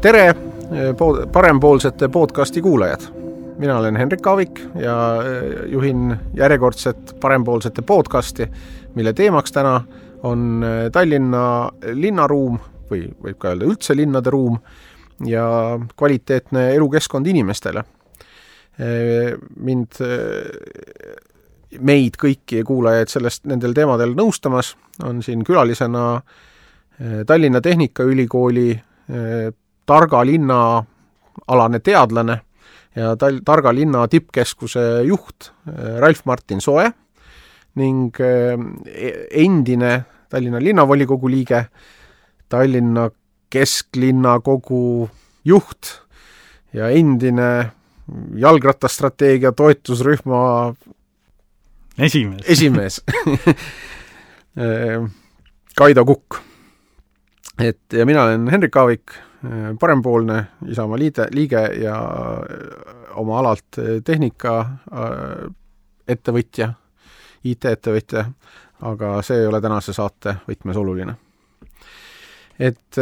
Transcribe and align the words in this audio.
tere, 0.00 0.34
parempoolsete 1.32 2.08
podcasti 2.08 2.62
kuulajad! 2.62 3.00
mina 3.58 3.78
olen 3.78 3.96
Henrik 3.96 4.26
Aavik 4.26 4.60
ja 4.74 4.94
juhin 5.66 6.16
järjekordset 6.34 7.16
parempoolsete 7.20 7.82
podcasti, 7.82 8.46
mille 8.94 9.12
teemaks 9.12 9.52
täna 9.52 9.84
on 10.22 10.64
Tallinna 10.92 11.70
linnaruum 11.92 12.58
või 12.90 13.10
võib 13.22 13.36
ka 13.38 13.52
öelda 13.52 13.68
üldse 13.68 13.96
linnade 13.96 14.30
ruum 14.32 14.56
ja 15.26 15.44
kvaliteetne 15.96 16.70
elukeskkond 16.74 17.26
inimestele. 17.26 17.84
mind, 19.56 20.00
meid 21.80 22.16
kõiki 22.16 22.64
kuulajaid 22.64 23.08
sellest, 23.08 23.44
nendel 23.44 23.76
teemadel 23.76 24.16
nõustamas 24.16 24.76
on 25.04 25.22
siin 25.22 25.44
külalisena 25.44 26.22
Tallinna 27.26 27.60
Tehnikaülikooli 27.60 28.80
targa 29.90 30.22
linna 30.26 30.60
alane 31.50 31.80
teadlane 31.82 32.38
ja 32.96 33.16
tal-, 33.18 33.42
targa 33.46 33.74
linna 33.74 34.06
tippkeskuse 34.10 35.02
juht 35.08 35.50
Ralf 35.98 36.24
Martin 36.30 36.62
Soe 36.62 36.86
ning 37.80 38.14
e-, 38.20 39.26
endine 39.42 39.98
Tallinna 40.30 40.60
linnavolikogu 40.62 41.26
liige, 41.30 41.64
Tallinna 42.48 43.08
kesklinnakogu 43.50 45.10
juht 45.44 45.90
ja 46.72 46.86
endine 46.94 47.48
jalgrattastrateegia 48.38 49.50
toetusrühma 49.52 50.42
esimees, 51.98 52.44
esimees. 52.46 53.00
Kaido 55.78 56.04
Kukk. 56.04 56.38
et 57.58 57.92
ja 57.92 58.06
mina 58.06 58.24
olen 58.24 58.48
Hendrik 58.50 58.76
Aavik, 58.76 59.10
parempoolne 59.80 60.44
Isamaa 60.68 60.98
liide, 60.98 61.26
liige 61.32 61.60
ja 61.80 61.96
oma 63.16 63.38
alalt 63.38 63.78
tehnika 64.04 64.54
ettevõtja, 66.08 66.68
IT-ettevõtja, 67.44 68.24
aga 68.90 69.14
see 69.24 69.40
ei 69.40 69.48
ole 69.48 69.60
tänase 69.64 69.94
saate 69.96 70.36
võtmes 70.48 70.76
oluline. 70.76 71.14
et 72.60 72.96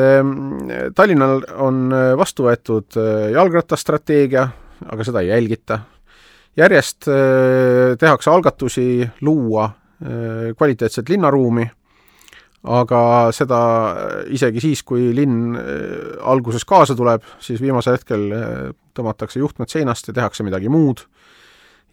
Tallinnal 0.95 1.43
on 1.59 1.91
vastu 2.17 2.47
võetud 2.47 2.99
jalgrattastrateegia, 3.33 4.49
aga 4.87 5.05
seda 5.05 5.21
ei 5.21 5.29
jälgita. 5.29 5.81
järjest 6.57 7.09
tehakse 7.99 8.31
algatusi 8.31 9.09
luua 9.21 9.71
kvaliteetset 10.57 11.09
linnaruumi 11.09 11.71
aga 12.67 13.01
seda 13.35 13.61
isegi 14.35 14.63
siis, 14.63 14.83
kui 14.87 15.13
linn 15.15 15.57
äh, 15.57 16.19
alguses 16.27 16.67
kaasa 16.69 16.97
tuleb, 16.99 17.23
siis 17.43 17.63
viimasel 17.63 17.99
hetkel 17.99 18.25
äh, 18.35 18.49
tõmmatakse 18.99 19.39
juhtmed 19.39 19.71
seinast 19.71 20.11
ja 20.11 20.17
tehakse 20.17 20.47
midagi 20.47 20.71
muud. 20.73 21.05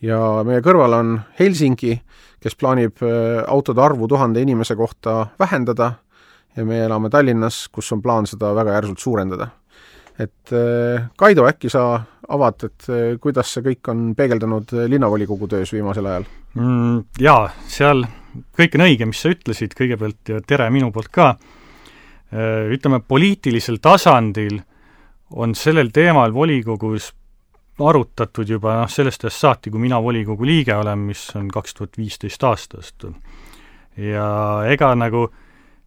ja 0.01 0.43
meie 0.45 0.61
kõrval 0.61 0.93
on 0.93 1.19
Helsingi, 1.39 1.99
kes 2.41 2.55
plaanib 2.55 3.03
äh, 3.03 3.43
autode 3.47 3.81
arvu 3.81 4.07
tuhande 4.07 4.41
inimese 4.41 4.75
kohta 4.75 5.27
vähendada 5.39 5.93
ja 6.55 6.65
meie 6.65 6.85
elame 6.85 7.09
Tallinnas, 7.09 7.67
kus 7.69 7.91
on 7.91 8.01
plaan 8.01 8.25
seda 8.27 8.53
väga 8.55 8.79
järsult 8.79 8.99
suurendada. 8.99 9.47
et 10.19 10.49
Kaido, 11.17 11.45
äkki 11.45 11.69
sa 11.69 12.01
avad, 12.29 12.67
et 12.67 12.87
kuidas 13.21 13.53
see 13.53 13.65
kõik 13.65 13.91
on 13.93 14.05
peegeldunud 14.17 14.71
linnavolikogu 14.89 15.49
töös 15.51 15.73
viimasel 15.73 16.07
ajal 16.09 16.29
mm,? 16.55 17.01
Jaa, 17.21 17.49
seal 17.69 18.05
kõik 18.55 18.77
on 18.77 18.85
õige, 18.85 19.07
mis 19.09 19.21
sa 19.21 19.31
ütlesid, 19.33 19.75
kõigepealt 19.77 20.31
ja 20.31 20.39
tere 20.47 20.69
minu 20.73 20.91
poolt 20.95 21.11
ka, 21.13 21.35
äh, 22.33 22.65
ütleme, 22.75 23.01
poliitilisel 23.05 23.79
tasandil 23.83 24.59
on 25.35 25.55
sellel 25.57 25.91
teemal 25.93 26.33
volikogus 26.33 27.11
arutatud 27.85 28.49
juba 28.49 28.77
noh, 28.79 28.91
sellest 28.91 29.25
ajast 29.25 29.41
saati, 29.41 29.71
kui 29.71 29.81
mina 29.83 29.99
volikogu 30.01 30.47
liige 30.47 30.75
olen, 30.75 31.07
mis 31.09 31.27
on 31.35 31.49
kaks 31.51 31.75
tuhat 31.75 31.97
viisteist 31.99 32.43
aastast. 32.43 33.07
ja 33.97 34.27
ega 34.67 34.93
nagu 34.95 35.27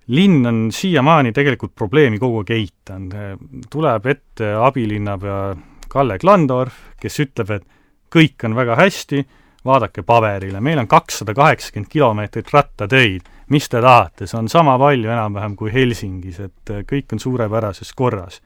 linn 0.08 0.46
on 0.46 0.60
siiamaani 0.72 1.32
tegelikult 1.36 1.74
probleemi 1.76 2.18
kogu 2.18 2.42
aeg 2.42 2.52
eitanud, 2.56 3.16
tuleb 3.70 4.06
ette 4.06 4.52
abilinnapea 4.56 5.40
Kalle 5.88 6.18
Klandorf, 6.18 6.74
kes 7.00 7.20
ütleb, 7.24 7.50
et 7.56 7.66
kõik 8.12 8.44
on 8.44 8.56
väga 8.56 8.76
hästi, 8.78 9.24
vaadake 9.64 10.02
paberile, 10.06 10.60
meil 10.64 10.78
on 10.78 10.88
kakssada 10.88 11.34
kaheksakümmend 11.34 11.90
kilomeetrit 11.92 12.52
rattateid, 12.52 13.28
mis 13.52 13.68
te 13.68 13.80
tahate, 13.82 14.26
see 14.26 14.38
on 14.38 14.48
sama 14.48 14.76
palju 14.78 15.10
enam-vähem 15.10 15.56
kui 15.56 15.72
Helsingis, 15.72 16.40
et 16.44 16.72
äh, 16.72 16.84
kõik 16.88 17.14
on 17.16 17.22
suurepärases 17.22 17.92
korras. 17.96 18.40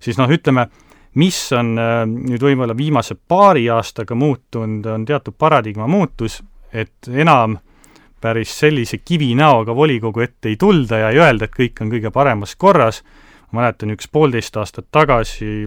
siis 0.00 0.18
noh, 0.18 0.30
ütleme, 0.30 0.68
mis 1.14 1.38
on 1.52 1.74
äh, 1.78 2.02
nüüd 2.06 2.42
võib-olla 2.42 2.76
viimase 2.76 3.14
paari 3.14 3.68
aastaga 3.70 4.14
muutunud, 4.14 4.86
on 4.86 5.04
teatud 5.04 5.34
paradigma 5.38 5.86
muutus, 5.86 6.42
et 6.72 7.08
enam 7.08 7.58
päris 8.20 8.52
sellise 8.58 8.98
kivinäoga 8.98 9.74
volikogu 9.74 10.20
ette 10.20 10.48
ei 10.48 10.56
tulda 10.56 10.98
ja 10.98 11.10
ei 11.10 11.20
öelda, 11.22 11.46
et 11.46 11.54
kõik 11.54 11.82
on 11.82 11.90
kõige 11.92 12.10
paremas 12.10 12.56
korras, 12.56 13.02
ma 13.52 13.62
mäletan, 13.62 13.94
üks 13.94 14.10
poolteist 14.12 14.56
aastat 14.60 14.88
tagasi 14.92 15.66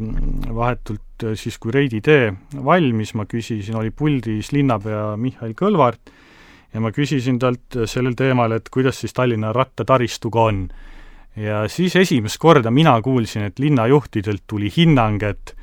vahetult 0.54 1.26
äh, 1.26 1.36
siis, 1.40 1.58
kui 1.62 1.74
Reidi 1.74 2.02
tee 2.06 2.32
valmis, 2.66 3.16
ma 3.18 3.26
küsisin, 3.30 3.78
oli 3.80 3.92
puldis 3.92 4.52
linnapea 4.54 5.16
Mihhail 5.18 5.56
Kõlvart 5.58 6.12
ja 6.74 6.84
ma 6.84 6.92
küsisin 6.96 7.40
talt 7.42 7.80
sellel 7.90 8.16
teemal, 8.18 8.54
et 8.56 8.70
kuidas 8.72 9.02
siis 9.02 9.16
Tallinna 9.18 9.52
rattataristuga 9.56 10.48
on. 10.52 10.68
ja 11.36 11.64
siis 11.72 11.96
esimest 11.96 12.38
korda 12.38 12.72
mina 12.72 13.02
kuulsin, 13.02 13.48
et 13.48 13.60
linnajuhtidelt 13.60 14.44
tuli 14.48 14.72
hinnang, 14.76 15.24
et 15.24 15.56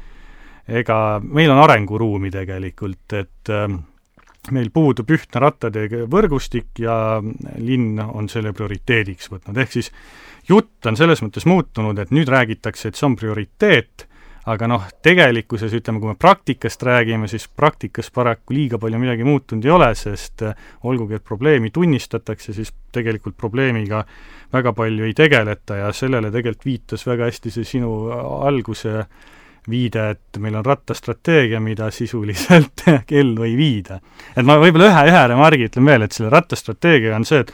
ega 0.68 1.20
meil 1.22 1.50
on 1.50 1.62
arenguruumi 1.64 2.30
tegelikult, 2.30 3.12
et 3.12 3.52
äh, 3.52 3.68
meil 4.54 4.70
puudub 4.74 5.10
ühtne 5.10 5.42
rattatee 5.42 6.04
võrgustik 6.10 6.82
ja 6.82 7.18
linn 7.58 8.00
on 8.02 8.28
selle 8.32 8.52
prioriteediks 8.56 9.30
võtnud, 9.32 9.58
ehk 9.58 9.74
siis 9.78 9.92
jutt 10.48 10.86
on 10.86 10.96
selles 10.96 11.22
mõttes 11.24 11.46
muutunud, 11.48 11.98
et 11.98 12.14
nüüd 12.14 12.30
räägitakse, 12.30 12.88
et 12.88 12.98
see 12.98 13.08
on 13.08 13.16
prioriteet, 13.18 14.06
aga 14.48 14.68
noh, 14.70 14.84
tegelikkuses 15.04 15.74
ütleme, 15.76 16.00
kui 16.00 16.12
me 16.12 16.16
praktikast 16.18 16.82
räägime, 16.86 17.28
siis 17.28 17.44
praktikas 17.48 18.08
paraku 18.14 18.56
liiga 18.56 18.80
palju 18.80 19.00
midagi 19.00 19.26
muutunud 19.28 19.66
ei 19.66 19.72
ole, 19.74 19.88
sest 19.98 20.44
äh, 20.46 20.68
olgugi, 20.88 21.18
et 21.18 21.24
probleemi 21.24 21.70
tunnistatakse, 21.74 22.54
siis 22.56 22.72
tegelikult 22.94 23.36
probleemiga 23.36 24.04
väga 24.52 24.72
palju 24.72 25.04
ei 25.04 25.16
tegeleta 25.16 25.82
ja 25.82 25.90
sellele 25.92 26.32
tegelikult 26.32 26.64
viitas 26.64 27.04
väga 27.06 27.28
hästi 27.28 27.52
see 27.58 27.68
sinu 27.76 27.92
alguse 28.40 29.04
viide, 29.70 30.10
et 30.16 30.38
meil 30.42 30.58
on 30.58 30.66
rattastrateegia, 30.66 31.60
mida 31.60 31.90
sisuliselt 31.94 32.86
ellu 33.22 33.48
ei 33.48 33.56
viida. 33.58 34.00
et 34.34 34.44
ma 34.44 34.58
võib-olla 34.60 34.92
ühe, 34.92 35.08
ühe 35.12 35.24
remargi 35.34 35.68
ütlen 35.70 35.90
veel, 35.92 36.06
et 36.06 36.16
selle 36.16 36.32
rattastrateegiaga 36.34 37.18
on 37.18 37.28
see, 37.28 37.42
et 37.44 37.52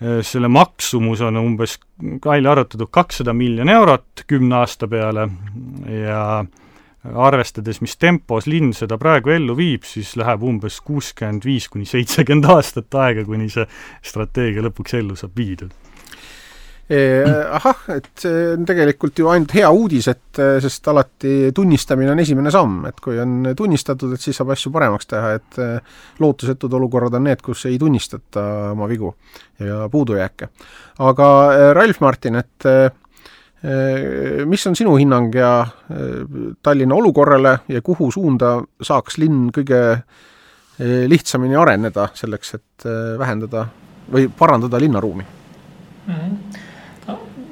Äh, 0.00 0.22
selle 0.24 0.48
maksumus 0.48 1.20
on 1.20 1.36
umbes 1.36 1.76
välja 2.24 2.54
arvutatud 2.54 2.88
kakssada 2.90 3.34
miljonit 3.36 3.74
eurot 3.74 4.22
kümne 4.26 4.56
aasta 4.62 4.88
peale 4.88 5.26
ja 5.92 6.22
arvestades, 7.04 7.82
mis 7.84 7.98
tempos 8.00 8.48
linn 8.48 8.72
seda 8.76 8.96
praegu 9.00 9.34
ellu 9.34 9.56
viib, 9.56 9.84
siis 9.84 10.14
läheb 10.16 10.46
umbes 10.48 10.80
kuuskümmend 10.84 11.44
viis 11.44 11.68
kuni 11.68 11.84
seitsekümmend 11.88 12.48
aastat 12.48 12.96
aega, 12.96 13.26
kuni 13.28 13.50
see 13.52 13.66
strateegia 14.00 14.64
lõpuks 14.64 14.96
ellu 15.02 15.20
saab 15.20 15.36
viidud 15.36 15.76
ahah, 16.90 17.82
et 17.94 18.08
see 18.18 18.46
on 18.56 18.64
tegelikult 18.66 19.20
ju 19.20 19.28
ainult 19.30 19.52
hea 19.54 19.68
uudis, 19.70 20.08
et 20.10 20.40
sest 20.62 20.88
alati 20.90 21.52
tunnistamine 21.54 22.10
on 22.10 22.22
esimene 22.22 22.50
samm, 22.50 22.80
et 22.88 22.98
kui 23.02 23.18
on 23.22 23.52
tunnistatud, 23.56 24.16
et 24.16 24.22
siis 24.22 24.34
saab 24.40 24.50
asju 24.56 24.72
paremaks 24.74 25.06
teha, 25.10 25.36
et 25.38 25.60
lootusetud 26.18 26.72
olukorrad 26.80 27.14
on 27.14 27.28
need, 27.28 27.42
kus 27.46 27.62
ei 27.70 27.78
tunnistata 27.78 28.72
oma 28.72 28.88
vigu 28.90 29.12
ja 29.62 29.84
puudujääke. 29.92 30.48
aga 31.06 31.28
Ralf 31.78 32.00
Martin, 32.00 32.40
et 32.42 32.68
mis 34.50 34.66
on 34.66 34.74
sinu 34.74 34.96
hinnang 34.96 35.34
ja 35.36 35.66
Tallinna 36.62 36.94
olukorrale 36.94 37.58
ja 37.68 37.82
kuhu 37.82 38.10
suunda 38.10 38.56
saaks 38.82 39.18
linn 39.20 39.50
kõige 39.54 40.00
lihtsamini 40.80 41.54
areneda 41.60 42.08
selleks, 42.14 42.54
et 42.54 42.88
vähendada 43.20 43.68
või 44.10 44.26
parandada 44.26 44.80
linnaruumi 44.80 45.22
mm? 45.22 46.14
-hmm 46.14 46.49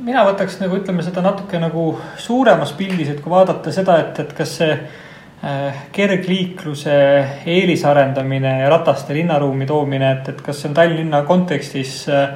mina 0.05 0.25
võtaks 0.29 0.59
nagu 0.63 0.79
ütleme 0.79 1.05
seda 1.07 1.23
natuke 1.25 1.61
nagu 1.63 1.91
suuremas 2.21 2.73
pildis, 2.79 3.13
et 3.13 3.23
kui 3.23 3.33
vaadata 3.33 3.73
seda, 3.75 3.99
et, 4.05 4.21
et 4.23 4.35
kas 4.37 4.55
see 4.61 4.71
äh, 4.75 5.81
kergliikluse 5.95 6.99
eelisarendamine 7.47 8.59
ja 8.63 8.71
rataste 8.73 9.17
linnaruumi 9.17 9.67
toomine, 9.67 10.13
et, 10.19 10.31
et 10.35 10.45
kas 10.45 10.63
see 10.63 10.71
on 10.71 10.79
Tallinna 10.79 11.25
kontekstis 11.29 12.05
äh, 12.13 12.31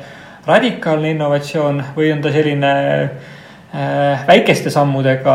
radikaalne 0.47 1.14
innovatsioon 1.14 1.85
või 1.97 2.11
on 2.14 2.25
ta 2.25 2.35
selline 2.35 2.73
äh, 2.73 3.31
väikeste 4.27 4.71
sammudega 4.71 5.35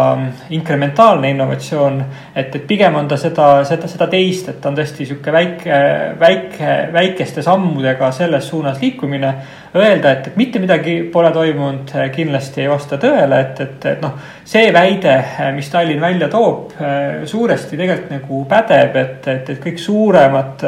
inkrementaalne 0.54 1.30
innovatsioon. 1.30 2.04
et, 2.36 2.56
et 2.56 2.68
pigem 2.68 2.96
on 2.96 3.08
ta 3.08 3.18
seda, 3.18 3.64
seda, 3.66 3.88
seda 3.90 4.08
teist, 4.08 4.50
et 4.52 4.60
ta 4.62 4.70
on 4.70 4.78
tõesti 4.78 5.08
sihuke 5.10 5.34
väike, 5.34 5.80
väike, 6.20 6.76
väikeste 6.94 7.42
sammudega 7.42 8.12
selles 8.12 8.50
suunas 8.50 8.78
liikumine. 8.82 9.34
Öelda, 9.76 10.12
et, 10.12 10.28
et 10.28 10.38
mitte 10.38 10.62
midagi 10.62 11.00
pole 11.14 11.32
toimunud, 11.34 11.96
kindlasti 12.14 12.62
ei 12.62 12.70
vasta 12.70 13.02
tõele, 13.02 13.42
et, 13.42 13.66
et, 13.66 13.90
et 13.96 14.06
noh, 14.06 14.14
see 14.46 14.70
väide, 14.74 15.18
mis 15.58 15.74
Tallinn 15.74 16.02
välja 16.02 16.30
toob, 16.30 16.78
suuresti 17.26 17.74
tegelikult 17.74 18.14
nagu 18.20 18.46
pädeb, 18.54 19.02
et, 19.02 19.30
et, 19.34 19.54
et 19.56 19.64
kõik 19.66 19.82
suuremad 19.82 20.66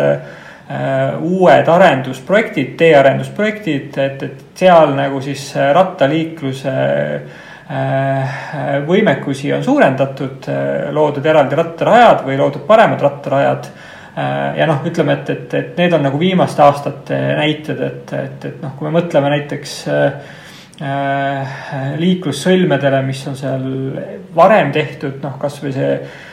Äh, 0.70 1.16
uued 1.26 1.66
arendusprojektid, 1.66 2.76
teearendusprojektid, 2.78 3.96
et, 3.98 4.20
et 4.22 4.60
seal 4.60 4.92
nagu 4.94 5.18
siis 5.26 5.48
äh, 5.58 5.72
rattaliikluse 5.74 6.74
äh, 6.76 7.40
võimekusi 8.90 9.52
on 9.54 9.62
suurendatud, 9.62 10.48
loodud 10.96 11.26
eraldi 11.30 11.58
rattarajad 11.60 12.24
või 12.26 12.38
loodud 12.40 12.64
paremad 12.66 13.04
rattarajad. 13.06 13.68
ja 14.58 14.66
noh, 14.66 14.80
ütleme, 14.90 15.20
et, 15.20 15.30
et, 15.30 15.54
et 15.54 15.78
need 15.78 15.94
on 15.94 16.02
nagu 16.08 16.18
viimaste 16.18 16.64
aastate 16.66 17.20
näited, 17.38 17.84
et, 17.86 18.14
et, 18.18 18.48
et 18.50 18.64
noh, 18.64 18.74
kui 18.78 18.90
me 18.90 18.96
mõtleme 18.98 19.30
näiteks 19.36 19.76
liiklussõlmedele, 22.02 23.04
mis 23.06 23.22
on 23.30 23.38
seal 23.38 23.70
varem 24.34 24.74
tehtud, 24.74 25.22
noh 25.22 25.38
kasvõi 25.38 25.76
see 25.78 25.94
Äh, 26.02 26.29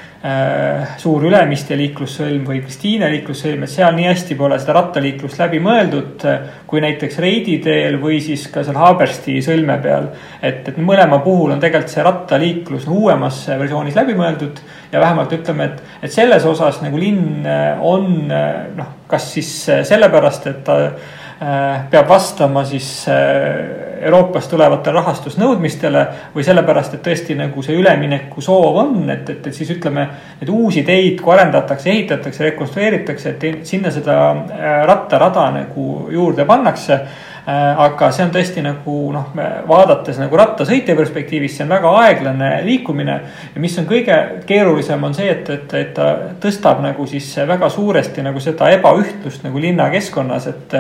suur 0.99 1.25
Ülemiste 1.29 1.77
liiklussõlm 1.79 2.47
või 2.49 2.63
Kristiine 2.65 3.09
liiklussõlm, 3.13 3.63
et 3.63 3.71
seal 3.71 3.93
nii 3.95 4.09
hästi 4.09 4.37
pole 4.39 4.57
seda 4.59 4.75
rattaliiklust 4.79 5.39
läbi 5.43 5.61
mõeldud. 5.63 6.25
Äh, 6.27 6.55
kui 6.67 6.81
näiteks 6.83 7.19
Reidi 7.23 7.59
teel 7.63 7.99
või 8.03 8.19
siis 8.25 8.47
ka 8.53 8.65
seal 8.67 8.79
Haabersti 8.81 9.37
sõlme 9.45 9.77
peal. 9.83 10.09
et, 10.43 10.67
et 10.69 10.79
mõlema 10.79 11.21
puhul 11.25 11.53
on 11.55 11.61
tegelikult 11.61 11.93
see 11.93 12.07
rattaliiklus 12.07 12.89
uuemas 12.89 13.45
versioonis 13.49 13.95
läbi 13.95 14.17
mõeldud. 14.19 14.59
ja 14.93 15.01
vähemalt 15.01 15.33
ütleme, 15.33 15.65
et, 15.65 15.83
et 16.03 16.13
selles 16.13 16.45
osas 16.45 16.81
nagu 16.83 16.99
linn 16.99 17.47
äh, 17.47 17.79
on 17.81 18.27
noh, 18.27 18.91
kas 19.07 19.31
siis 19.37 19.53
sellepärast, 19.87 20.47
et 20.47 20.65
ta 20.65 20.79
peab 21.37 22.09
vastama 22.09 22.62
siis 22.65 23.05
Euroopast 24.00 24.50
tulevatele 24.50 24.97
rahastusnõudmistele 24.97 26.03
või 26.35 26.44
sellepärast, 26.47 26.97
et 26.97 27.03
tõesti 27.05 27.37
nagu 27.37 27.62
see 27.65 27.77
ülemineku 27.77 28.41
soov 28.44 28.81
on, 28.81 29.11
et, 29.12 29.29
et, 29.29 29.47
et 29.47 29.56
siis 29.56 29.71
ütleme, 29.77 30.06
et 30.41 30.49
uusi 30.53 30.85
teid, 30.87 31.21
kui 31.21 31.35
arendatakse, 31.35 31.91
ehitatakse, 31.93 32.44
rekonstrueeritakse, 32.50 33.35
et 33.37 33.69
sinna 33.69 33.93
seda 33.93 34.19
äh, 34.33 34.83
rattarada 34.88 35.49
nagu 35.59 35.87
juurde 36.12 36.49
pannakse. 36.49 37.00
Äh, 37.00 37.36
aga 37.46 38.08
see 38.10 38.25
on 38.26 38.32
tõesti 38.34 38.62
nagu 38.64 38.94
noh, 39.14 39.28
vaadates 39.69 40.16
nagu 40.19 40.38
rattasõitja 40.38 40.96
perspektiivist, 40.98 41.60
see 41.60 41.66
on 41.66 41.70
väga 41.76 41.93
aeglane 42.00 42.48
liikumine. 42.66 43.20
ja 43.54 43.62
mis 43.62 43.76
on 43.78 43.87
kõige 43.87 44.16
keerulisem, 44.46 45.04
on 45.04 45.14
see, 45.14 45.28
et, 45.31 45.50
et, 45.54 45.75
et 45.78 45.94
ta 45.94 46.08
tõstab 46.43 46.82
nagu 46.82 47.06
siis 47.06 47.28
väga 47.46 47.70
suuresti 47.70 48.25
nagu 48.26 48.43
seda 48.43 48.72
ebaühtlust 48.75 49.46
nagu 49.46 49.62
linnakeskkonnas, 49.62 50.46
et. 50.50 50.76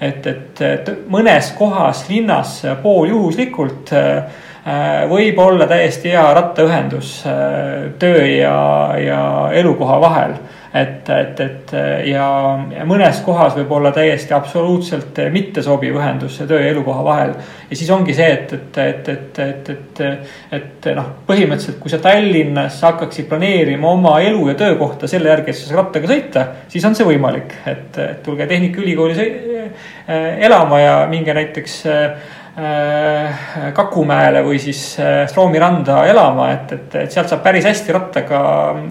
et, 0.00 0.26
et, 0.26 0.60
et 0.62 0.92
mõnes 1.08 1.52
kohas 1.58 2.04
linnas 2.10 2.60
pooljuhuslikult 2.82 3.92
äh, 3.94 4.38
võib 5.08 5.38
olla 5.38 5.66
täiesti 5.70 6.10
hea 6.12 6.26
rattaühendus 6.34 7.22
äh, 7.26 7.90
töö 7.98 8.26
ja, 8.26 8.58
ja 8.98 9.20
elukoha 9.54 10.00
vahel 10.02 10.38
et, 10.74 11.08
et, 11.08 11.40
et 11.40 11.72
ja, 12.10 12.26
ja 12.74 12.86
mõnes 12.88 13.20
kohas 13.24 13.56
võib 13.56 13.72
olla 13.78 13.92
täiesti 13.96 14.34
absoluutselt 14.36 15.16
mittesobiv 15.32 15.96
ühendus 15.96 16.36
töö 16.40 16.60
ja 16.60 16.72
elukoha 16.72 17.04
vahel. 17.04 17.34
ja 17.70 17.76
siis 17.76 17.90
ongi 17.94 18.14
see, 18.16 18.28
et, 18.32 18.52
et, 18.52 18.78
et, 18.84 19.08
et, 19.08 19.40
et, 19.44 19.70
et, 19.72 20.02
et 20.60 20.90
noh, 20.96 21.10
põhimõtteliselt, 21.28 21.80
kui 21.82 21.92
sa 21.92 22.00
Tallinnas 22.04 22.80
hakkaksid 22.84 23.28
planeerima 23.30 23.90
oma 23.90 24.18
elu 24.24 24.48
ja 24.52 24.56
töökohta 24.60 25.08
selle 25.10 25.32
järgi, 25.32 25.52
et 25.52 25.60
sa 25.60 25.70
saad 25.70 25.82
rattaga 25.82 26.12
sõita, 26.12 26.46
siis 26.68 26.84
on 26.88 26.96
see 26.98 27.08
võimalik, 27.08 27.56
et, 27.66 28.02
et 28.04 28.22
tulge 28.26 28.48
Tehnikaülikooli 28.48 29.28
elama 30.48 30.80
ja 30.80 30.98
minge 31.10 31.34
näiteks 31.36 31.82
Äh, 31.88 32.37
Kakumäele 33.74 34.40
või 34.42 34.56
siis 34.58 34.80
äh, 34.98 35.20
Stroomi 35.30 35.60
randa 35.62 36.00
elama, 36.10 36.48
et, 36.50 36.72
et, 36.74 36.96
et 37.04 37.12
sealt 37.14 37.30
saab 37.30 37.44
päris 37.44 37.68
hästi 37.68 37.94
rattaga 37.94 38.40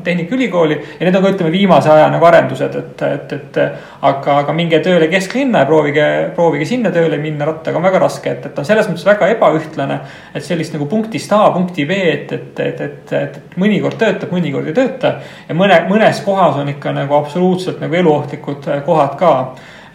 Tehnikaülikooli. 0.06 0.78
ja 1.00 1.04
need 1.04 1.18
on 1.20 1.26
ka 1.26 1.32
ütleme 1.34 1.52
viimase 1.52 1.92
aja 1.92 2.06
nagu 2.14 2.26
arendused, 2.30 2.78
et, 2.80 3.04
et, 3.04 3.36
et 3.36 3.60
aga, 4.08 4.38
aga 4.38 4.56
minge 4.56 4.80
tööle 4.86 5.10
kesklinna 5.12 5.66
ja 5.66 5.68
proovige, 5.68 6.08
proovige 6.38 6.70
sinna 6.70 6.94
tööle 6.96 7.20
minna 7.20 7.50
rattaga 7.50 7.82
on 7.82 7.88
väga 7.90 8.04
raske, 8.06 8.38
et, 8.38 8.48
et 8.48 8.64
on 8.64 8.68
selles 8.68 8.88
mõttes 8.88 9.08
väga 9.10 9.32
ebaühtlane. 9.36 10.00
et 10.34 10.48
sellist 10.48 10.78
nagu 10.78 10.88
punktist 10.88 11.34
A 11.36 11.50
punkti 11.52 11.86
B, 11.86 12.02
et, 12.14 12.32
et, 12.32 12.60
et, 12.60 12.82
et, 12.82 13.16
et, 13.20 13.40
et 13.42 13.58
mõnikord 13.60 14.00
töötab, 14.00 14.32
mõnikord 14.32 14.72
ei 14.72 14.78
tööta. 14.78 15.18
ja 15.50 15.56
mõne, 15.56 15.84
mõnes 15.92 16.24
kohas 16.24 16.56
on 16.62 16.72
ikka 16.72 16.96
nagu 16.96 17.20
absoluutselt 17.20 17.84
nagu 17.84 18.00
eluohtlikud 18.00 18.72
kohad 18.86 19.20
ka 19.20 19.34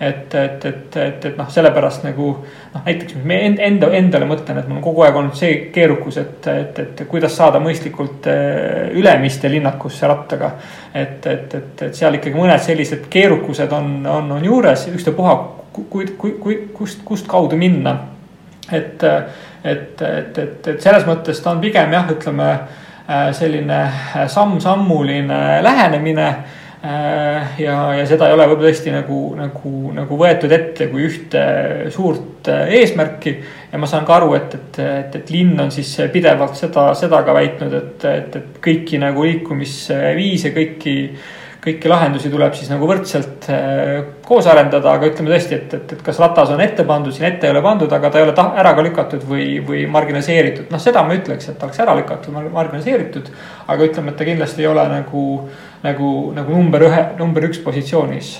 et, 0.02 0.34
et, 0.34 0.64
et, 0.64 0.96
et, 0.96 1.24
et 1.24 1.36
noh, 1.38 1.46
sellepärast 1.52 2.02
nagu 2.02 2.28
noh, 2.42 2.80
näiteks 2.82 3.14
me 3.22 3.38
enda, 3.52 3.90
endale 3.94 4.26
mõtlen, 4.26 4.58
et 4.58 4.68
mul 4.68 4.80
on 4.80 4.84
kogu 4.84 5.04
aeg 5.06 5.18
olnud 5.20 5.36
see 5.38 5.68
keerukus, 5.74 6.18
et, 6.18 6.48
et, 6.50 6.78
et 6.82 7.02
kuidas 7.10 7.36
saada 7.38 7.60
mõistlikult 7.62 8.26
äh, 8.30 8.90
Ülemiste 8.98 9.50
linnakusse 9.52 10.08
rattaga. 10.10 10.52
et, 10.94 11.26
et, 11.26 11.54
et, 11.54 11.84
et 11.86 11.94
seal 11.94 12.18
ikkagi 12.18 12.38
mõned 12.38 12.62
sellised 12.64 13.06
keerukused 13.12 13.72
on, 13.72 13.92
on, 14.06 14.32
on 14.38 14.44
juures, 14.44 14.88
ükstapuha, 14.90 15.36
kui, 15.72 16.06
kui, 16.18 16.32
kui, 16.40 16.56
kust, 16.74 17.04
kust 17.06 17.30
kaudu 17.30 17.56
minna. 17.60 17.94
et, 18.72 19.04
et, 19.04 20.02
et, 20.02 20.38
et, 20.38 20.66
et 20.74 20.82
selles 20.82 21.06
mõttes 21.06 21.38
ta 21.44 21.54
on 21.54 21.62
pigem 21.62 21.94
jah, 21.94 22.10
ütleme 22.10 22.48
äh, 22.50 23.30
selline 23.38 23.84
samm-sammuline 24.34 25.62
lähenemine 25.62 26.28
Äh, 26.32 26.61
ja, 26.82 27.74
ja 27.94 28.06
seda 28.10 28.26
ei 28.26 28.34
ole 28.34 28.46
võib-olla 28.50 28.70
tõesti 28.70 28.92
nagu, 28.94 29.18
nagu, 29.38 29.72
nagu 29.94 30.16
võetud 30.18 30.52
ette 30.54 30.88
kui 30.90 31.04
ühte 31.06 31.42
suurt 31.94 32.50
äh, 32.50 32.72
eesmärki. 32.80 33.36
ja 33.72 33.78
ma 33.78 33.86
saan 33.86 34.06
ka 34.08 34.16
aru, 34.16 34.32
et, 34.38 34.56
et, 34.58 34.80
et, 34.82 35.14
et 35.20 35.30
linn 35.30 35.60
on 35.62 35.70
siis 35.74 35.92
pidevalt 36.12 36.58
seda, 36.58 36.88
seda 36.98 37.22
ka 37.26 37.36
väitnud, 37.36 37.76
et, 37.78 38.08
et, 38.10 38.40
et 38.40 38.58
kõiki 38.64 38.98
nagu 39.02 39.22
liikumisviise, 39.28 40.50
kõiki 40.56 40.96
kõiki 41.62 41.90
lahendusi 41.90 42.30
tuleb 42.30 42.56
siis 42.58 42.70
nagu 42.72 42.86
võrdselt 42.90 43.46
äh, 43.52 43.92
koos 44.26 44.48
arendada, 44.50 44.96
aga 44.96 45.06
ütleme 45.12 45.30
tõesti, 45.30 45.58
et, 45.60 45.74
et, 45.78 45.94
et 45.94 46.02
kas 46.02 46.18
ratas 46.18 46.50
on 46.50 46.62
ette 46.64 46.82
pandud, 46.88 47.14
siin 47.14 47.28
ette 47.28 47.46
ei 47.46 47.54
ole 47.54 47.62
pandud, 47.62 47.92
aga 47.94 48.10
ta 48.10 48.18
ei 48.18 48.26
ole 48.26 48.34
ära 48.62 48.72
ka 48.74 48.84
lükatud 48.86 49.26
või, 49.28 49.46
või 49.66 49.84
marginaliseeritud. 49.90 50.66
noh, 50.74 50.82
seda 50.82 51.04
ma 51.06 51.14
ütleks, 51.18 51.52
et 51.52 51.62
oleks 51.62 51.78
ära 51.84 51.94
lükatud, 51.98 52.34
marginaliseeritud. 52.34 53.30
aga 53.68 53.88
ütleme, 53.88 54.10
et 54.10 54.18
ta 54.18 54.26
kindlasti 54.26 54.66
ei 54.66 54.72
ole 54.72 54.88
nagu, 54.90 55.26
nagu, 55.86 56.12
nagu 56.34 56.58
number 56.58 56.88
ühe, 56.90 57.06
number 57.20 57.46
üks 57.46 57.62
positsioonis. 57.62 58.34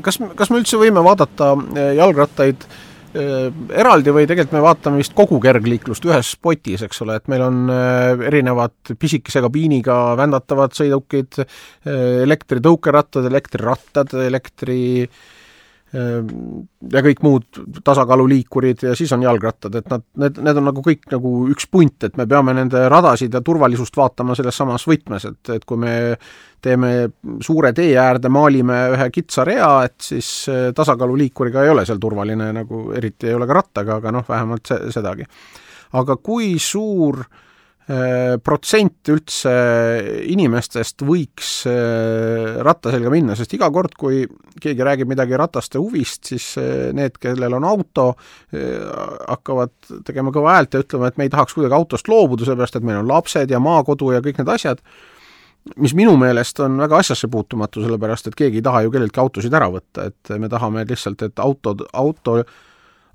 kas, 0.00 0.20
kas 0.36 0.50
me 0.50 0.62
üldse 0.62 0.80
võime 0.80 1.04
vaadata 1.04 1.52
äh, 1.60 1.92
jalgrattaid 2.00 2.64
Äh, 2.66 2.85
eraldi 3.16 4.12
või 4.14 4.26
tegelikult 4.28 4.56
me 4.56 4.62
vaatame 4.64 5.00
vist 5.00 5.14
kogu 5.16 5.38
kergliiklust 5.42 6.04
ühes 6.08 6.32
potis, 6.42 6.82
eks 6.86 7.02
ole, 7.04 7.18
et 7.20 7.30
meil 7.32 7.44
on 7.46 7.72
äh, 7.72 8.26
erinevad 8.28 8.94
pisikese 9.00 9.42
kabiiniga 9.44 10.16
vändatavad 10.18 10.76
sõidukid, 10.76 11.40
äh, 11.42 11.96
elektritõukerattad, 12.26 13.28
elektrirattad, 13.30 14.14
elektri 14.26 14.80
ja 15.94 17.02
kõik 17.06 17.20
muud 17.22 17.60
tasakaaluliikurid 17.84 18.82
ja 18.88 18.94
siis 18.98 19.12
on 19.14 19.22
jalgrattad, 19.22 19.74
et 19.78 19.86
nad, 19.90 20.02
need, 20.18 20.40
need 20.42 20.58
on 20.58 20.66
nagu 20.68 20.82
kõik 20.84 21.06
nagu 21.12 21.30
üks 21.52 21.68
punt, 21.70 22.08
et 22.08 22.18
me 22.18 22.26
peame 22.26 22.56
nende 22.56 22.82
radasid 22.90 23.34
ja 23.34 23.40
turvalisust 23.44 23.96
vaatama 23.96 24.34
selles 24.36 24.58
samas 24.58 24.86
võtmes, 24.88 25.28
et, 25.30 25.52
et 25.54 25.64
kui 25.64 25.78
me 25.80 25.94
teeme 26.62 26.92
suure 27.44 27.70
tee 27.76 27.94
äärde, 28.02 28.28
maalime 28.32 28.80
ühe 28.96 29.08
kitsa 29.14 29.46
rea, 29.46 29.70
et 29.86 29.96
siis 30.02 30.30
äh, 30.50 30.68
tasakaaluliikuriga 30.74 31.62
ei 31.62 31.72
ole 31.72 31.86
seal 31.86 32.02
turvaline 32.02 32.50
nagu, 32.56 32.88
eriti 32.96 33.30
ei 33.30 33.38
ole 33.38 33.46
ka 33.46 33.60
rattaga, 33.60 34.00
aga 34.02 34.14
noh, 34.18 34.28
vähemalt 34.28 34.66
see, 34.66 34.90
sedagi. 34.98 35.28
aga 36.02 36.18
kui 36.18 36.56
suur 36.58 37.22
äh, 37.22 37.42
protsent 37.86 39.10
üldse 39.14 39.52
inimestest 40.26 41.04
võiks 41.06 41.50
äh, 41.70 42.56
ratta 42.66 42.90
selga 42.90 43.12
minna, 43.14 43.36
sest 43.38 43.52
iga 43.54 43.68
kord, 43.70 43.94
kui 43.94 44.24
keegi 44.58 44.86
räägib 44.86 45.12
midagi 45.12 45.38
rataste 45.38 45.78
huvist, 45.78 46.24
siis 46.32 46.48
need, 46.96 47.20
kellel 47.22 47.54
on 47.58 47.66
auto, 47.68 48.06
hakkavad 48.50 50.00
tegema 50.06 50.32
kõva 50.34 50.56
häält 50.56 50.74
ja 50.74 50.80
ütlema, 50.82 51.10
et 51.10 51.20
me 51.20 51.28
ei 51.28 51.32
tahaks 51.34 51.54
kuidagi 51.54 51.76
autost 51.76 52.08
loobuda, 52.10 52.48
sellepärast 52.48 52.80
et 52.80 52.88
meil 52.88 53.02
on 53.02 53.10
lapsed 53.10 53.52
ja 53.52 53.60
maakodu 53.62 54.14
ja 54.16 54.22
kõik 54.24 54.40
need 54.40 54.54
asjad 54.56 54.82
mis 55.82 55.94
minu 55.98 56.14
meelest 56.18 56.60
on 56.62 56.78
väga 56.78 57.00
asjasse 57.02 57.28
puutumatu, 57.30 57.82
sellepärast 57.82 58.30
et 58.30 58.38
keegi 58.38 58.60
ei 58.60 58.66
taha 58.66 58.84
ju 58.84 58.92
kelleltki 58.94 59.20
autosid 59.22 59.54
ära 59.56 59.68
võtta, 59.72 60.08
et 60.10 60.34
me 60.40 60.50
tahame 60.52 60.86
lihtsalt, 60.86 61.26
et 61.26 61.42
autod, 61.42 61.82
auto, 61.96 62.38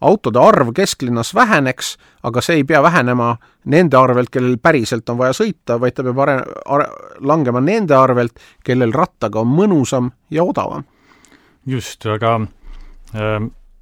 autode 0.02 0.40
arv 0.42 0.74
kesklinnas 0.76 1.34
väheneks, 1.36 1.96
aga 2.24 2.42
see 2.42 2.62
ei 2.62 2.66
pea 2.68 2.82
vähenema 2.84 3.36
nende 3.72 3.98
arvelt, 3.98 4.32
kellel 4.34 4.58
päriselt 4.62 5.10
on 5.10 5.20
vaja 5.22 5.36
sõita, 5.38 5.78
vaid 5.82 5.96
ta 5.98 6.06
peab 6.08 6.22
are-, 6.26 6.42
are-, 6.66 6.90
langema 7.20 7.62
nende 7.62 7.96
arvelt, 7.98 8.40
kellel 8.66 8.94
rattaga 8.96 9.44
on 9.44 9.54
mõnusam 9.54 10.12
ja 10.30 10.44
odavam. 10.44 10.86
just, 11.66 12.06
aga 12.10 12.40
äh, 13.14 13.40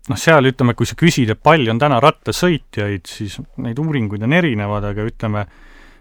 noh, 0.09 0.19
seal 0.19 0.51
ütleme, 0.51 0.75
kui 0.75 0.89
sa 0.89 0.97
küsid, 0.99 1.31
et 1.31 1.41
palju 1.43 1.71
on 1.71 1.79
täna 1.81 2.01
rattasõitjaid, 2.03 3.07
siis 3.07 3.39
neid 3.63 3.79
uuringuid 3.79 4.23
on 4.25 4.35
erinevad, 4.35 4.91
aga 4.91 5.07
ütleme, 5.07 5.45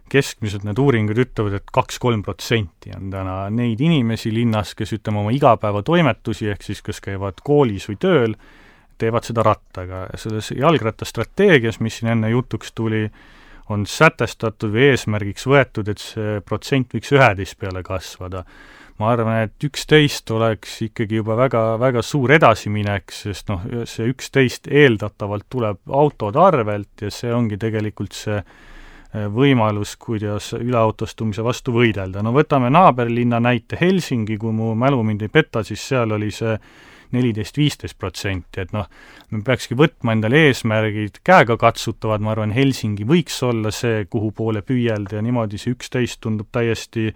keskmiselt 0.09 0.65
need 0.65 0.79
uuringud 0.81 1.19
ütlevad, 1.21 1.59
et 1.59 1.73
kaks-kolm 1.75 2.23
protsenti 2.25 2.95
on 2.97 3.11
täna 3.13 3.43
neid 3.53 3.81
inimesi 3.85 4.33
linnas, 4.33 4.73
kes 4.79 4.95
ütleme, 4.97 5.21
oma 5.23 5.35
igapäevatoimetusi, 5.37 6.49
ehk 6.55 6.65
siis 6.65 6.81
kas 6.85 7.03
käivad 7.05 7.43
koolis 7.45 7.89
või 7.91 7.99
tööl, 8.01 8.39
teevad 8.99 9.27
seda 9.27 9.45
rattaga 9.47 10.07
selles 10.19 10.53
jalgrattastrateegias, 10.57 11.81
mis 11.85 12.01
siin 12.01 12.13
enne 12.15 12.31
jutuks 12.33 12.73
tuli, 12.77 13.07
on 13.73 13.85
sätestatud 13.87 14.73
või 14.73 14.89
eesmärgiks 14.93 15.47
võetud, 15.49 15.91
et 15.93 16.01
see 16.01 16.39
protsent 16.45 16.95
võiks 16.95 17.13
üheteist 17.13 17.59
peale 17.61 17.83
kasvada. 17.85 18.45
ma 18.99 19.13
arvan, 19.13 19.45
et 19.47 19.63
üksteist 19.63 20.31
oleks 20.35 20.81
ikkagi 20.83 21.21
juba 21.21 21.37
väga, 21.39 21.79
väga 21.79 22.03
suur 22.03 22.33
edasiminek, 22.35 23.13
sest 23.15 23.47
noh, 23.49 23.63
see 23.87 24.09
üksteist 24.11 24.67
eeldatavalt 24.67 25.47
tuleb 25.49 25.79
autode 25.87 26.41
arvelt 26.43 27.05
ja 27.07 27.11
see 27.11 27.31
ongi 27.33 27.57
tegelikult 27.57 28.13
see 28.13 28.41
eh, 28.41 29.29
võimalus, 29.31 29.95
kuidas 29.97 30.51
üleautostumise 30.59 31.45
vastu 31.45 31.77
võidelda. 31.77 32.23
no 32.23 32.33
võtame 32.35 32.73
naaberlinna 32.75 33.39
näite 33.39 33.79
Helsingi, 33.81 34.37
kui 34.37 34.53
mu 34.53 34.75
mälu 34.75 35.05
mind 35.05 35.23
ei 35.23 35.29
peta, 35.29 35.63
siis 35.63 35.87
seal 35.93 36.19
oli 36.19 36.33
see 36.35 36.59
neliteist, 37.17 37.59
viisteist 37.59 37.99
protsenti, 37.99 38.63
et 38.63 38.75
noh, 38.75 38.89
me 39.31 39.41
peakski 39.47 39.77
võtma 39.79 40.15
endale 40.17 40.41
eesmärgid 40.49 41.21
käegakatsutavad, 41.27 42.25
ma 42.25 42.35
arvan, 42.35 42.53
Helsingi 42.57 43.07
võiks 43.09 43.39
olla 43.47 43.73
see, 43.75 44.05
kuhu 44.11 44.33
poole 44.37 44.63
püüelda 44.67 45.19
ja 45.19 45.25
niimoodi 45.25 45.61
see 45.61 45.75
üksteist 45.77 46.21
tundub 46.25 46.51
täiesti 46.55 47.09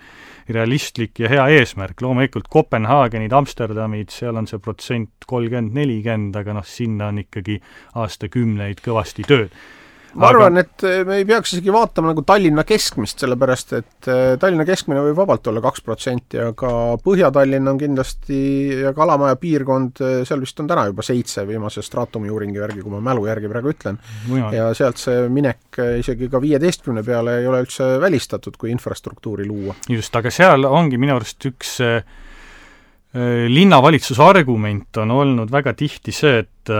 realistlik 0.52 1.22
ja 1.22 1.30
hea 1.32 1.46
eesmärk, 1.58 2.00
loomulikult 2.04 2.50
Kopenhaagenid, 2.52 3.32
Amsterdamid, 3.36 4.10
seal 4.14 4.40
on 4.40 4.48
see 4.50 4.62
protsent 4.62 5.28
kolmkümmend, 5.28 5.76
nelikümmend, 5.76 6.36
aga 6.40 6.58
noh, 6.58 6.66
sinna 6.66 7.12
on 7.12 7.22
ikkagi 7.24 7.60
aastakümneid 8.02 8.84
kõvasti 8.84 9.28
tööd 9.28 9.54
ma 10.14 10.28
aga... 10.28 10.30
arvan, 10.32 10.60
et 10.60 10.84
eh, 10.86 11.02
me 11.08 11.18
ei 11.20 11.26
peaks 11.28 11.54
isegi 11.56 11.72
vaatama 11.72 12.12
nagu 12.12 12.24
Tallinna 12.26 12.64
keskmist, 12.68 13.22
sellepärast 13.22 13.74
et 13.78 14.08
eh, 14.10 14.22
Tallinna 14.40 14.66
keskmine 14.68 15.02
võib 15.06 15.18
vabalt 15.22 15.48
olla 15.50 15.62
kaks 15.64 15.84
protsenti, 15.86 16.40
aga 16.42 16.72
Põhja-Tallinn 17.02 17.70
on 17.72 17.80
kindlasti 17.80 18.40
ja 18.82 18.92
Kalamaja 18.96 19.38
piirkond, 19.40 20.02
eh, 20.04 20.16
seal 20.28 20.42
vist 20.44 20.60
on 20.62 20.70
täna 20.70 20.86
juba 20.90 21.04
seitse 21.06 21.46
viimase 21.48 21.84
Stratumi 21.84 22.32
uuringu 22.32 22.60
järgi, 22.60 22.82
kui 22.84 22.94
ma 22.94 23.02
mälu 23.12 23.26
järgi 23.30 23.50
praegu 23.52 23.72
ütlen. 23.72 24.00
ja 24.52 24.68
sealt 24.76 25.00
see 25.00 25.28
minek 25.32 25.80
isegi 26.00 26.28
ka 26.32 26.40
viieteistkümne 26.42 27.02
peale 27.06 27.38
ei 27.40 27.46
ole 27.48 27.62
üldse 27.64 27.94
välistatud, 28.02 28.56
kui 28.60 28.72
infrastruktuuri 28.72 29.46
luua. 29.48 29.76
just, 29.88 30.14
aga 30.16 30.30
seal 30.30 30.68
ongi 30.68 31.00
minu 31.00 31.16
arust 31.16 31.48
üks 31.48 31.78
linnavalitsuse 33.52 34.22
argument 34.24 34.96
on 35.02 35.10
olnud 35.12 35.50
väga 35.52 35.74
tihti 35.76 36.14
see, 36.16 36.38
et 36.46 36.70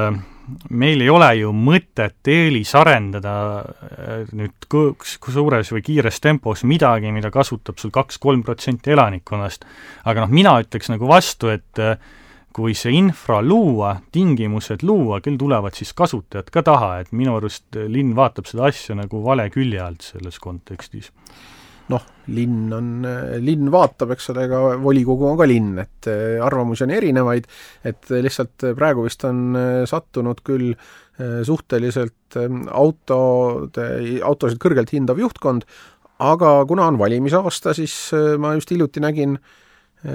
meil 0.71 1.03
ei 1.05 1.11
ole 1.13 1.29
ju 1.39 1.53
mõtet 1.55 2.29
eelisarendada 2.29 3.35
äh, 3.61 4.33
nüüd 4.37 4.67
suures 5.13 5.71
või 5.75 5.85
kiires 5.87 6.19
tempos 6.23 6.65
midagi, 6.69 7.13
mida 7.15 7.31
kasutab 7.35 7.79
sul 7.79 7.95
kaks-kolm 7.95 8.43
protsenti 8.47 8.95
elanikkonnast. 8.97 9.65
aga 10.05 10.25
noh, 10.25 10.35
mina 10.35 10.57
ütleks 10.63 10.91
nagu 10.93 11.09
vastu, 11.09 11.53
et 11.53 11.83
äh, 11.83 11.97
kui 12.53 12.75
see 12.77 12.93
infra 12.99 13.41
luua, 13.43 13.97
tingimused 14.13 14.85
luua, 14.85 15.23
küll 15.25 15.39
tulevad 15.41 15.79
siis 15.79 15.95
kasutajad 15.97 16.51
ka 16.53 16.63
taha, 16.67 16.93
et 17.01 17.13
minu 17.17 17.39
arust 17.39 17.79
linn 17.89 18.13
vaatab 18.17 18.51
seda 18.51 18.69
asja 18.69 18.99
nagu 18.99 19.23
vale 19.25 19.49
külje 19.51 19.81
alt 19.81 20.13
selles 20.13 20.39
kontekstis 20.43 21.13
noh, 21.91 22.03
linn 22.33 22.73
on, 22.75 22.91
linn 23.43 23.71
vaatab, 23.73 24.15
eks 24.15 24.31
ole, 24.33 24.47
ega 24.47 24.61
volikogu 24.83 25.27
on 25.31 25.39
ka 25.41 25.47
linn, 25.49 25.79
et 25.83 26.11
eh, 26.11 26.37
arvamusi 26.43 26.87
on 26.87 26.93
erinevaid, 26.95 27.49
et 27.89 28.13
lihtsalt 28.13 28.69
praegu 28.79 29.07
vist 29.07 29.25
on 29.29 29.57
eh, 29.59 29.71
sattunud 29.89 30.45
küll 30.47 30.75
suhteliselt 31.23 32.35
autode, 32.73 33.83
autosid 34.25 34.59
kõrgelt 34.59 34.91
hindav 34.95 35.21
juhtkond, 35.21 35.67
aga 36.25 36.55
kuna 36.67 36.87
on 36.89 36.97
valimisaasta, 36.99 37.75
siis 37.77 37.95
ma 38.41 38.55
just 38.57 38.73
hiljuti 38.73 39.03
nägin 39.05 39.37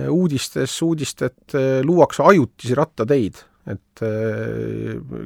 uudistes 0.09 0.73
uudist, 0.83 1.21
et 1.23 1.55
luuakse 1.85 2.25
ajutisi 2.25 2.75
rattateid, 2.75 3.39
et 3.71 4.03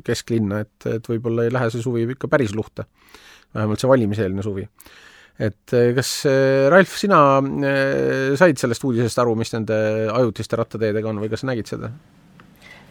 kesklinna, 0.06 0.60
et, 0.68 0.90
et 0.92 1.10
võib-olla 1.14 1.48
ei 1.48 1.56
lähe 1.56 1.72
see 1.72 1.88
suvi 1.88 2.04
ikka 2.18 2.30
päris 2.30 2.54
luhta. 2.54 2.86
vähemalt 3.56 3.82
see 3.82 3.90
valimiseelne 3.96 4.44
suvi 4.46 4.68
et 5.42 5.76
eh, 5.78 5.92
kas, 5.98 6.14
eh, 6.30 6.70
Ralf, 6.72 6.96
sina 7.02 7.22
eh, 7.42 8.34
said 8.40 8.62
sellest 8.62 8.84
uudisest 8.86 9.22
aru, 9.24 9.36
mis 9.40 9.54
nende 9.56 9.78
ajutiste 10.14 10.60
rattateedega 10.60 11.10
on 11.10 11.24
või 11.24 11.32
kas 11.32 11.46
nägid 11.48 11.72
seda? 11.72 11.94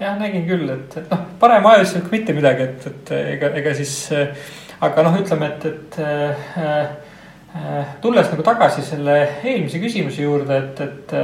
jah, 0.00 0.16
nägin 0.16 0.46
küll, 0.48 0.66
et, 0.72 0.96
et 0.96 1.10
noh, 1.12 1.28
parem 1.38 1.66
ajaliselt 1.70 2.06
kui 2.08 2.18
mitte 2.18 2.34
midagi, 2.34 2.70
et, 2.70 2.86
et 2.88 3.14
ega, 3.36 3.54
ega 3.60 3.74
siis 3.76 3.94
aga 4.80 5.04
noh, 5.04 5.18
ütleme, 5.20 5.50
et, 5.50 5.66
et 5.68 5.98
äh, 6.00 6.48
äh, 7.54 7.92
tulles 8.02 8.30
nagu 8.32 8.46
tagasi 8.46 8.84
selle 8.84 9.16
eelmise 9.44 9.80
küsimuse 9.82 10.24
juurde, 10.24 10.56
et, 10.56 10.80
et, 10.86 11.14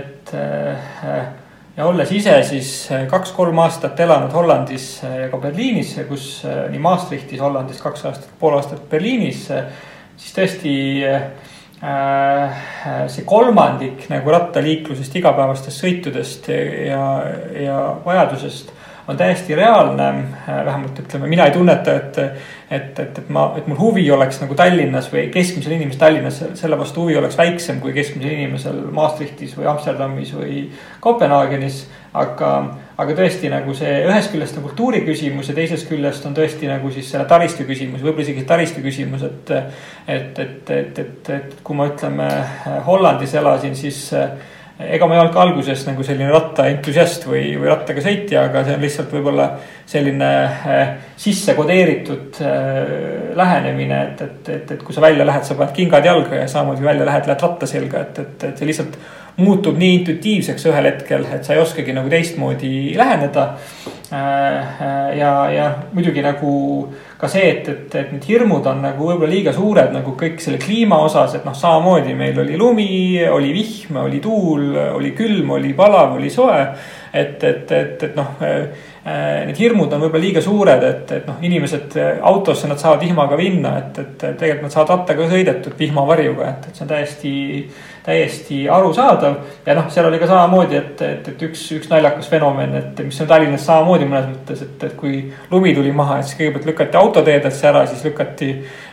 et 0.00 0.32
äh, 0.36 1.28
ja 1.76 1.86
olles 1.86 2.10
ise 2.12 2.34
siis 2.48 2.72
kaks-kolm 3.10 3.58
aastat 3.62 4.00
elanud 4.00 4.32
Hollandis 4.34 4.88
ja 5.04 5.28
ka 5.32 5.38
Berliinis, 5.40 5.94
kus 6.08 6.42
nii 6.44 6.80
Maastrichtis 6.82 7.40
Hollandis 7.40 7.80
kaks 7.80 8.04
aastat, 8.10 8.32
pool 8.40 8.56
aastat 8.58 8.82
Berliinis 8.90 9.46
siis 10.20 10.34
tõesti 10.36 10.74
äh, 11.08 12.66
see 13.08 13.24
kolmandik 13.24 14.04
nagu 14.12 14.34
rattaliiklusest, 14.34 15.16
igapäevastest 15.16 15.80
sõitudest 15.80 16.50
ja, 16.52 17.04
ja 17.56 17.78
vajadusest 18.04 18.74
on 19.10 19.16
täiesti 19.16 19.54
reaalne. 19.54 20.08
Äh, 20.08 20.64
vähemalt 20.64 20.98
ütleme, 20.98 21.26
mina 21.26 21.46
ei 21.48 21.54
tunneta, 21.54 21.94
et, 21.96 22.18
et, 22.70 22.98
et, 22.98 23.18
et 23.18 23.28
ma, 23.28 23.48
et 23.58 23.66
mul 23.66 23.78
huvi 23.78 24.04
oleks 24.14 24.40
nagu 24.42 24.54
Tallinnas 24.58 25.10
või 25.12 25.26
keskmisel 25.34 25.74
inimesel 25.76 26.00
Tallinnas 26.00 26.42
selle 26.60 26.78
vastu 26.78 27.04
huvi 27.04 27.16
oleks 27.18 27.38
väiksem 27.38 27.80
kui 27.82 27.94
keskmisel 27.96 28.36
inimesel 28.36 28.84
Maastrichtis 28.94 29.56
või 29.58 29.66
Amsterdamis 29.72 30.34
või 30.36 30.68
Kopenhaagenis. 31.00 31.88
aga 32.14 32.52
aga 32.98 33.14
tõesti 33.16 33.48
nagu 33.48 33.74
see 33.74 33.90
ühest 34.04 34.32
küljest 34.32 34.56
on 34.58 34.64
kultuuri 34.64 35.00
küsimus 35.06 35.48
ja 35.48 35.54
teisest 35.54 35.88
küljest 35.88 36.24
on 36.26 36.34
tõesti 36.34 36.66
nagu 36.68 36.90
siis 36.90 37.10
selle 37.10 37.24
taristu 37.30 37.64
küsimus, 37.64 38.02
võib-olla 38.02 38.26
isegi 38.26 38.44
taristu 38.44 38.82
küsimus, 38.84 39.22
et. 39.22 39.52
et, 40.06 40.38
et, 40.38 40.70
et, 40.70 40.98
et, 40.98 41.30
et 41.36 41.54
kui 41.64 41.76
ma 41.78 41.86
ütleme 41.90 42.26
Hollandis 42.86 43.34
elasin, 43.38 43.76
siis 43.78 44.10
ega 44.80 45.06
ma 45.06 45.16
ei 45.16 45.20
olnud 45.20 45.34
ka 45.34 45.42
alguses 45.44 45.82
nagu 45.86 46.04
selline 46.06 46.30
rattaentusiast 46.32 47.26
või, 47.28 47.44
või 47.60 47.68
rattaga 47.70 48.02
sõitja, 48.04 48.46
aga 48.48 48.64
see 48.64 48.76
on 48.76 48.84
lihtsalt 48.84 49.14
võib-olla 49.14 49.46
selline 49.90 50.30
äh, 50.46 50.92
sisse 51.20 51.54
kodeeritud 51.58 52.40
äh, 52.46 52.92
lähenemine, 53.36 54.02
et, 54.08 54.22
et, 54.26 54.52
et, 54.56 54.74
et 54.76 54.84
kui 54.84 54.96
sa 54.96 55.04
välja 55.04 55.26
lähed, 55.28 55.44
sa 55.46 55.58
paned 55.58 55.74
kingad 55.76 56.06
jalga 56.06 56.42
ja 56.42 56.48
samamoodi 56.50 56.86
välja 56.86 57.08
lähed, 57.08 57.28
lähed 57.28 57.46
ratta 57.46 57.68
selga, 57.68 58.06
et, 58.06 58.22
et, 58.24 58.48
et 58.50 58.62
see 58.62 58.70
lihtsalt 58.70 58.96
muutub 59.40 59.78
nii 59.80 60.00
intuitiivseks 60.00 60.66
ühel 60.70 60.88
hetkel, 60.90 61.24
et 61.32 61.46
sa 61.46 61.54
ei 61.54 61.62
oskagi 61.62 61.94
nagu 61.96 62.10
teistmoodi 62.12 62.96
läheneda. 62.98 63.46
Äh, 64.10 64.80
ja, 65.20 65.32
ja 65.54 65.70
muidugi 65.92 66.24
nagu 66.24 66.52
ka 67.20 67.28
see, 67.28 67.48
et, 67.50 67.68
et, 67.68 67.94
et 68.00 68.12
need 68.14 68.24
hirmud 68.24 68.66
on 68.66 68.80
nagu 68.84 69.10
võib-olla 69.10 69.30
liiga 69.30 69.52
suured 69.56 69.92
nagu 69.92 70.14
kõik 70.18 70.40
selle 70.40 70.60
kliima 70.62 70.98
osas, 71.04 71.34
et 71.36 71.44
noh, 71.44 71.56
samamoodi 71.56 72.14
meil 72.16 72.38
oli 72.40 72.56
lumi, 72.60 72.88
oli 73.28 73.52
vihm, 73.56 74.00
oli 74.04 74.22
tuul, 74.24 74.70
oli 74.94 75.12
külm, 75.16 75.56
oli 75.58 75.74
palav, 75.76 76.16
oli 76.16 76.30
soe. 76.32 76.62
et, 77.12 77.42
et, 77.44 77.72
et, 77.74 78.02
et 78.06 78.16
noh 78.16 78.38
Äh, 79.00 79.46
need 79.48 79.56
hirmud 79.56 79.88
on 79.96 80.02
võib-olla 80.02 80.20
liiga 80.20 80.40
suured, 80.44 80.82
et, 80.84 81.12
et 81.16 81.24
noh, 81.24 81.38
inimesed 81.40 81.94
äh, 81.96 82.18
autosse 82.28 82.68
nad 82.68 82.76
saavad 82.76 83.00
vihmaga 83.00 83.38
minna, 83.40 83.70
et, 83.80 83.96
et 84.02 84.18
tegelikult 84.20 84.66
nad 84.66 84.74
saavad 84.74 84.90
rattaga 84.92 85.28
sõidetud 85.30 85.78
vihmavarjuga, 85.78 86.50
et, 86.50 86.66
et 86.68 86.76
see 86.76 86.84
on 86.84 86.90
täiesti, 86.90 87.32
täiesti 88.10 88.60
arusaadav. 88.68 89.36
ja 89.66 89.74
noh, 89.78 89.88
seal 89.92 90.08
oli 90.08 90.18
ka 90.20 90.28
samamoodi, 90.30 90.76
et, 90.76 91.02
et, 91.06 91.28
et 91.32 91.42
üks, 91.46 91.62
üks 91.76 91.90
naljakas 91.90 92.28
fenomen, 92.30 92.74
et 92.80 93.02
mis 93.06 93.20
on 93.22 93.28
Tallinnas 93.30 93.66
samamoodi 93.68 94.08
mõnes 94.10 94.28
mõttes, 94.32 94.64
et, 94.66 94.86
et 94.88 94.96
kui 94.98 95.22
lumi 95.50 95.74
tuli 95.76 95.92
maha, 95.96 96.18
et 96.20 96.28
siis 96.28 96.38
kõigepealt 96.40 96.70
lükati 96.72 97.00
autoteedesse 97.00 97.68
ära, 97.70 97.84
siis 97.90 98.04
lükati 98.08 98.50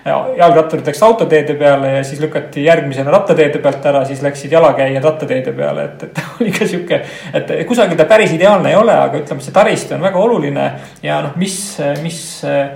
jalgratturid 0.08 0.88
läksid 0.88 1.06
autoteede 1.08 1.56
peale 1.60 1.94
ja 1.98 2.04
siis 2.08 2.22
lükati 2.24 2.64
järgmisena 2.68 3.12
rattateede 3.12 3.62
pealt 3.64 3.86
ära, 3.90 4.04
siis 4.08 4.22
läksid 4.24 4.54
jalakäijad 4.56 5.04
rattateede 5.04 5.54
peale, 5.58 5.88
et, 5.90 6.06
et 6.10 6.22
oli 6.42 6.54
ka 6.56 6.68
sihuke. 6.68 7.02
et 7.34 7.56
kusagil 7.68 8.00
ta 8.00 8.08
päris 8.10 8.36
ideaalne 8.38 8.72
ei 8.72 8.80
ole, 8.80 8.96
aga 9.08 9.20
ütleme, 9.20 9.44
see 9.44 9.56
taristu 9.56 9.98
on 9.98 10.06
väga 10.06 10.22
oluline 10.22 10.70
ja 11.04 11.22
noh, 11.26 11.36
mis, 11.42 11.58
mis 12.04 12.22
äh, 12.48 12.70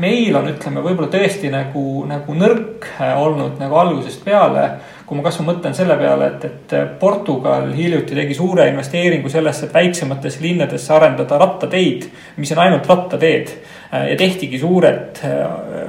meil 0.00 0.36
on, 0.38 0.46
ütleme, 0.48 0.80
võib-olla 0.80 1.10
tõesti 1.12 1.50
nagu, 1.52 2.04
nagu 2.08 2.36
nõrk 2.36 2.86
äh, 2.96 3.12
olnud 3.20 3.58
nagu 3.60 3.76
algusest 3.76 4.24
peale. 4.24 4.68
kui 5.06 5.14
ma 5.14 5.22
kasvõi 5.22 5.44
mõtlen 5.46 5.74
selle 5.76 5.94
peale, 6.00 6.26
et, 6.32 6.44
et 6.44 6.72
Portugal 6.98 7.68
hiljuti 7.76 8.16
tegi 8.16 8.34
suure 8.34 8.64
investeeringu 8.72 9.30
sellesse, 9.30 9.68
et 9.68 9.74
väiksemates 9.74 10.40
linnadesse 10.42 10.92
arendada 10.92 11.38
rattateid, 11.38 12.08
mis 12.36 12.50
on 12.56 12.62
ainult 12.64 12.88
rattateed 12.90 13.52
ja 13.92 14.16
tehtigi 14.18 14.58
suured, 14.58 15.20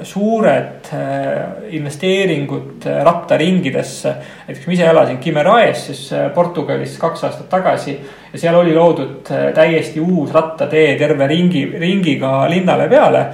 suured 0.03 0.89
investeeringud 1.73 2.85
rattaringidesse. 3.03 4.13
näiteks 4.47 4.67
ma 4.67 4.73
ise 4.73 4.89
elasin 4.91 5.17
Kimeraes 5.17 5.85
siis 5.89 6.03
Portugalis 6.35 6.97
kaks 7.01 7.23
aastat 7.23 7.49
tagasi 7.49 7.97
ja 8.33 8.39
seal 8.39 8.55
oli 8.59 8.75
loodud 8.75 9.31
täiesti 9.55 9.99
uus 9.99 10.33
rattatee 10.33 10.95
terve 10.97 11.27
ringi, 11.27 11.65
ringiga 11.79 12.49
linnale 12.49 12.89
peale 12.89 13.25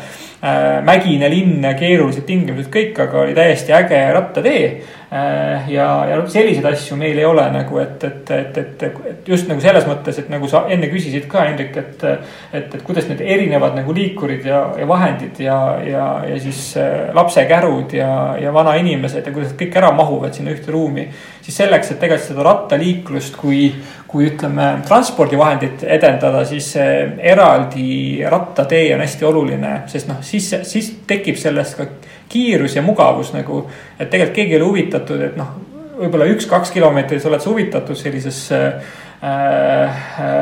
mägine 0.84 1.29
linn, 1.32 1.63
keerulised 1.79 2.25
tingimused 2.27 2.72
kõik, 2.72 2.98
aga 3.05 3.22
oli 3.22 3.36
täiesti 3.38 3.74
äge 3.75 4.01
rattatee. 4.12 4.65
Äh, 5.13 5.70
ja, 5.70 6.05
ja 6.10 6.15
selliseid 6.25 6.65
asju 6.65 6.96
meil 6.98 7.20
ei 7.22 7.25
ole 7.29 7.43
nagu, 7.53 7.77
et, 7.77 8.01
et, 8.08 8.29
et, 8.34 8.55
et, 8.58 8.86
et 9.12 9.27
just 9.29 9.46
nagu 9.46 9.62
selles 9.62 9.86
mõttes, 9.86 10.17
et 10.17 10.29
nagu 10.34 10.48
sa 10.50 10.63
enne 10.74 10.88
küsisid 10.89 11.27
ka, 11.29 11.43
Hendrik, 11.46 11.75
et. 11.77 12.05
et, 12.10 12.63
et 12.74 12.82
kuidas 12.82 13.05
need 13.12 13.22
erinevad 13.22 13.75
nagu 13.77 13.93
liikurid 13.93 14.48
ja, 14.50 14.63
ja 14.79 14.88
vahendid 14.89 15.38
ja, 15.43 15.58
ja, 15.86 16.05
ja 16.25 16.39
siis 16.41 16.63
äh, 16.82 17.12
lapsekärud 17.13 17.93
ja, 17.93 18.10
ja 18.41 18.53
vanainimesed 18.55 19.29
ja 19.29 19.36
kuidas 19.36 19.53
kõik 19.60 19.77
ära 19.84 19.91
mahuvad 19.93 20.34
sinna 20.34 20.55
ühte 20.55 20.74
ruumi. 20.74 21.05
siis 21.43 21.62
selleks, 21.62 21.91
et 21.91 22.01
tegelikult 22.01 22.32
seda 22.32 22.48
rattaliiklust 22.48 23.38
kui, 23.38 23.67
kui 24.10 24.32
ütleme, 24.32 24.72
transpordivahendit 24.88 25.86
edendada, 25.93 26.41
siis 26.50 26.72
eraldi 26.74 28.24
rattatee 28.34 28.96
on 28.96 29.05
hästi 29.05 29.29
oluline, 29.29 29.75
sest 29.93 30.10
noh, 30.10 30.25
siis, 30.25 30.50
siis 30.65 30.89
tekib 31.05 31.38
sellest 31.38 31.77
ka 31.77 31.91
kiirus 32.34 32.75
ja 32.75 32.82
mugavus 32.82 33.34
nagu. 33.36 33.68
et 34.00 34.10
tegelikult 34.10 34.36
keegi 34.36 34.56
ei 34.56 34.62
ole 34.62 34.72
huvitatud, 34.72 35.22
et 35.22 35.38
noh, 35.38 35.54
võib-olla 36.00 36.28
üks-kaks 36.34 36.74
kilomeetrit 36.74 37.25
oled 37.30 37.44
sa 37.44 37.52
huvitatud 37.52 38.00
sellisesse 38.00 38.60
äh, 38.66 40.04
äh, 40.20 40.42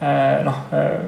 äh, 0.00 0.44
noh 0.46 0.64
äh, 0.72 0.98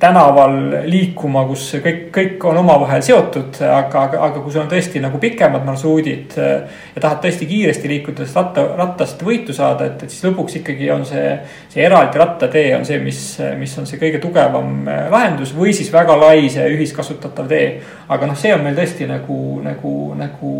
tänaval 0.00 0.56
liikuma, 0.90 1.44
kus 1.48 1.64
kõik, 1.84 2.00
kõik 2.12 2.44
on 2.48 2.58
omavahel 2.60 3.02
seotud, 3.04 3.56
aga, 3.64 4.02
aga, 4.02 4.20
aga 4.26 4.42
kui 4.42 4.52
sul 4.52 4.62
on 4.62 4.70
tõesti 4.70 5.00
nagu 5.00 5.18
pikemad 5.22 5.64
marsruudid 5.64 6.36
äh, 6.40 6.82
ja 6.94 7.02
tahad 7.04 7.22
tõesti 7.24 7.48
kiiresti 7.48 7.90
liikuda, 7.90 8.26
sest 8.26 8.36
ratta, 8.36 8.66
rattast 8.76 9.24
võitu 9.24 9.56
saada, 9.56 9.88
et, 9.88 10.04
et 10.04 10.12
siis 10.12 10.26
lõpuks 10.28 10.58
ikkagi 10.60 10.90
on 10.92 11.06
see, 11.08 11.32
see 11.72 11.84
eraldi 11.86 12.20
rattatee 12.20 12.74
on 12.76 12.84
see, 12.88 13.00
mis, 13.04 13.20
mis 13.56 13.76
on 13.80 13.88
see 13.88 14.00
kõige 14.02 14.20
tugevam 14.22 14.84
äh, 14.84 15.06
lahendus 15.12 15.54
või 15.56 15.72
siis 15.76 15.90
väga 15.94 16.18
lai 16.20 16.50
see 16.52 16.68
ühiskasutatav 16.76 17.48
tee. 17.50 17.66
aga 18.08 18.28
noh, 18.28 18.38
see 18.38 18.54
on 18.54 18.64
meil 18.66 18.76
tõesti 18.76 19.08
nagu, 19.08 19.40
nagu, 19.64 19.96
nagu 20.20 20.54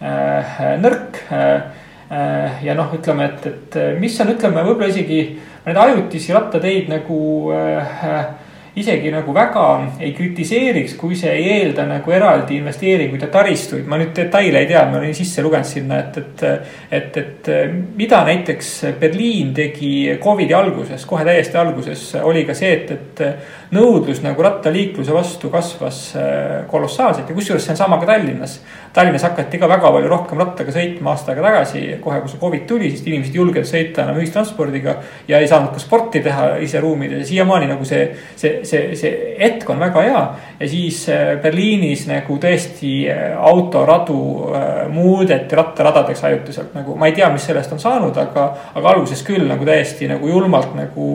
äh, 0.00 0.58
nõrk 0.80 1.24
äh 1.28 1.80
ja 2.12 2.74
noh, 2.76 2.90
ütleme, 2.92 3.24
et, 3.24 3.46
et 3.48 3.76
mis 3.96 4.12
on, 4.20 4.34
ütleme 4.34 4.60
võib-olla 4.66 4.90
isegi 4.90 5.20
neid 5.64 5.78
ajutisi 5.80 6.34
rattateid 6.34 6.90
nagu 6.92 7.18
äh, 7.56 8.26
isegi 8.74 9.10
nagu 9.12 9.34
väga 9.36 9.64
ei 10.00 10.14
kritiseeriks, 10.16 10.94
kui 10.96 11.16
see 11.18 11.32
ei 11.36 11.48
eelda 11.58 11.84
nagu 11.84 12.12
eraldi 12.14 12.56
investeeringuid 12.56 13.26
ja 13.26 13.28
taristuid. 13.32 13.84
ma 13.86 13.98
nüüd 14.00 14.14
detaile 14.16 14.62
ei 14.62 14.68
tea, 14.70 14.86
ma 14.88 14.96
olin 15.00 15.14
sisse 15.14 15.44
lugenud 15.44 15.68
sinna, 15.68 15.98
et, 16.00 16.16
et, 16.16 16.44
et, 16.90 17.18
et 17.20 17.50
mida 17.96 18.22
näiteks 18.24 18.70
Berliin 19.00 19.52
tegi 19.54 19.92
Covidi 20.22 20.56
alguses, 20.56 21.04
kohe 21.06 21.24
täiesti 21.28 21.60
alguses 21.60 22.06
oli 22.22 22.46
ka 22.48 22.56
see, 22.56 22.72
et, 22.78 22.94
et 22.96 23.72
nõudlus 23.72 24.22
nagu 24.24 24.44
rattaliikluse 24.44 25.12
vastu 25.16 25.48
kasvas 25.52 26.00
äh, 26.16 26.64
kolossaalselt 26.68 27.28
ja 27.28 27.36
kusjuures 27.36 27.64
see 27.64 27.72
on 27.72 27.80
sama 27.80 28.00
ka 28.00 28.08
Tallinnas. 28.08 28.58
Tallinnas 28.92 29.24
hakati 29.24 29.60
ka 29.60 29.68
väga 29.68 29.92
palju 29.92 30.10
rohkem 30.12 30.40
rattaga 30.40 30.72
sõitma 30.74 31.12
aasta 31.12 31.32
aega 31.32 31.44
tagasi, 31.46 31.84
kohe 32.04 32.20
kui 32.20 32.32
see 32.32 32.40
Covid 32.40 32.66
tuli, 32.68 32.90
sest 32.92 33.08
inimesed 33.08 33.32
ei 33.32 33.40
julgenud 33.40 33.68
sõita 33.68 34.04
enam 34.04 34.20
ühistranspordiga 34.20 34.96
ja 35.28 35.40
ei 35.40 35.48
saanud 35.48 35.72
ka 35.72 35.80
sporti 35.80 36.20
teha 36.24 36.58
ise 36.64 36.80
ruumides 36.84 37.22
ja 37.22 37.30
siiamaani 37.30 37.70
nagu 37.72 37.88
see, 37.88 38.04
see 38.36 38.61
see, 38.66 38.96
see 38.98 39.12
hetk 39.38 39.68
on 39.70 39.80
väga 39.82 40.02
hea. 40.06 40.22
ja 40.60 40.68
siis 40.68 41.02
äh, 41.08 41.36
Berliinis 41.42 42.06
nagu 42.08 42.36
tõesti 42.42 42.92
äh, 43.10 43.22
autoradu 43.38 44.18
äh, 44.54 44.66
muudeti 44.92 45.56
rattaradadeks 45.58 46.24
ajutiselt 46.24 46.74
nagu, 46.76 46.96
ma 46.98 47.10
ei 47.10 47.16
tea, 47.16 47.30
mis 47.32 47.46
sellest 47.48 47.72
on 47.72 47.82
saanud, 47.82 48.18
aga, 48.18 48.48
aga 48.74 48.92
alguses 48.94 49.22
küll 49.26 49.46
nagu 49.48 49.66
täiesti 49.68 50.08
nagu 50.10 50.28
julmalt 50.28 50.76
nagu 50.78 51.08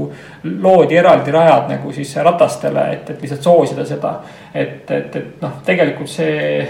loodi 0.44 0.98
eraldi 1.00 1.32
rajad 1.36 1.72
nagu 1.76 1.94
siis 1.96 2.16
ratastele, 2.24 2.90
et, 2.98 3.14
et 3.14 3.22
lihtsalt 3.22 3.46
soosida 3.48 3.86
seda. 3.86 4.18
et, 4.54 4.92
et, 4.92 5.16
et 5.16 5.42
noh, 5.42 5.62
tegelikult 5.66 6.12
see 6.12 6.66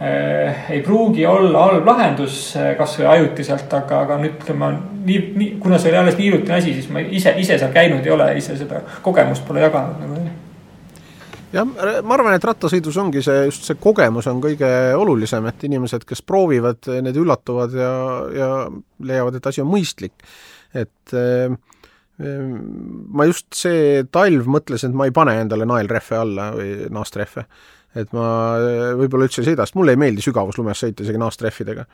ei 0.00 0.80
pruugi 0.80 1.26
olla 1.28 1.66
halb 1.66 1.88
lahendus 1.88 2.54
kasvõi 2.78 3.06
ajutiselt, 3.06 3.72
aga, 3.76 3.98
aga 4.06 4.16
nüüd 4.22 4.38
ütleme 4.38 4.70
nii, 5.04 5.18
nii, 5.36 5.48
kuna 5.60 5.78
see 5.78 5.90
oli 5.90 5.98
alles 6.00 6.16
nii 6.16 6.28
hiljutine 6.30 6.56
asi, 6.56 6.72
siis 6.76 6.86
ma 6.92 7.02
ise, 7.04 7.34
ise 7.40 7.58
seal 7.60 7.74
käinud 7.74 8.06
ei 8.06 8.14
ole, 8.14 8.30
ise 8.40 8.56
seda 8.56 8.80
kogemust 9.04 9.44
pole 9.44 9.60
jaganud 9.60 10.00
nagu. 10.00 10.22
jah, 11.52 11.68
ma 12.00 12.16
arvan, 12.16 12.32
et 12.32 12.46
rattasõidus 12.48 12.96
ongi 13.02 13.20
see, 13.26 13.44
just 13.50 13.68
see 13.68 13.76
kogemus 13.80 14.30
on 14.32 14.40
kõige 14.40 14.70
olulisem, 14.96 15.50
et 15.52 15.68
inimesed, 15.68 16.08
kes 16.08 16.24
proovivad, 16.24 16.88
need 17.04 17.20
üllatuvad 17.20 17.76
ja, 17.76 17.92
ja 18.38 18.50
leiavad, 19.04 19.36
et 19.36 19.50
asi 19.52 19.60
on 19.60 19.68
mõistlik. 19.68 20.16
et 20.72 21.12
äh, 21.12 21.52
ma 22.20 23.26
just 23.28 23.48
see 23.56 24.04
talv 24.12 24.48
mõtlesin, 24.50 24.92
et 24.92 24.98
ma 24.98 25.08
ei 25.08 25.14
pane 25.14 25.36
endale 25.40 25.68
naelrehve 25.68 26.18
alla 26.18 26.50
või 26.56 26.72
naastrehve. 26.92 27.46
Et 27.98 28.12
ma 28.14 28.26
võib-olla 29.00 29.26
üldse 29.26 29.42
ei 29.42 29.50
sõida, 29.50 29.66
sest 29.66 29.78
mulle 29.78 29.96
ei 29.96 30.00
meeldi 30.00 30.22
sügavuslumes 30.22 30.84
sõita 30.84 31.06
isegi 31.06 31.20
naastrehvidega 31.20 31.86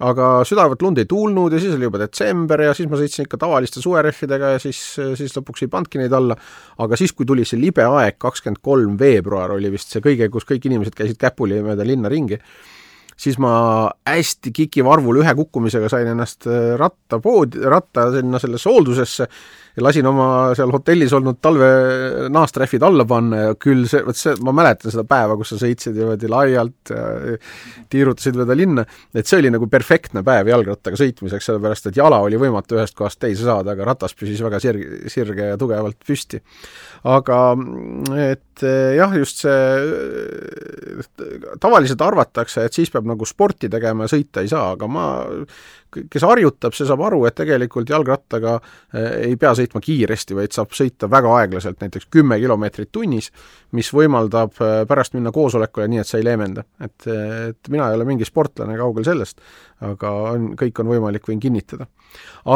aga 0.00 0.28
südavat 0.48 0.82
lund 0.82 1.00
ei 1.02 1.06
tulnud 1.08 1.52
ja 1.52 1.60
siis 1.60 1.74
oli 1.76 1.86
juba 1.86 2.00
detsember 2.00 2.64
ja 2.64 2.72
siis 2.76 2.88
ma 2.90 2.98
sõitsin 3.00 3.26
ikka 3.26 3.38
tavaliste 3.42 3.82
suverehvidega 3.82 4.54
ja 4.54 4.60
siis, 4.62 4.80
siis 5.18 5.34
lõpuks 5.36 5.66
ei 5.66 5.72
pannudki 5.72 6.00
neid 6.00 6.14
alla. 6.16 6.36
aga 6.82 6.96
siis, 6.96 7.12
kui 7.12 7.28
tuli 7.28 7.44
see 7.48 7.60
libe 7.60 7.84
aeg, 7.84 8.16
kakskümmend 8.22 8.62
kolm 8.64 8.96
veebruar 9.00 9.52
oli 9.56 9.70
vist 9.72 9.92
see 9.92 10.04
kõige, 10.04 10.30
kus 10.32 10.48
kõik 10.48 10.70
inimesed 10.70 10.96
käisid 10.96 11.20
käpuli 11.20 11.60
mööda 11.64 11.86
linna 11.86 12.10
ringi, 12.12 12.40
siis 13.22 13.38
ma 13.42 13.54
hästi 14.08 14.50
kikivarvul 14.54 15.20
ühe 15.22 15.34
kukkumisega 15.38 15.90
sain 15.92 16.10
ennast 16.10 16.48
rattapoodi, 16.78 17.62
ratta 17.70 18.08
sinna 18.16 18.40
sellesse 18.42 18.70
hooldusesse 18.70 19.28
ja 19.76 19.84
lasin 19.86 20.06
oma 20.08 20.26
seal 20.56 20.72
hotellis 20.74 21.12
olnud 21.16 21.38
talve 21.44 21.68
naastrehvid 22.32 22.82
alla 22.84 23.06
panna 23.08 23.44
ja 23.46 23.54
küll 23.60 23.86
see, 23.88 24.02
vot 24.04 24.18
see, 24.18 24.34
ma 24.44 24.54
mäletan 24.56 24.92
seda 24.92 25.04
päeva, 25.08 25.36
kus 25.40 25.54
sa 25.54 25.60
sõitsid 25.62 25.96
niimoodi 25.96 26.30
laialt 26.32 26.92
tiirutasid 27.92 28.36
mööda 28.40 28.56
linna, 28.58 28.84
et 29.14 29.28
see 29.28 29.40
oli 29.40 29.52
nagu 29.54 29.68
perfektne 29.72 30.24
päev 30.26 30.50
jalgrattaga 30.52 30.98
sõitmiseks, 31.00 31.48
sellepärast 31.48 31.88
et 31.88 32.00
jala 32.02 32.20
oli 32.26 32.40
võimatu 32.40 32.76
ühest 32.78 32.98
kohast 32.98 33.20
teise 33.22 33.46
saada, 33.46 33.76
aga 33.76 33.88
ratas 33.92 34.16
püsis 34.18 34.42
väga 34.44 34.60
sirge, 34.62 35.06
sirge 35.12 35.52
ja 35.54 35.60
tugevalt 35.60 36.00
püsti. 36.06 36.42
aga 37.08 37.38
et 38.26 38.51
jah, 38.60 39.14
just 39.16 39.40
see, 39.40 39.52
tavaliselt 41.62 42.02
arvatakse, 42.04 42.66
et 42.66 42.76
siis 42.76 42.92
peab 42.92 43.08
nagu 43.08 43.24
sporti 43.28 43.70
tegema 43.72 44.04
ja 44.04 44.12
sõita 44.12 44.44
ei 44.44 44.50
saa, 44.52 44.74
aga 44.76 44.88
ma 44.90 45.06
kes 45.92 46.24
harjutab, 46.26 46.74
see 46.76 46.86
saab 46.88 47.02
aru, 47.06 47.22
et 47.28 47.36
tegelikult 47.36 47.90
jalgrattaga 47.92 48.54
eh, 48.58 49.28
ei 49.28 49.36
pea 49.40 49.52
sõitma 49.58 49.82
kiiresti, 49.84 50.36
vaid 50.38 50.54
saab 50.54 50.74
sõita 50.76 51.08
väga 51.12 51.32
aeglaselt, 51.40 51.80
näiteks 51.82 52.08
kümme 52.12 52.38
kilomeetrit 52.40 52.92
tunnis, 52.94 53.30
mis 53.76 53.92
võimaldab 53.94 54.56
eh, 54.60 54.76
pärast 54.88 55.16
minna 55.16 55.32
koosolekule 55.34 55.88
nii, 55.92 56.02
et 56.02 56.08
sa 56.08 56.20
ei 56.20 56.26
leevenda. 56.26 56.64
et, 56.82 57.08
et 57.08 57.72
mina 57.72 57.90
ei 57.90 57.98
ole 57.98 58.06
mingi 58.08 58.28
sportlane, 58.28 58.76
kaugel 58.78 59.06
sellest, 59.08 59.42
aga 59.84 60.12
on, 60.32 60.52
kõik 60.58 60.80
on 60.82 60.92
võimalik, 60.94 61.26
võin 61.28 61.42
kinnitada. 61.42 61.88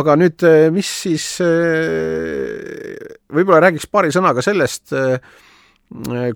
aga 0.00 0.16
nüüd, 0.20 0.46
eh, 0.46 0.68
mis 0.74 0.92
siis, 1.02 1.28
võib-olla 3.32 3.66
räägiks 3.66 3.90
paari 3.90 4.14
sõnaga 4.14 4.44
sellest, 4.44 4.94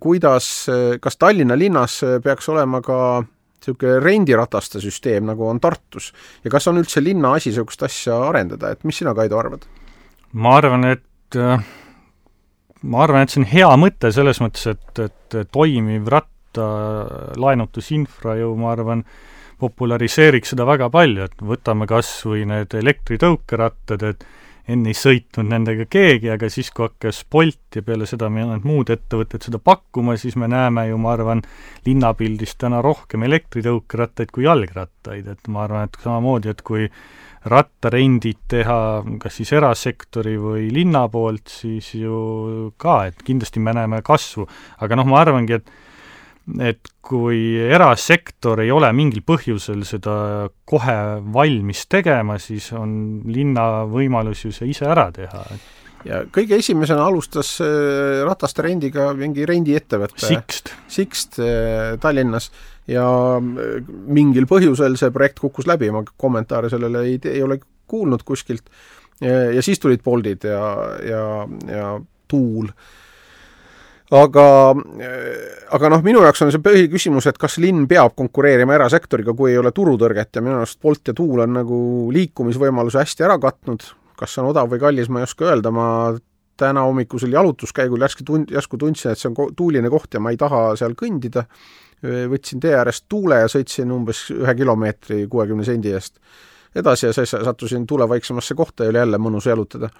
kuidas, 0.00 0.46
kas 1.02 1.18
Tallinna 1.18 1.58
linnas 1.58 2.00
peaks 2.24 2.48
olema 2.48 2.80
ka 2.84 3.22
niisugune 3.60 4.00
rendirataste 4.00 4.80
süsteem, 4.80 5.26
nagu 5.28 5.48
on 5.48 5.60
Tartus. 5.60 6.12
ja 6.44 6.50
kas 6.50 6.68
on 6.70 6.78
üldse 6.80 7.02
linna 7.04 7.32
asi 7.36 7.50
niisugust 7.50 7.82
asja 7.82 8.16
arendada, 8.30 8.70
et 8.70 8.84
mis 8.84 8.96
sina, 8.96 9.14
Kaido, 9.14 9.38
arvad? 9.38 9.60
ma 10.32 10.56
arvan, 10.56 10.84
et 10.84 11.36
ma 12.82 13.02
arvan, 13.04 13.22
et 13.22 13.30
see 13.30 13.40
on 13.42 13.46
hea 13.50 13.76
mõte 13.80 14.12
selles 14.14 14.40
mõttes, 14.40 14.66
et, 14.70 14.98
et 15.04 15.34
toimiv 15.52 16.08
rattalaenutusinfra 16.14 18.36
ju 18.40 18.48
ma 18.58 18.72
arvan, 18.72 19.04
populariseeriks 19.60 20.48
seda 20.54 20.64
väga 20.68 20.86
palju, 20.92 21.22
et 21.28 21.36
võtame 21.44 21.86
kas 21.88 22.24
või 22.24 22.44
need 22.48 22.74
elektritõukerattad, 22.80 24.02
et 24.08 24.24
enne 24.68 24.92
ei 24.92 24.96
sõitnud 24.96 25.48
nendega 25.50 25.86
keegi, 25.90 26.30
aga 26.34 26.50
siis, 26.52 26.70
kui 26.74 26.86
hakkas 26.88 27.22
Bolt 27.30 27.78
ja 27.78 27.82
peale 27.86 28.06
seda 28.08 28.28
mõned 28.32 28.66
muud 28.66 28.92
ettevõtted 28.92 29.46
seda 29.46 29.60
pakkuma, 29.62 30.16
siis 30.20 30.36
me 30.40 30.50
näeme 30.50 30.88
ju, 30.90 30.98
ma 31.00 31.14
arvan, 31.14 31.42
linnapildis 31.86 32.56
täna 32.60 32.82
rohkem 32.84 33.24
elektritõukerattaid 33.28 34.30
kui 34.34 34.46
jalgrattaid, 34.46 35.28
et 35.32 35.50
ma 35.50 35.64
arvan, 35.66 35.88
et 35.88 36.00
samamoodi, 36.04 36.52
et 36.52 36.62
kui 36.66 36.88
rattarendid 37.50 38.40
teha 38.52 38.80
kas 39.20 39.38
siis 39.40 39.52
erasektori 39.56 40.34
või 40.40 40.66
linna 40.74 41.06
poolt, 41.08 41.48
siis 41.48 41.94
ju 41.96 42.72
ka, 42.80 43.06
et 43.08 43.22
kindlasti 43.24 43.62
me 43.64 43.72
näeme 43.76 44.02
kasvu. 44.04 44.46
aga 44.80 45.00
noh, 45.00 45.08
ma 45.08 45.22
arvangi, 45.24 45.56
et 45.56 45.70
et 46.62 46.88
kui 47.04 47.58
erasektor 47.60 48.62
ei 48.62 48.70
ole 48.72 48.90
mingil 48.96 49.22
põhjusel 49.26 49.82
seda 49.88 50.14
kohe 50.68 50.96
valmis 51.34 51.84
tegema, 51.90 52.38
siis 52.40 52.70
on 52.76 52.92
linna 53.30 53.84
võimalus 53.90 54.44
ju 54.46 54.52
see 54.54 54.70
ise 54.72 54.88
ära 54.88 55.10
teha. 55.14 55.44
ja 56.04 56.22
kõige 56.32 56.58
esimesena 56.58 57.04
alustas 57.06 57.56
äh, 57.64 58.22
rataste 58.26 58.64
rendiga 58.64 59.10
mingi 59.14 59.46
rendiettevõte. 59.46 60.22
Sixt. 60.26 60.72
Sixt 60.88 61.40
äh, 61.42 61.98
Tallinnas 62.00 62.50
ja 62.88 63.06
äh, 63.38 63.82
mingil 64.06 64.48
põhjusel 64.50 64.96
see 64.96 65.12
projekt 65.14 65.42
kukkus 65.42 65.68
läbi, 65.68 65.90
ma 65.92 66.04
kommentaare 66.16 66.72
sellele 66.72 67.04
ei, 67.08 67.20
ei 67.30 67.42
ole 67.42 67.60
kuulnud 67.90 68.22
kuskilt. 68.24 68.70
ja 69.20 69.60
siis 69.60 69.78
tulid 69.78 70.00
Boltid 70.00 70.46
ja, 70.48 70.60
ja, 71.04 71.24
ja 71.68 71.88
Tuul 72.30 72.70
aga, 74.10 74.44
aga 75.76 75.90
noh, 75.92 76.02
minu 76.04 76.22
jaoks 76.24 76.42
on 76.44 76.52
see 76.54 76.62
põhiküsimus, 76.64 77.28
et 77.30 77.38
kas 77.40 77.58
linn 77.62 77.86
peab 77.90 78.16
konkureerima 78.18 78.74
erasektoriga, 78.78 79.34
kui 79.36 79.52
ei 79.52 79.60
ole 79.60 79.72
turutõrget 79.74 80.36
ja 80.36 80.42
minu 80.44 80.58
arust 80.58 80.80
Bolt 80.82 81.12
ja 81.12 81.14
Tuul 81.16 81.44
on 81.44 81.54
nagu 81.60 81.80
liikumisvõimaluse 82.14 83.02
hästi 83.02 83.26
ära 83.28 83.38
katnud, 83.42 83.86
kas 84.18 84.34
see 84.34 84.42
on 84.42 84.50
odav 84.50 84.70
või 84.72 84.82
kallis, 84.82 85.10
ma 85.12 85.22
ei 85.22 85.28
oska 85.28 85.46
öelda, 85.50 85.72
ma 85.74 85.86
täna 86.60 86.84
hommikusel 86.84 87.32
jalutuskäigul 87.32 88.02
järsku 88.04 88.26
tund-, 88.26 88.50
järsku 88.52 88.80
tundsin, 88.80 89.14
et 89.14 89.20
see 89.20 89.30
on 89.30 89.54
tuuline 89.56 89.92
koht 89.92 90.14
ja 90.14 90.20
ma 90.20 90.34
ei 90.34 90.40
taha 90.40 90.74
seal 90.76 90.96
kõndida, 90.98 91.46
võtsin 92.02 92.60
tee 92.60 92.74
äärest 92.76 93.06
tuule 93.12 93.42
ja 93.42 93.48
sõitsin 93.52 93.90
umbes 93.92 94.26
ühe 94.32 94.54
kilomeetri 94.56 95.26
kuuekümne 95.28 95.64
sendi 95.68 95.92
eest 95.92 96.18
edasi 96.74 97.06
ja 97.08 97.12
siis 97.12 97.30
sattusin 97.30 97.86
tuulevaiksemasse 97.86 98.54
kohta 98.54 98.84
ja 98.84 98.92
oli 98.92 99.00
jälle 99.02 99.18
mõnus 99.18 99.48
jalutada 99.50 99.90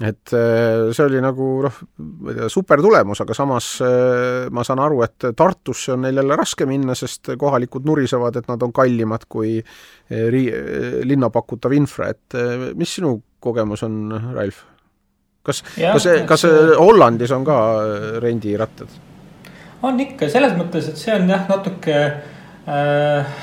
et 0.00 0.32
äh, 0.32 0.88
see 0.94 1.04
oli 1.04 1.20
nagu 1.22 1.46
noh, 1.66 1.78
ma 2.00 2.32
ei 2.32 2.38
tea, 2.38 2.48
super 2.52 2.80
tulemus, 2.82 3.20
aga 3.24 3.36
samas 3.36 3.68
äh, 3.84 4.48
ma 4.54 4.64
saan 4.64 4.80
aru, 4.82 5.02
et 5.04 5.28
Tartusse 5.36 5.92
on 5.94 6.06
neil 6.06 6.22
jälle 6.22 6.38
raske 6.38 6.66
minna, 6.68 6.96
sest 6.98 7.34
kohalikud 7.38 7.84
nurisevad, 7.88 8.40
et 8.40 8.48
nad 8.48 8.64
on 8.64 8.72
kallimad 8.74 9.26
kui 9.28 9.58
äh, 9.60 10.26
ri-, 10.32 10.48
linna 11.08 11.28
pakutav 11.34 11.74
infra, 11.76 12.08
et 12.14 12.38
mis 12.78 12.96
sinu 12.98 13.18
kogemus 13.42 13.84
on, 13.86 14.04
Ralf? 14.32 14.64
kas, 15.42 15.64
kas, 15.76 16.06
kas 16.28 16.46
Hollandis 16.78 17.34
on 17.34 17.44
ka 17.44 17.58
rendirattad? 18.22 19.00
on 19.82 20.00
ikka, 20.00 20.30
selles 20.32 20.56
mõttes, 20.56 20.88
et 20.88 21.00
see 21.00 21.12
on 21.14 21.28
jah, 21.28 21.44
natuke 21.50 22.00
äh, 22.00 23.38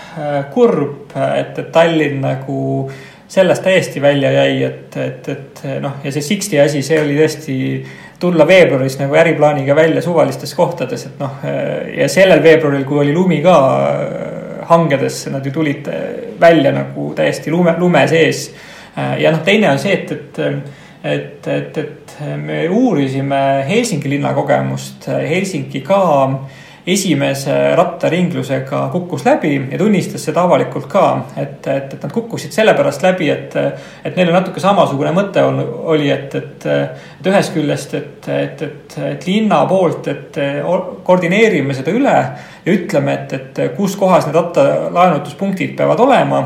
kurb, 0.56 1.14
et, 1.14 1.62
et 1.62 1.72
Tallinn 1.76 2.24
nagu 2.24 2.60
äh, 2.88 3.08
sellest 3.30 3.64
täiesti 3.64 4.02
välja 4.02 4.32
jäi, 4.32 4.64
et, 4.64 4.98
et, 4.98 5.28
et 5.30 5.64
noh, 5.84 6.00
ja 6.04 6.12
see 6.12 6.24
Sixty 6.26 6.58
asi, 6.62 6.82
see 6.86 6.98
oli 7.02 7.18
tõesti 7.20 7.58
tulla 8.20 8.48
veebruaris 8.48 8.98
nagu 9.00 9.16
äriplaaniga 9.16 9.76
välja 9.78 10.02
suvalistes 10.02 10.54
kohtades, 10.58 11.06
et 11.08 11.22
noh. 11.22 11.38
ja 11.96 12.10
sellel 12.10 12.42
veebruaril, 12.44 12.84
kui 12.90 13.04
oli 13.04 13.14
lumi 13.14 13.40
ka 13.46 13.56
hangedes, 14.70 15.28
nad 15.34 15.46
ju 15.46 15.54
tulid 15.54 15.88
välja 16.42 16.74
nagu 16.76 17.12
täiesti 17.16 17.54
lume, 17.54 17.76
lume 17.80 18.04
sees. 18.10 18.50
ja 18.98 19.32
noh, 19.32 19.44
teine 19.46 19.70
on 19.72 19.80
see, 19.80 19.94
et, 19.94 20.12
et, 20.12 20.42
et, 21.04 21.48
et, 21.54 21.78
et 21.78 22.18
me 22.42 22.64
uurisime 22.68 23.44
Helsingi 23.70 24.10
linna 24.12 24.34
kogemust, 24.36 25.08
Helsingi 25.08 25.86
ka 25.86 26.02
esimese 26.94 27.56
rattaringlusega 27.78 28.82
kukkus 28.94 29.26
läbi 29.26 29.54
ja 29.72 29.78
tunnistas 29.78 30.24
seda 30.26 30.44
avalikult 30.48 30.88
ka, 30.92 31.06
et, 31.38 31.68
et, 31.68 31.94
et 31.94 32.04
nad 32.04 32.14
kukkusid 32.14 32.56
sellepärast 32.56 33.04
läbi, 33.06 33.30
et, 33.34 33.58
et 34.06 34.16
neil 34.18 34.32
on 34.32 34.40
natuke 34.40 34.62
samasugune 34.64 35.12
mõte 35.16 35.44
oli, 35.44 36.10
et, 36.14 36.36
et, 36.40 36.70
et 37.20 37.30
ühest 37.32 37.54
küljest, 37.56 37.98
et, 38.00 38.32
et, 38.36 38.64
et, 38.70 38.98
et 39.12 39.28
linna 39.30 39.62
poolt, 39.70 40.10
et 40.12 40.40
koordineerime 41.06 41.76
seda 41.78 41.94
üle 41.96 42.16
ja 42.16 42.74
ütleme, 42.74 43.20
et, 43.20 43.38
et 43.38 43.78
kus 43.78 43.98
kohas 44.00 44.28
need 44.28 44.40
rattalaenutuspunktid 44.40 45.78
peavad 45.78 46.02
olema 46.06 46.44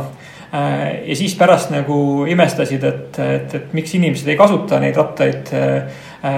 ja 0.54 1.16
siis 1.18 1.34
pärast 1.38 1.72
nagu 1.74 2.28
imestasid, 2.30 2.84
et, 2.86 3.20
et, 3.20 3.56
et 3.58 3.72
miks 3.74 3.96
inimesed 3.98 4.28
ei 4.30 4.38
kasuta 4.38 4.78
neid 4.82 4.98
rattaid 5.00 5.50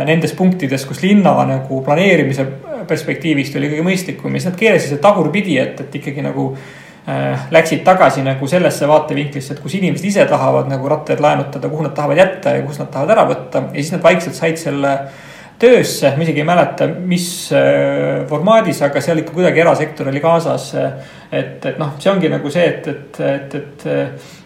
nendes 0.07 0.31
punktides, 0.37 0.85
kus 0.87 1.03
linna 1.03 1.33
nagu 1.49 1.81
planeerimise 1.83 2.45
perspektiivist 2.87 3.55
oli 3.59 3.69
kõige 3.73 3.85
mõistlikum 3.85 4.33
ja 4.33 4.41
siis 4.41 4.49
nad 4.51 4.57
keerasid 4.59 4.93
seda 4.93 5.03
tagurpidi, 5.07 5.57
et, 5.61 5.79
et 5.85 5.99
ikkagi 5.99 6.23
nagu 6.25 6.47
äh, 6.55 7.45
läksid 7.55 7.83
tagasi 7.87 8.25
nagu 8.25 8.49
sellesse 8.49 8.89
vaatevinklisse, 8.89 9.55
et 9.55 9.63
kus 9.63 9.77
inimesed 9.79 10.09
ise 10.11 10.25
tahavad 10.29 10.69
nagu 10.71 10.89
rattaid 10.91 11.23
laenutada, 11.23 11.71
kuhu 11.71 11.87
nad 11.87 11.95
tahavad 11.97 12.21
jätta 12.23 12.57
ja 12.57 12.65
kus 12.65 12.81
nad 12.81 12.91
tahavad 12.93 13.15
ära 13.17 13.25
võtta 13.29 13.65
ja 13.69 13.79
siis 13.79 13.95
nad 13.95 14.05
vaikselt 14.05 14.37
said 14.37 14.61
selle 14.61 14.97
töösse, 15.59 16.09
ma 16.17 16.25
isegi 16.25 16.41
ei 16.43 16.47
mäleta, 16.47 16.87
mis 17.07 17.27
äh, 17.55 18.25
formaadis, 18.29 18.81
aga 18.83 19.03
seal 19.03 19.21
ikka 19.21 19.35
kuidagi 19.37 19.63
erasektor 19.63 20.09
oli 20.11 20.23
kaasas. 20.23 20.73
et, 21.31 21.63
et 21.65 21.77
noh, 21.79 21.95
see 21.99 22.11
ongi 22.11 22.31
nagu 22.31 22.51
see, 22.51 22.65
et, 22.71 22.89
et, 22.91 23.21
et, 23.23 23.55
et 23.61 23.87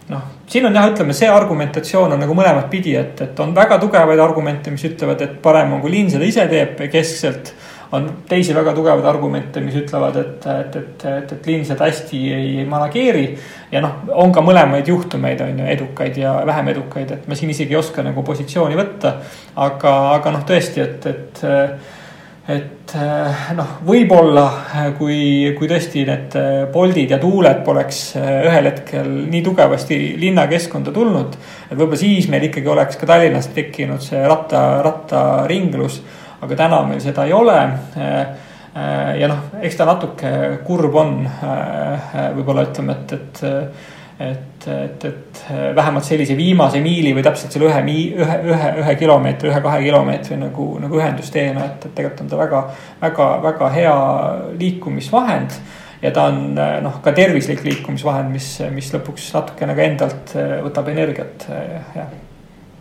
noh, 0.10 0.22
siin 0.50 0.66
on 0.66 0.76
jah, 0.76 0.88
ütleme, 0.92 1.16
see 1.16 1.30
argumentatsioon 1.30 2.16
on 2.16 2.24
nagu 2.24 2.36
mõlemat 2.38 2.70
pidi, 2.72 2.96
et, 2.98 3.22
et 3.26 3.42
on 3.44 3.54
väga 3.56 3.78
tugevaid 3.82 4.22
argumente, 4.22 4.74
mis 4.74 4.86
ütlevad, 4.90 5.22
et 5.26 5.36
parem 5.44 5.76
on, 5.76 5.84
kui 5.84 5.94
linn 5.94 6.10
seda 6.12 6.26
ise 6.26 6.46
teeb 6.50 6.82
keskselt 6.92 7.54
on 7.92 8.10
teisi 8.30 8.54
väga 8.54 8.74
tugevaid 8.78 9.06
argumente, 9.10 9.62
mis 9.66 9.78
ütlevad, 9.80 10.18
et, 10.22 10.46
et, 10.46 10.76
et, 10.76 11.06
et, 11.10 11.32
et 11.34 11.48
linn 11.50 11.66
seda 11.66 11.88
hästi 11.88 12.20
ei 12.36 12.66
manageeri. 12.70 13.26
ja 13.72 13.82
noh, 13.82 14.04
on 14.14 14.34
ka 14.34 14.44
mõlemaid 14.46 14.90
juhtumeid, 14.90 15.42
on 15.46 15.64
ju, 15.64 15.70
edukaid 15.78 16.20
ja 16.22 16.36
vähem 16.46 16.74
edukaid, 16.76 17.16
et 17.16 17.30
ma 17.30 17.38
siin 17.38 17.54
isegi 17.54 17.74
ei 17.74 17.80
oska 17.82 18.06
nagu 18.06 18.24
positsiooni 18.26 18.78
võtta. 18.78 19.16
aga, 19.56 19.96
aga 20.20 20.36
noh, 20.38 20.46
tõesti, 20.48 20.86
et, 20.86 21.10
et 21.10 21.48
et 22.50 22.94
noh, 23.54 23.74
võib-olla 23.86 24.44
kui, 24.98 25.52
kui 25.58 25.68
tõesti 25.70 26.02
need 26.08 26.38
Boltid 26.74 27.12
ja 27.14 27.20
Tuuled 27.22 27.60
poleks 27.66 28.00
ühel 28.18 28.70
hetkel 28.72 29.12
nii 29.30 29.44
tugevasti 29.46 30.00
linnakeskkonda 30.18 30.94
tulnud. 30.96 31.38
et 31.70 31.76
võib-olla 31.76 32.00
siis 32.02 32.26
meil 32.30 32.48
ikkagi 32.50 32.72
oleks 32.74 32.98
ka 32.98 33.10
Tallinnas 33.12 33.52
tekkinud 33.54 34.02
see 34.02 34.24
ratta, 34.26 34.64
rattaringlus 34.82 36.02
aga 36.42 36.60
täna 36.64 36.84
meil 36.88 37.02
seda 37.04 37.26
ei 37.28 37.34
ole. 37.36 37.58
Ja 39.20 39.28
noh, 39.28 39.40
eks 39.66 39.80
ta 39.80 39.86
natuke 39.90 40.30
kurb 40.64 40.94
on, 41.02 41.24
võib-olla 42.38 42.68
ütleme, 42.70 43.00
et, 43.00 43.16
et 43.18 43.96
et, 44.20 44.68
et, 44.68 45.06
et 45.06 45.42
vähemalt 45.76 46.04
sellise 46.04 46.36
viimase 46.36 46.82
miili 46.84 47.14
või 47.16 47.24
täpselt 47.24 47.56
selle 47.56 47.70
ühe 47.70 47.84
ühe, 48.20 48.38
ühe, 48.52 48.72
ühe 48.82 48.96
kilomeetri, 49.00 49.48
ühe-kahe 49.48 49.80
kilomeetri 49.86 50.36
nagu, 50.42 50.66
nagu 50.84 51.00
ühendusteena, 51.00 51.64
et, 51.70 51.86
et 51.88 51.96
tegelikult 51.96 52.26
on 52.26 52.34
ta 52.34 52.42
väga, 52.42 52.64
väga, 53.02 53.30
väga 53.48 53.70
hea 53.78 53.98
liikumisvahend. 54.60 55.60
ja 56.02 56.12
ta 56.16 56.30
on 56.32 56.56
noh, 56.84 57.00
ka 57.04 57.16
tervislik 57.16 57.64
liikumisvahend, 57.64 58.32
mis, 58.36 58.58
mis 58.76 58.92
lõpuks 58.96 59.32
natuke 59.36 59.68
nagu 59.72 59.88
endalt 59.88 60.36
võtab 60.68 60.92
energiat, 60.92 61.48
jah 61.96 62.29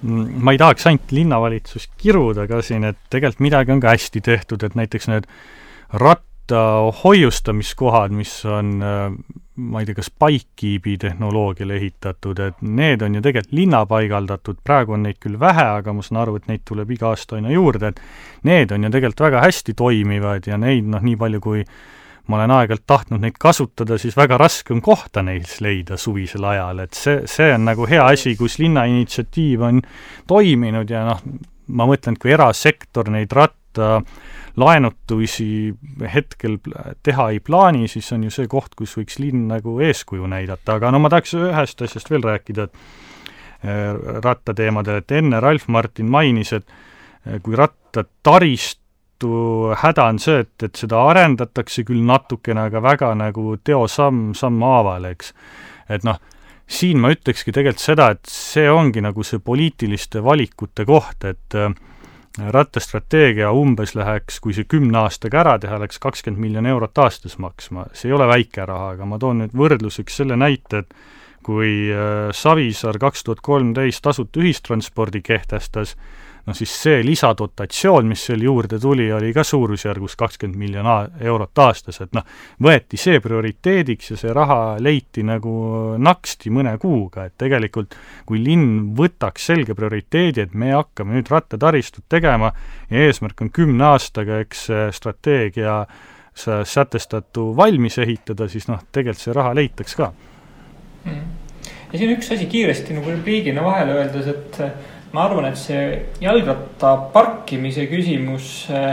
ma 0.02 0.54
ei 0.54 0.60
tahaks 0.60 0.86
ainult 0.86 1.12
linnavalitsust 1.12 1.92
kiruda 1.98 2.46
ka 2.50 2.62
siin, 2.62 2.86
et 2.88 2.98
tegelikult 3.10 3.44
midagi 3.48 3.74
on 3.74 3.82
ka 3.82 3.94
hästi 3.96 4.22
tehtud, 4.24 4.62
et 4.62 4.78
näiteks 4.78 5.10
need 5.10 5.28
ratta 5.98 6.62
hoiustamiskohad, 7.02 8.14
mis 8.14 8.32
on 8.48 8.78
äh, 8.82 9.12
ma 9.58 9.80
ei 9.80 9.86
tea, 9.86 9.96
kas 9.98 10.10
Bikekeepi 10.10 10.96
tehnoloogiale 11.02 11.76
ehitatud, 11.76 12.38
et 12.38 12.62
need 12.62 13.02
on 13.02 13.18
ju 13.18 13.22
tegelikult 13.24 13.54
linna 13.58 13.82
paigaldatud, 13.90 14.60
praegu 14.64 14.94
on 14.94 15.04
neid 15.06 15.18
küll 15.22 15.38
vähe, 15.40 15.64
aga 15.80 15.94
ma 15.94 16.04
saan 16.04 16.20
aru, 16.22 16.36
et 16.38 16.46
neid 16.50 16.62
tuleb 16.68 16.92
iga 16.94 17.10
aasta 17.10 17.38
aina 17.38 17.50
juurde, 17.52 17.90
et 17.92 18.46
need 18.46 18.72
on 18.74 18.86
ju 18.86 18.92
tegelikult 18.94 19.24
väga 19.26 19.42
hästi 19.46 19.74
toimivad 19.78 20.46
ja 20.50 20.58
neid 20.60 20.86
noh, 20.90 21.02
nii 21.02 21.18
palju 21.18 21.42
kui 21.42 21.64
ma 22.28 22.36
olen 22.36 22.52
aeg-ajalt 22.58 22.84
tahtnud 22.86 23.22
neid 23.24 23.38
kasutada, 23.40 23.96
siis 23.98 24.16
väga 24.16 24.36
raske 24.40 24.74
on 24.74 24.82
kohta 24.84 25.22
neis 25.24 25.58
leida 25.64 25.96
suvisel 26.00 26.44
ajal, 26.44 26.82
et 26.84 26.96
see, 26.96 27.22
see 27.30 27.52
on 27.54 27.64
nagu 27.68 27.88
hea 27.88 28.04
asi, 28.04 28.34
kus 28.36 28.58
linna 28.60 28.84
initsiatiiv 28.88 29.64
on 29.64 29.80
toiminud 30.28 30.90
ja 30.92 31.06
noh, 31.08 31.22
ma 31.72 31.88
mõtlen, 31.88 32.16
et 32.16 32.22
kui 32.22 32.34
erasektor 32.34 33.08
neid 33.12 33.32
ratta 33.36 33.98
laenutusi 34.58 35.74
hetkel 36.14 36.58
teha 37.06 37.28
ei 37.34 37.40
plaani, 37.44 37.88
siis 37.88 38.10
on 38.12 38.26
ju 38.26 38.32
see 38.34 38.48
koht, 38.50 38.74
kus 38.78 38.96
võiks 38.98 39.20
linn 39.22 39.46
nagu 39.50 39.78
eeskuju 39.84 40.28
näidata, 40.28 40.78
aga 40.78 40.92
no 40.92 41.00
ma 41.02 41.12
tahaks 41.12 41.36
ühest 41.38 41.84
asjast 41.86 42.10
veel 42.10 42.26
rääkida, 42.26 42.66
et 42.68 43.64
äh, 43.64 43.94
rattateemadel, 44.24 45.00
et 45.02 45.16
enne 45.20 45.40
Ralf 45.44 45.68
Martin 45.72 46.10
mainis, 46.10 46.52
et 46.58 46.66
äh, 46.66 47.38
kui 47.44 47.56
rattatarist 47.58 48.82
Tartu 49.18 49.74
häda 49.74 50.04
on 50.12 50.18
see, 50.22 50.44
et, 50.44 50.62
et 50.62 50.78
seda 50.78 51.00
arendatakse 51.10 51.82
küll 51.82 52.04
natukene, 52.06 52.68
aga 52.68 52.78
väga 52.84 53.08
nagu 53.18 53.56
teosamm 53.64 54.30
sammhaaval, 54.38 55.08
eks. 55.10 55.32
et 55.90 56.06
noh, 56.06 56.20
siin 56.70 57.00
ma 57.02 57.10
ütlekski 57.10 57.50
tegelikult 57.50 57.82
seda, 57.82 58.12
et 58.14 58.30
see 58.30 58.68
ongi 58.70 59.02
nagu 59.02 59.24
see 59.26 59.40
poliitiliste 59.42 60.22
valikute 60.22 60.86
koht, 60.86 61.26
et 61.26 61.56
äh, 61.58 61.74
rattastrateegia 62.38 63.50
umbes 63.50 63.96
läheks, 63.98 64.38
kui 64.38 64.54
see 64.54 64.68
kümne 64.70 65.02
aastaga 65.02 65.42
ära 65.42 65.56
teha, 65.58 65.80
läks 65.82 65.98
kakskümmend 65.98 66.44
miljonit 66.44 66.76
eurot 66.76 67.02
aastas 67.02 67.40
maksma, 67.42 67.88
see 67.98 68.12
ei 68.12 68.14
ole 68.14 68.30
väike 68.30 68.68
raha, 68.70 68.92
aga 68.94 69.08
ma 69.08 69.18
toon 69.18 69.42
nüüd 69.42 69.58
võrdluseks 69.58 70.20
selle 70.22 70.38
näite, 70.38 70.84
et 70.84 70.94
kui 71.42 71.88
äh, 71.90 72.30
Savisaar 72.30 73.02
kaks 73.02 73.26
tuhat 73.26 73.42
kolmteist 73.42 74.04
tasuta 74.06 74.38
ühistranspordi 74.44 75.26
kehtestas, 75.26 75.96
noh 76.46 76.56
siis 76.56 76.72
see 76.82 77.02
lisadotatsioon, 77.04 78.06
mis 78.08 78.22
seal 78.28 78.42
juurde 78.44 78.78
tuli, 78.80 79.08
oli 79.12 79.32
ka 79.36 79.44
suurusjärgus 79.44 80.16
kakskümmend 80.20 80.58
miljonit 80.58 81.22
eurot 81.24 81.62
aastas, 81.64 82.00
et 82.04 82.14
noh, 82.16 82.26
võeti 82.64 83.00
see 83.00 83.20
prioriteediks 83.24 84.12
ja 84.12 84.20
see 84.20 84.34
raha 84.34 84.76
leiti 84.82 85.24
nagu 85.26 85.52
naksti 85.98 86.52
mõne 86.54 86.76
kuuga, 86.82 87.26
et 87.28 87.36
tegelikult 87.40 87.96
kui 88.28 88.42
linn 88.44 88.94
võtaks 88.98 89.48
selge 89.50 89.76
prioriteedi, 89.78 90.46
et 90.46 90.54
me 90.54 90.72
hakkame 90.74 91.18
nüüd 91.18 91.32
rattataristut 91.32 92.06
tegema 92.08 92.52
ja 92.90 93.08
eesmärk 93.08 93.42
on 93.44 93.50
kümne 93.54 93.90
aastaga, 93.92 94.40
eks 94.44 94.68
strateegia 94.96 95.82
sätestatu 96.38 97.50
valmis 97.56 97.98
ehitada, 97.98 98.46
siis 98.48 98.68
noh, 98.70 98.80
tegelikult 98.92 99.24
see 99.24 99.34
raha 99.34 99.54
leitaks 99.58 99.98
ka. 99.98 100.12
Mm. 101.04 101.24
Ja 101.92 101.98
siin 101.98 102.12
üks 102.12 102.28
asi 102.34 102.46
kiiresti 102.50 102.94
nagu 102.94 103.10
repliigina 103.10 103.64
vahele 103.64 103.96
öeldes, 103.96 104.28
et 104.28 104.58
ma 105.12 105.24
arvan, 105.24 105.48
et 105.48 105.58
see 105.60 105.84
jalgratta 106.22 106.94
parkimise 107.14 107.86
küsimus 107.90 108.68
äh, 108.72 108.90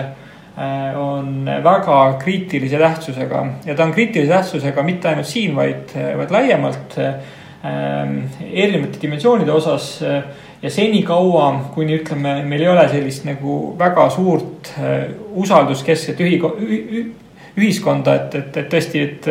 äh, 0.56 0.96
on 1.00 1.50
väga 1.64 2.00
kriitilise 2.22 2.80
tähtsusega. 2.80 3.46
Ja 3.66 3.76
ta 3.76 3.88
on 3.88 3.94
kriitilise 3.96 4.32
tähtsusega 4.34 4.84
mitte 4.84 5.12
ainult 5.12 5.30
siin, 5.30 5.56
vaid, 5.56 5.92
vaid 6.18 6.32
laiemalt 6.36 7.00
erinevate 7.66 9.00
dimensioonide 9.02 9.50
osas 9.50 9.88
ja 10.62 10.70
senikaua, 10.70 11.48
kuni 11.74 11.96
ütleme, 11.98 12.36
meil 12.46 12.62
ei 12.62 12.70
ole 12.70 12.84
sellist 12.92 13.26
nagu 13.26 13.56
väga 13.80 14.04
suurt 14.14 14.70
usalduskeskset 15.42 16.22
ühi-, 16.22 16.38
ühiskonda, 17.58 18.16
et, 18.20 18.36
et, 18.36 18.58
et 18.60 18.68
tõesti, 18.72 19.02
et, 19.02 19.28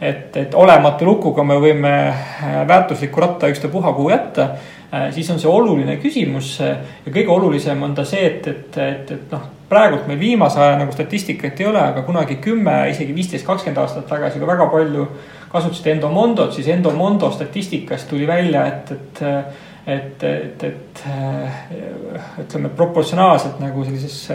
et, 0.00 0.36
et 0.44 0.54
olematu 0.58 1.06
lukuga 1.08 1.44
me 1.46 1.56
võime 1.62 1.92
äh, 2.06 2.60
väärtusliku 2.68 3.22
ratta 3.22 3.50
ükstapuha 3.50 3.92
kuhu 3.96 4.12
jätta 4.12 4.46
äh, 4.52 4.73
siis 5.14 5.30
on 5.30 5.40
see 5.40 5.50
oluline 5.50 5.96
küsimus 6.02 6.56
ja 6.60 7.10
kõige 7.10 7.32
olulisem 7.32 7.82
on 7.82 7.94
ta 7.96 8.04
see, 8.08 8.24
et, 8.28 8.46
et, 8.46 8.78
et, 8.78 9.12
et 9.16 9.32
noh, 9.32 9.46
praegult 9.68 10.08
meil 10.08 10.20
viimase 10.20 10.60
aja 10.60 10.76
nagu 10.78 10.92
statistikat 10.94 11.60
ei 11.60 11.68
ole, 11.70 11.80
aga 11.80 12.04
kunagi 12.06 12.36
kümme, 12.42 12.76
isegi 12.92 13.14
viisteist, 13.16 13.46
kakskümmend 13.46 13.80
aastat 13.82 14.06
tagasi, 14.10 14.38
kui 14.38 14.48
väga 14.48 14.68
palju 14.72 15.06
kasutasid 15.52 15.92
Endomondot, 15.94 16.52
siis 16.54 16.68
Endomondo 16.74 17.30
statistikast 17.34 18.10
tuli 18.10 18.26
välja, 18.28 18.66
et, 18.70 18.92
et 18.94 19.24
et, 19.86 20.22
et, 20.24 20.62
et 20.64 21.00
äh, 21.06 21.56
ütleme 22.40 22.70
proportsionaalselt 22.72 23.58
nagu 23.60 23.84
sellises 23.84 24.30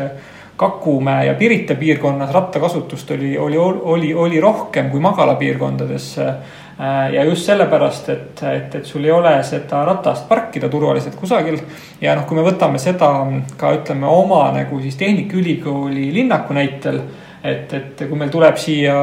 Kakumäe 0.60 1.26
ja 1.26 1.34
Pirita 1.40 1.76
piirkonnas 1.80 2.34
rattakasutust 2.36 3.12
oli, 3.16 3.38
oli, 3.38 3.58
oli, 3.58 4.14
oli 4.14 4.42
rohkem 4.44 4.90
kui 4.92 5.00
magalapiirkondades. 5.00 6.10
Äh, 6.20 7.14
ja 7.14 7.24
just 7.24 7.48
sellepärast, 7.48 8.10
et, 8.10 8.44
et, 8.44 8.76
et 8.76 8.86
sul 8.86 9.08
ei 9.08 9.12
ole 9.12 9.32
seda 9.44 9.86
ratast 9.88 10.28
parkida 10.28 10.70
turvaliselt 10.70 11.16
kusagil. 11.16 11.60
ja 12.02 12.16
noh, 12.16 12.28
kui 12.28 12.40
me 12.40 12.44
võtame 12.44 12.80
seda 12.80 13.10
ka 13.58 13.72
ütleme 13.78 14.08
oma 14.08 14.46
nagu 14.56 14.80
siis 14.84 15.00
Tehnikaülikooli 15.00 16.12
linnaku 16.14 16.56
näitel 16.60 17.02
et, 17.44 17.74
et 17.74 18.04
kui 18.04 18.20
meil 18.20 18.32
tuleb 18.32 18.58
siia 18.60 18.96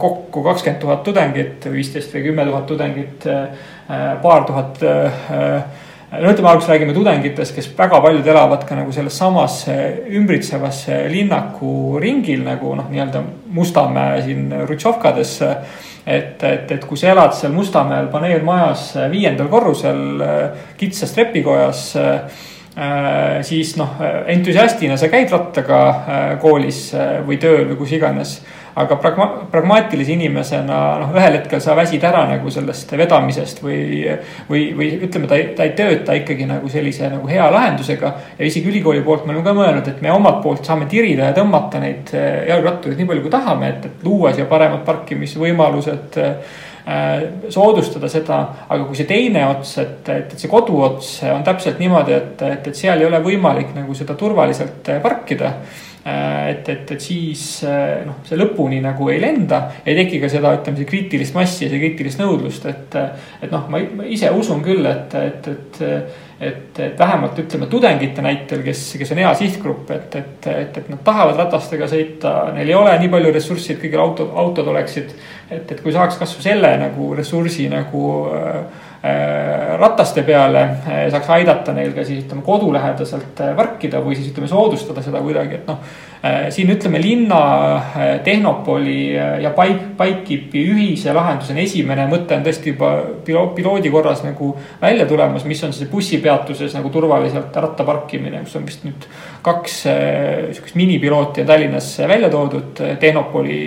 kokku 0.00 0.42
kakskümmend 0.44 0.80
tuhat 0.82 1.02
tudengit, 1.06 1.68
viisteist 1.72 2.12
või 2.16 2.26
kümme 2.28 2.44
tuhat 2.48 2.66
tudengit, 2.68 3.26
äh, 3.30 4.04
paar 4.22 4.44
tuhat 4.48 4.82
äh, 4.84 5.64
no 6.20 6.30
ütleme, 6.30 6.50
alguses 6.50 6.70
räägime 6.70 6.94
tudengitest, 6.96 7.54
kes 7.56 7.68
väga 7.78 8.00
paljud 8.04 8.26
elavad 8.26 8.64
ka 8.68 8.78
nagu 8.78 8.92
selles 8.94 9.16
samas 9.18 9.64
ümbritsevas 9.68 10.84
linnaku 11.12 11.98
ringil 12.02 12.44
nagu 12.46 12.74
noh, 12.78 12.88
nii-öelda 12.92 13.22
Mustamäe 13.54 14.22
siin 14.24 14.48
Rutšovkades. 14.68 15.36
et, 16.06 16.42
et, 16.42 16.70
et 16.70 16.82
kui 16.84 16.98
sa 17.00 17.12
elad 17.14 17.32
seal 17.36 17.52
Mustamäel 17.52 18.10
paneelmajas 18.12 18.90
viiendal 19.12 19.48
korrusel 19.48 20.20
kitsas 20.76 21.14
trepikojas 21.16 21.86
siis 23.46 23.76
noh, 23.78 23.94
entusiastina 24.26 24.96
sa 24.98 25.08
käid 25.08 25.30
rattaga 25.30 25.80
koolis 26.42 26.88
või 27.26 27.38
tööl 27.38 27.68
või 27.70 27.78
kus 27.78 27.94
iganes 27.94 28.40
aga 28.74 28.96
pragma-, 28.98 29.28
pragmaatilise 29.50 30.14
inimesena 30.16 30.78
noh, 31.02 31.12
ühel 31.14 31.38
hetkel 31.38 31.62
sa 31.62 31.76
väsid 31.78 32.02
ära 32.06 32.24
nagu 32.30 32.50
sellest 32.50 32.90
vedamisest 32.98 33.62
või, 33.62 34.02
või, 34.48 34.64
või 34.74 34.90
ütleme, 35.06 35.30
ta 35.30 35.38
ei, 35.38 35.46
ta 35.54 35.66
ei 35.68 35.74
tööta 35.78 36.16
ikkagi 36.18 36.48
nagu 36.50 36.70
sellise 36.72 37.08
nagu 37.12 37.30
hea 37.30 37.46
lahendusega. 37.54 38.12
ja 38.38 38.48
isegi 38.48 38.70
ülikooli 38.72 39.04
poolt 39.06 39.26
me 39.26 39.34
oleme 39.34 39.46
ka 39.46 39.54
mõelnud, 39.56 39.92
et 39.92 40.02
me 40.02 40.12
omalt 40.14 40.42
poolt 40.42 40.66
saame 40.66 40.90
tirida 40.90 41.30
ja 41.30 41.38
tõmmata 41.38 41.82
neid 41.82 42.10
eh, 42.18 42.44
jalgrattureid 42.50 42.98
nii 42.98 43.10
palju, 43.12 43.24
kui 43.26 43.34
tahame, 43.36 43.72
et, 43.76 43.88
et 43.90 44.06
luua 44.06 44.34
siia 44.34 44.50
paremad 44.50 44.82
parkimisvõimalused 44.88 46.20
äh, 46.24 46.60
soodustada 47.48 48.10
seda, 48.12 48.42
aga 48.66 48.82
kui 48.84 48.98
see 48.98 49.08
teine 49.08 49.46
ots, 49.54 49.78
et, 49.80 50.02
et, 50.10 50.34
see 50.36 50.50
koduots 50.50 51.16
on 51.30 51.46
täpselt 51.46 51.78
niimoodi, 51.80 52.18
et, 52.18 52.42
et, 52.42 52.70
et 52.72 52.76
seal 52.76 53.00
ei 53.00 53.06
ole 53.06 53.22
võimalik 53.24 53.70
nagu 53.78 53.94
seda 53.96 54.18
turvaliselt 54.18 54.96
parkida 55.02 55.54
Äh, 55.54 55.93
et, 56.04 56.68
et, 56.68 56.90
et 56.92 57.00
siis 57.00 57.42
äh, 57.64 58.02
noh, 58.04 58.18
see 58.28 58.36
lõpuni 58.36 58.80
nagu 58.84 59.08
ei 59.08 59.20
lenda, 59.22 59.62
ei 59.86 59.96
teki 59.96 60.20
ka 60.20 60.28
seda, 60.32 60.52
ütleme, 60.58 60.76
see 60.80 60.88
kriitilist 60.90 61.36
massi 61.36 61.64
ja 61.64 61.72
see 61.72 61.80
kriitilist 61.80 62.20
nõudlust, 62.20 62.68
et. 62.68 62.98
et 63.40 63.50
noh, 63.52 63.66
ma 63.72 63.80
ise 64.08 64.30
usun 64.36 64.62
küll, 64.64 64.84
et, 64.88 65.16
et, 65.16 65.48
et, 65.48 65.80
et, 66.44 66.80
et 66.86 66.98
vähemalt 66.98 67.38
ütleme 67.40 67.68
tudengite 67.72 68.24
näitel, 68.24 68.62
kes, 68.66 68.86
kes 69.00 69.14
on 69.14 69.22
hea 69.24 69.34
sihtgrupp, 69.40 69.92
et, 69.96 70.18
et, 70.20 70.48
et, 70.52 70.80
et 70.82 70.90
nad 70.92 71.04
tahavad 71.06 71.40
ratastega 71.40 71.88
sõita, 71.90 72.34
neil 72.56 72.72
ei 72.72 72.78
ole 72.78 72.96
nii 73.00 73.12
palju 73.12 73.32
ressurssi, 73.38 73.74
et 73.74 73.84
kõigil 73.84 74.04
autod, 74.04 74.34
autod 74.44 74.72
oleksid. 74.74 75.14
et, 75.48 75.70
et 75.70 75.80
kui 75.80 75.92
saaks 75.94 76.20
kasvõi 76.20 76.50
selle 76.50 76.74
nagu 76.80 77.14
ressursi 77.16 77.68
nagu 77.72 78.04
äh, 78.32 78.58
Äh, 78.68 78.93
rataste 79.04 80.22
peale, 80.24 80.60
äh, 80.88 81.02
saaks 81.12 81.28
aidata 81.34 81.74
neil 81.76 81.90
ka 81.92 82.06
siis 82.06 82.22
ütleme 82.22 82.40
kodulähedaselt 82.46 83.40
äh, 83.44 83.50
parkida 83.56 84.00
või 84.00 84.16
siis 84.16 84.30
ütleme 84.30 84.48
soodustada 84.48 85.02
seda 85.04 85.20
kuidagi, 85.24 85.60
et 85.60 85.68
noh. 85.68 85.82
siin 86.56 86.70
ütleme 86.72 86.96
linna, 87.04 87.38
Tehnopoli 88.24 89.12
ja 89.12 89.50
Bike, 89.52 89.90
Bikekeepi 89.98 90.62
ühise 90.72 91.12
lahendusena 91.12 91.60
esimene 91.60 92.06
mõte 92.08 92.38
on 92.38 92.46
tõesti 92.46 92.72
juba 92.72 92.94
piloodi 93.26 93.92
korras 93.92 94.24
nagu 94.24 94.54
välja 94.80 95.04
tulemas, 95.04 95.44
mis 95.44 95.60
on 95.68 95.76
siis 95.76 95.90
bussipeatuses 95.90 96.72
nagu 96.78 96.88
turvaliselt 96.88 97.52
ratta 97.60 97.84
parkimine, 97.84 98.40
kus 98.46 98.56
on 98.56 98.64
vist 98.64 98.88
nüüd 98.88 99.04
kaks 99.44 99.82
sihukest 99.84 100.80
minipilooti 100.80 101.44
on 101.44 101.52
Tallinnas 101.52 101.92
välja 102.08 102.32
toodud, 102.32 102.80
Tehnopoli 103.04 103.60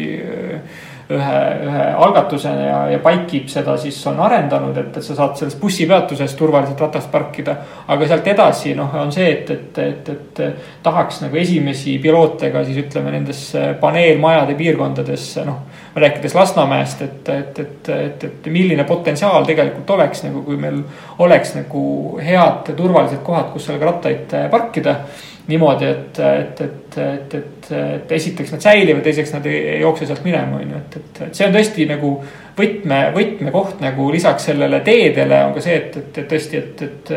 ühe, 1.10 1.42
ühe 1.64 1.84
algatusena 2.04 2.64
ja, 2.66 2.80
ja 2.92 3.00
Bikekeep 3.04 3.48
seda 3.52 3.78
siis 3.80 4.00
on 4.10 4.20
arendanud, 4.26 4.76
et, 4.78 4.90
et 5.00 5.06
sa 5.06 5.16
saad 5.16 5.38
selles 5.40 5.56
bussipeatuses 5.60 6.36
turvaliselt 6.36 6.82
ratast 6.84 7.12
parkida. 7.12 7.56
aga 7.88 8.08
sealt 8.10 8.28
edasi 8.28 8.74
noh, 8.76 8.92
on 9.02 9.12
see, 9.16 9.30
et, 9.32 9.52
et, 9.52 9.80
et, 9.80 10.10
et 10.12 10.42
tahaks 10.84 11.22
nagu 11.24 11.40
esimesi 11.40 11.98
piloote 12.04 12.52
ka 12.52 12.66
siis 12.68 12.82
ütleme 12.84 13.14
nendes 13.16 13.44
paneelmajade 13.82 14.58
piirkondades 14.60 15.30
noh. 15.48 15.64
rääkides 15.96 16.36
Lasnamäest, 16.36 17.02
et, 17.02 17.30
et, 17.30 17.64
et, 17.64 17.90
et, 17.90 18.28
et 18.28 18.52
milline 18.52 18.84
potentsiaal 18.88 19.48
tegelikult 19.48 19.96
oleks 19.96 20.28
nagu, 20.28 20.44
kui 20.46 20.60
meil 20.60 20.84
oleks 21.24 21.56
nagu 21.56 21.86
head 22.22 22.76
turvalised 22.76 23.24
kohad, 23.24 23.50
kus 23.54 23.70
sellega 23.70 23.92
rattaid 23.94 24.38
parkida 24.52 25.00
niimoodi, 25.48 25.86
et, 25.86 26.20
et, 26.20 26.62
et, 26.62 26.98
et, 26.98 27.36
et, 27.38 27.70
et 27.72 28.12
esiteks 28.18 28.52
nad 28.52 28.64
säilivad, 28.64 29.04
teiseks 29.06 29.32
nad 29.38 29.46
ei, 29.48 29.62
ei 29.76 29.80
jookse 29.82 30.08
sealt 30.10 30.26
minema, 30.28 30.60
on 30.60 30.74
ju, 30.74 30.82
et, 30.82 30.98
et, 31.00 31.22
et 31.28 31.40
see 31.40 31.48
on 31.48 31.56
tõesti 31.56 31.88
nagu 31.88 32.12
võtme, 32.58 33.00
võtmekoht 33.16 33.82
nagu 33.84 34.10
lisaks 34.12 34.50
sellele 34.50 34.82
teedele 34.86 35.40
on 35.48 35.54
ka 35.56 35.64
see, 35.64 35.78
et, 35.80 35.96
et, 36.02 36.20
et 36.24 36.28
tõesti, 36.34 36.60
et, 36.60 36.84
et 36.88 37.12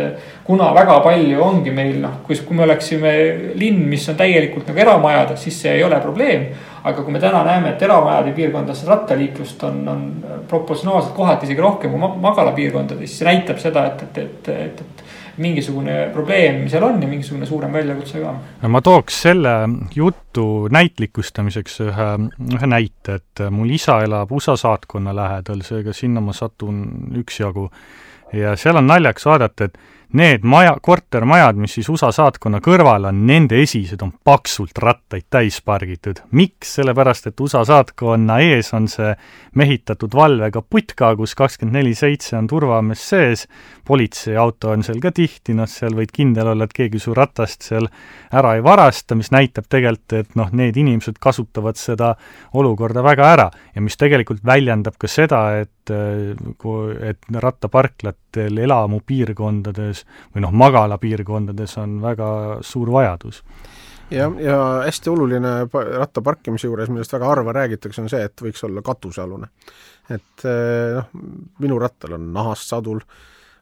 kuna 0.47 0.71
väga 0.77 1.01
palju 1.05 1.43
ongi 1.43 1.75
meil 1.75 1.99
noh, 2.05 2.21
kui, 2.27 2.38
kui 2.47 2.59
me 2.59 2.66
oleksime 2.69 3.14
linn, 3.59 3.83
mis 3.90 4.07
on 4.12 4.19
täielikult 4.21 4.71
nagu 4.71 4.85
eramajad, 4.87 5.35
siis 5.40 5.59
see 5.64 5.79
ei 5.79 5.87
ole 5.87 6.01
probleem. 6.03 6.51
aga 6.81 7.03
kui 7.05 7.12
me 7.12 7.21
täna 7.21 7.43
näeme, 7.45 7.75
et 7.75 7.83
eramajade 7.83 8.31
piirkondades 8.33 8.87
rattaliiklust 8.88 9.64
on, 9.69 9.83
on 9.88 10.07
proportsionaalselt 10.49 11.12
kohati 11.12 11.45
isegi 11.45 11.61
rohkem 11.61 11.93
kui 11.93 12.01
magalapiirkondades, 12.01 13.11
siis 13.11 13.21
see 13.21 13.29
näitab 13.29 13.61
seda, 13.61 13.85
et, 13.90 14.07
et, 14.07 14.19
et, 14.23 14.49
et, 14.55 14.81
et 14.81 14.99
mingisugune 15.40 15.96
probleem 16.14 16.66
seal 16.70 16.85
on 16.87 17.00
ja 17.03 17.09
mingisugune 17.09 17.48
suurem 17.48 17.72
väljakutse 17.72 18.22
ka. 18.22 18.35
ma 18.68 18.83
tooks 18.85 19.22
selle 19.26 19.55
jutu 19.94 20.68
näitlikustamiseks 20.72 21.81
ühe, 21.87 22.11
ühe 22.57 22.70
näite, 22.70 23.20
et 23.20 23.44
mul 23.50 23.72
isa 23.74 24.00
elab 24.05 24.33
USA 24.33 24.57
saatkonna 24.61 25.14
lähedal, 25.16 25.64
seega 25.66 25.94
sinna 25.96 26.22
ma 26.24 26.37
satun 26.37 26.85
üksjagu 27.20 27.70
ja 28.37 28.57
seal 28.57 28.79
on 28.79 28.87
naljakas 28.90 29.26
vaadata, 29.26 29.70
et 29.70 29.79
need 30.16 30.44
maja, 30.44 30.75
kortermajad, 30.83 31.59
mis 31.61 31.75
siis 31.77 31.88
USA 31.92 32.11
saatkonna 32.14 32.59
kõrval 32.64 33.07
on, 33.11 33.23
nende 33.29 33.61
esised 33.62 34.03
on 34.03 34.12
paksult 34.25 34.79
rattaid 34.83 35.29
täis 35.31 35.61
pargitud. 35.62 36.23
miks? 36.31 36.75
sellepärast, 36.81 37.27
et 37.31 37.40
USA 37.40 37.62
saatkonna 37.66 38.38
ees 38.42 38.73
on 38.75 38.88
see 38.88 39.12
mehitatud 39.59 40.14
valvega 40.14 40.62
putka, 40.62 41.12
kus 41.16 41.35
kakskümmend 41.38 41.79
neli 41.81 41.94
seitse 41.94 42.37
on 42.38 42.46
turvamees 42.51 43.03
sees, 43.12 43.46
politseiauto 43.87 44.70
on 44.75 44.85
seal 44.87 45.01
ka 45.03 45.12
tihti, 45.14 45.55
noh, 45.59 45.68
seal 45.70 45.94
võid 45.99 46.12
kindel 46.14 46.53
olla, 46.53 46.66
et 46.66 46.77
keegi 46.77 47.03
su 47.03 47.14
ratast 47.14 47.66
seal 47.66 47.88
ära 48.33 48.55
ei 48.59 48.64
varasta, 48.64 49.18
mis 49.18 49.33
näitab 49.35 49.66
tegelikult, 49.68 50.12
et 50.12 50.38
noh, 50.38 50.51
need 50.57 50.77
inimesed 50.79 51.18
kasutavad 51.23 51.79
seda 51.79 52.14
olukorda 52.55 53.03
väga 53.07 53.33
ära 53.35 53.51
ja 53.75 53.83
mis 53.83 53.99
tegelikult 54.01 54.42
väljendab 54.46 54.99
ka 54.99 55.11
seda, 55.11 55.44
et 55.61 55.70
et 55.90 57.25
rattaparklad 57.42 58.30
erinevatel 58.31 58.59
elamupiirkondades 58.59 60.05
või 60.35 60.43
noh, 60.43 60.53
magalapiirkondades 60.53 61.77
on 61.79 62.01
väga 62.03 62.61
suur 62.62 62.90
vajadus 62.90 63.43
jah, 64.11 64.33
ja 64.40 64.83
hästi 64.85 65.11
oluline 65.11 65.66
ratta 65.73 66.23
parkimise 66.23 66.66
juures, 66.66 66.90
millest 66.90 67.12
väga 67.12 67.27
harva 67.27 67.53
räägitakse, 67.53 68.03
on 68.03 68.09
see, 68.09 68.23
et 68.23 68.40
võiks 68.40 68.62
olla 68.64 68.83
katusealune. 68.83 69.49
et 70.11 70.45
eh, 70.45 70.97
noh, 70.97 71.11
minu 71.61 71.79
rattal 71.79 72.14
on 72.14 72.33
nahast 72.33 72.69
sadul, 72.69 73.01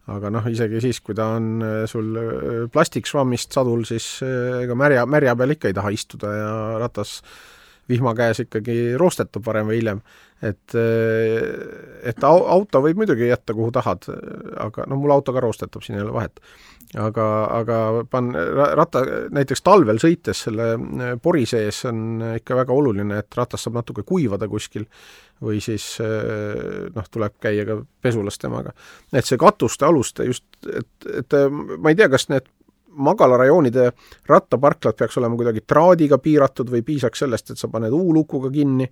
aga 0.08 0.30
noh, 0.30 0.46
isegi 0.48 0.80
siis, 0.80 1.00
kui 1.00 1.14
ta 1.14 1.34
on 1.36 1.62
eh, 1.62 1.86
sul 1.86 2.16
eh, 2.16 2.68
plastikšvammist 2.72 3.52
sadul, 3.52 3.84
siis 3.84 4.22
ega 4.22 4.74
märja, 4.74 5.06
märja 5.06 5.36
peal 5.36 5.50
ikka 5.50 5.68
ei 5.68 5.76
taha 5.76 5.90
istuda 5.92 6.32
ja 6.32 6.52
ratas 6.80 7.22
vihma 7.88 8.14
käes 8.18 8.42
ikkagi 8.44 8.96
roostetub 9.00 9.46
varem 9.46 9.70
või 9.70 9.80
hiljem. 9.80 10.00
et, 10.42 10.74
et 12.06 12.24
auto 12.24 12.82
võib 12.84 13.00
muidugi 13.00 13.30
jätta 13.30 13.54
kuhu 13.54 13.72
tahad, 13.74 14.06
aga 14.62 14.84
no 14.86 14.98
mul 15.00 15.16
auto 15.16 15.34
ka 15.34 15.42
roostetab, 15.42 15.82
siin 15.82 15.98
ei 15.98 16.04
ole 16.04 16.14
vahet 16.14 16.42
aga, 16.96 17.24
aga 17.52 17.78
pan-, 18.10 18.32
ratta, 18.78 19.02
näiteks 19.34 19.62
talvel 19.64 20.00
sõites 20.00 20.44
selle 20.46 20.68
äh, 20.74 21.14
pori 21.22 21.44
sees 21.48 21.82
on 21.88 22.22
ikka 22.38 22.56
väga 22.62 22.74
oluline, 22.74 23.20
et 23.20 23.36
ratas 23.36 23.66
saab 23.66 23.80
natuke 23.80 24.04
kuivada 24.08 24.48
kuskil 24.48 24.86
või 25.44 25.60
siis 25.64 25.84
äh, 26.02 26.88
noh, 26.94 27.10
tuleb 27.12 27.36
käia 27.42 27.66
ka 27.68 27.80
pesulas 28.02 28.40
temaga. 28.40 28.72
et 29.12 29.26
see 29.26 29.40
katuste 29.40 29.86
aluste 29.86 30.28
just, 30.28 30.46
et, 30.64 31.10
et 31.20 31.38
ma 31.76 31.92
ei 31.92 31.98
tea, 31.98 32.08
kas 32.12 32.28
need 32.32 32.48
magalarajoonide 32.98 33.90
rattaparklad 34.28 34.98
peaks 34.98 35.18
olema 35.20 35.38
kuidagi 35.38 35.62
traadiga 35.66 36.18
piiratud 36.18 36.70
või 36.72 36.82
piisaks 36.86 37.24
sellest, 37.24 37.54
et 37.54 37.60
sa 37.60 37.70
paned 37.72 37.94
U-lukuga 37.94 38.50
kinni 38.54 38.88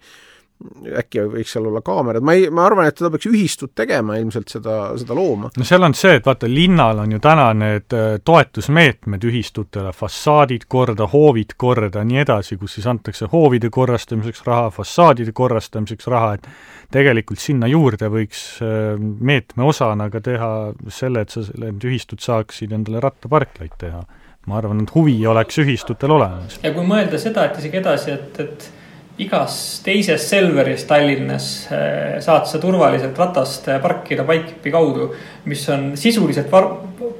äkki 1.01 1.21
võiks 1.29 1.53
seal 1.53 1.66
olla 1.69 1.83
kaamerad, 1.85 2.25
ma 2.25 2.33
ei, 2.37 2.47
ma 2.55 2.64
arvan, 2.64 2.87
et 2.88 2.97
seda 2.97 3.11
peaks 3.12 3.29
ühistud 3.29 3.75
tegema 3.77 4.16
ilmselt, 4.16 4.49
seda, 4.49 4.77
seda 4.97 5.16
looma. 5.16 5.51
no 5.53 5.66
seal 5.69 5.85
on 5.85 5.95
see, 5.97 6.14
et 6.16 6.27
vaata, 6.27 6.49
linnal 6.49 7.03
on 7.03 7.12
ju 7.12 7.21
täna 7.23 7.51
need 7.57 7.97
äh, 7.97 8.16
toetusmeetmed 8.25 9.27
ühistutele, 9.29 9.92
fassaadid 9.97 10.64
korda, 10.73 11.09
hoovid 11.12 11.53
korda, 11.61 12.05
nii 12.09 12.23
edasi, 12.25 12.57
kus 12.61 12.79
siis 12.79 12.88
antakse 12.88 13.29
hoovide 13.33 13.69
korrastamiseks 13.73 14.47
raha, 14.49 14.71
fassaadide 14.79 15.35
korrastamiseks 15.37 16.09
raha, 16.12 16.33
et 16.38 16.49
tegelikult 16.97 17.42
sinna 17.42 17.69
juurde 17.69 18.09
võiks 18.12 18.47
äh, 18.64 18.95
meetme 19.01 19.69
osana 19.69 20.09
ka 20.12 20.25
teha 20.25 20.53
selle, 20.88 21.27
et 21.27 21.37
sa, 21.37 21.45
need 21.61 21.85
ühistud 21.85 22.25
saaksid 22.25 22.73
endale 22.73 23.05
rattaparklaid 23.05 23.77
teha. 23.83 24.07
ma 24.47 24.61
arvan, 24.61 24.79
et 24.85 24.92
huvi 24.95 25.19
oleks 25.27 25.59
ühistutel 25.59 26.16
olemas. 26.16 26.61
ja 26.62 26.73
kui 26.73 26.87
mõelda 26.87 27.21
seda, 27.21 27.49
et 27.51 27.61
isegi 27.61 27.83
edasi, 27.83 28.12
et, 28.16 28.40
et 28.40 28.69
igas 29.18 29.81
teises 29.85 30.29
Selveris 30.29 30.85
Tallinnas 30.85 31.68
äh, 31.72 32.20
saad 32.20 32.44
sa 32.46 32.59
turvaliselt 32.61 33.18
ratast 33.18 33.68
äh, 33.68 33.81
parkida 33.81 34.24
Bikekeepi 34.29 34.70
kaudu, 34.70 35.09
mis 35.48 35.62
on 35.72 35.92
sisuliselt 35.96 36.50
var-, 36.52 36.68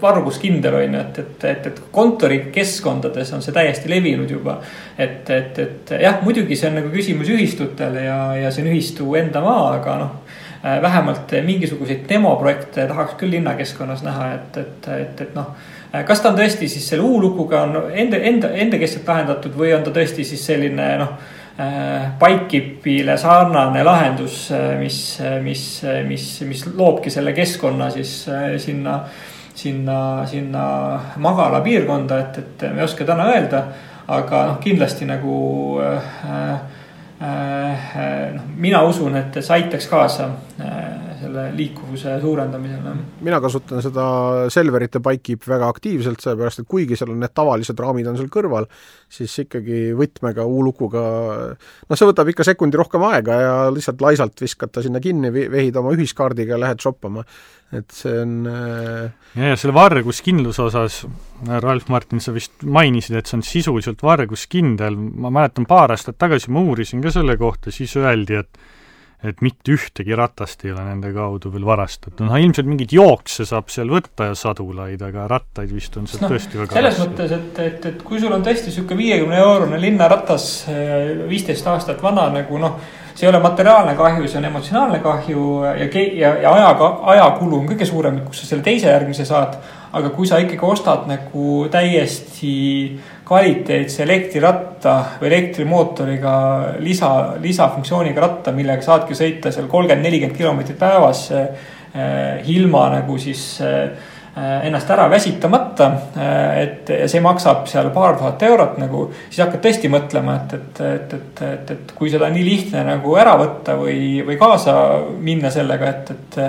varguskindel, 0.03 0.75
on 0.77 0.97
ju, 0.99 1.01
et, 1.01 1.21
et, 1.23 1.45
et, 1.45 1.69
et 1.71 1.79
kontorikeskkondades 1.93 3.33
on 3.33 3.45
see 3.45 3.55
täiesti 3.57 3.89
levinud 3.89 4.31
juba. 4.31 4.59
et, 4.99 5.31
et, 5.31 5.59
et 5.59 5.95
jah, 6.03 6.21
muidugi 6.25 6.59
see 6.59 6.69
on 6.69 6.77
nagu 6.83 6.93
küsimus 6.93 7.31
ühistutele 7.33 8.05
ja, 8.05 8.19
ja 8.43 8.51
see 8.53 8.67
on 8.67 8.75
ühistu 8.75 9.17
enda 9.17 9.41
maa, 9.45 9.71
aga 9.79 9.97
noh 10.03 10.13
äh, 10.61 10.77
vähemalt 10.83 11.33
mingisuguseid 11.49 12.05
demoprojekte 12.11 12.85
tahaks 12.91 13.17
küll 13.17 13.33
linnakeskkonnas 13.39 14.05
näha, 14.05 14.29
et, 14.35 14.61
et, 14.61 14.91
et, 14.99 15.25
et 15.25 15.33
noh. 15.39 15.49
kas 16.05 16.21
ta 16.21 16.29
on 16.29 16.37
tõesti 16.37 16.69
siis 16.69 16.85
selle 16.93 17.09
U-lukuga 17.09 17.65
on 17.65 17.81
enda, 17.89 18.21
enda, 18.21 18.53
endakeskselt 18.53 19.09
lahendatud 19.09 19.57
või 19.57 19.73
on 19.79 19.89
ta 19.89 19.97
tõesti 19.97 20.29
siis 20.29 20.45
selline 20.53 20.93
noh 21.01 21.17
Äh, 21.59 23.17
sarnane 23.17 23.83
lahendus, 23.83 24.51
äh, 24.51 24.79
mis, 24.79 25.21
äh, 25.21 25.41
mis, 25.41 25.83
mis, 26.07 26.41
mis 26.41 26.67
loobki 26.67 27.11
selle 27.11 27.33
keskkonna 27.33 27.91
siis 27.91 28.29
sinna, 28.59 28.99
sinna, 29.55 30.27
sinna 30.27 30.67
magalapiirkonda, 31.17 32.19
et, 32.19 32.39
et 32.39 32.67
me 32.75 32.83
ei 32.83 32.85
oska 32.85 33.05
täna 33.05 33.31
öelda. 33.33 33.63
aga 34.09 34.43
noh, 34.47 34.59
kindlasti 34.63 35.07
nagu 35.09 35.81
äh, 35.83 36.53
äh, 37.21 38.35
noh, 38.35 38.43
mina 38.57 38.83
usun, 38.87 39.17
et 39.17 39.41
see 39.41 39.55
aitaks 39.57 39.89
kaasa 39.91 40.29
äh, 40.61 40.96
selle 41.21 41.47
liikuvuse 41.57 42.17
suurendamisele. 42.21 42.93
mina 43.27 43.41
kasutan 43.41 43.83
seda 43.85 44.07
Selverite 44.53 45.01
Bikekeep 45.05 45.47
väga 45.49 45.69
aktiivselt, 45.73 46.21
sellepärast 46.23 46.63
et 46.63 46.69
kuigi 46.71 46.99
seal 46.99 47.13
on 47.15 47.21
need 47.23 47.35
tavalised 47.37 47.81
raamid 47.81 48.09
on 48.11 48.19
seal 48.19 48.31
kõrval, 48.33 48.69
siis 49.09 49.35
ikkagi 49.45 49.93
võtmega, 49.99 50.47
U-lukuga, 50.47 51.03
noh, 51.57 51.99
see 51.99 52.09
võtab 52.11 52.31
ikka 52.33 52.47
sekundi 52.47 52.81
rohkem 52.81 53.05
aega 53.11 53.41
ja 53.43 53.55
lihtsalt 53.73 54.03
laisalt 54.05 54.41
viskad 54.43 54.75
ta 54.75 54.85
sinna 54.85 55.03
kinni, 55.03 55.33
vehid 55.33 55.77
oma 55.81 55.95
ühiskaardiga 55.97 56.57
ja 56.57 56.63
lähed 56.67 56.83
shoppama. 56.83 57.25
et 57.75 57.91
see 57.91 58.21
on 58.23 58.47
äh... 58.47 59.11
ja, 59.35 59.51
ja 59.51 59.57
selle 59.59 59.75
varguskindluse 59.75 60.63
osas, 60.69 61.01
Ralf 61.65 61.89
Martin, 61.91 62.23
sa 62.23 62.35
vist 62.35 62.63
mainisid, 62.63 63.17
et 63.19 63.27
see 63.27 63.41
on 63.41 63.45
sisuliselt 63.47 64.05
varguskindel, 64.07 64.95
ma 64.97 65.33
mäletan, 65.35 65.67
paar 65.67 65.95
aastat 65.95 66.19
tagasi 66.19 66.55
ma 66.55 66.63
uurisin 66.63 67.03
ka 67.03 67.11
selle 67.15 67.35
kohta, 67.41 67.75
siis 67.75 67.97
öeldi, 67.99 68.39
et 68.45 68.61
et 69.25 69.41
mitte 69.41 69.73
ühtegi 69.73 70.17
ratast 70.17 70.65
ei 70.67 70.75
ole 70.75 70.85
nende 70.85 71.13
kaudu 71.15 71.51
veel 71.55 71.65
varastatud, 71.67 72.21
noh 72.27 72.37
ilmselt 72.37 72.69
mingeid 72.69 72.93
jookse 72.93 73.47
saab 73.49 73.71
seal 73.73 73.89
võtta 73.93 74.29
ja 74.31 74.37
sadulaid, 74.37 75.01
aga 75.07 75.25
rattaid 75.31 75.73
vist 75.73 75.97
on 75.97 76.09
sealt 76.11 76.27
no, 76.27 76.31
tõesti 76.35 76.61
väga 76.61 76.77
selles 76.77 76.99
raske. 76.99 77.09
mõttes, 77.09 77.33
et, 77.39 77.63
et, 77.65 77.89
et 77.93 78.05
kui 78.05 78.21
sul 78.21 78.37
on 78.37 78.45
tõesti 78.45 78.71
niisugune 78.71 79.01
viiekümne 79.01 79.41
eurone 79.41 79.81
linnaratas, 79.81 80.51
eh, 80.73 81.25
viisteist 81.31 81.73
aastat 81.73 82.05
vana 82.05 82.29
nagu 82.35 82.61
noh, 82.61 82.77
see 83.17 83.25
ei 83.25 83.33
ole 83.33 83.41
materiaalne 83.41 83.97
kahju, 83.97 84.29
see 84.29 84.41
on 84.43 84.51
emotsionaalne 84.51 85.01
kahju 85.05 85.49
ja, 85.65 85.89
ja, 85.89 86.35
ja 86.45 86.53
ajaga, 86.53 86.93
ajakulu 87.17 87.63
on 87.63 87.71
kõige 87.73 87.89
suurem, 87.89 88.21
kus 88.29 88.43
sa 88.43 88.51
selle 88.51 88.67
teise 88.67 88.93
järgmise 88.93 89.25
saad. 89.29 89.57
aga 89.97 90.11
kui 90.13 90.27
sa 90.29 90.37
ikkagi 90.43 90.67
ostad 90.67 91.07
nagu 91.09 91.69
täiesti 91.73 92.99
kvaliteetse 93.27 94.05
elektriratta 94.05 94.97
või 95.21 95.31
elektrimootoriga 95.33 96.35
lisa, 96.83 97.13
lisafunktsiooniga 97.43 98.23
ratta, 98.23 98.53
millega 98.55 98.85
saadki 98.87 99.19
sõita 99.19 99.51
seal 99.55 99.67
kolmkümmend, 99.71 100.07
nelikümmend 100.07 100.39
kilomeetrit 100.39 100.79
päevas 100.81 101.31
eh,. 101.35 101.73
ilma 102.53 102.91
nagu 102.93 103.17
siis 103.19 103.41
eh, 103.65 104.13
ennast 104.37 104.91
ära 104.93 105.09
väsitamata 105.11 105.87
eh,. 106.13 106.63
et 106.63 106.93
see 107.11 107.23
maksab 107.25 107.67
seal 107.71 107.89
paar 107.95 108.19
tuhat 108.21 108.43
eurot 108.47 108.77
nagu, 108.79 109.07
siis 109.31 109.43
hakkad 109.43 109.65
tõesti 109.65 109.91
mõtlema, 109.91 110.37
et, 110.43 110.55
et, 110.59 110.83
et, 110.91 111.15
et, 111.19 111.43
et, 111.49 111.71
et 111.75 111.95
kui 111.99 112.13
seda 112.13 112.29
nii 112.31 112.45
lihtne 112.47 112.85
nagu 112.87 113.17
ära 113.19 113.35
võtta 113.41 113.79
või, 113.81 114.21
või 114.29 114.39
kaasa 114.39 114.77
minna 115.19 115.51
sellega, 115.51 115.95
et, 115.97 116.15
et, 116.15 116.43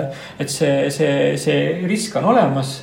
et 0.44 0.52
see, 0.52 0.92
see, 0.94 1.32
see 1.40 1.64
risk 1.88 2.20
on 2.20 2.30
olemas 2.36 2.76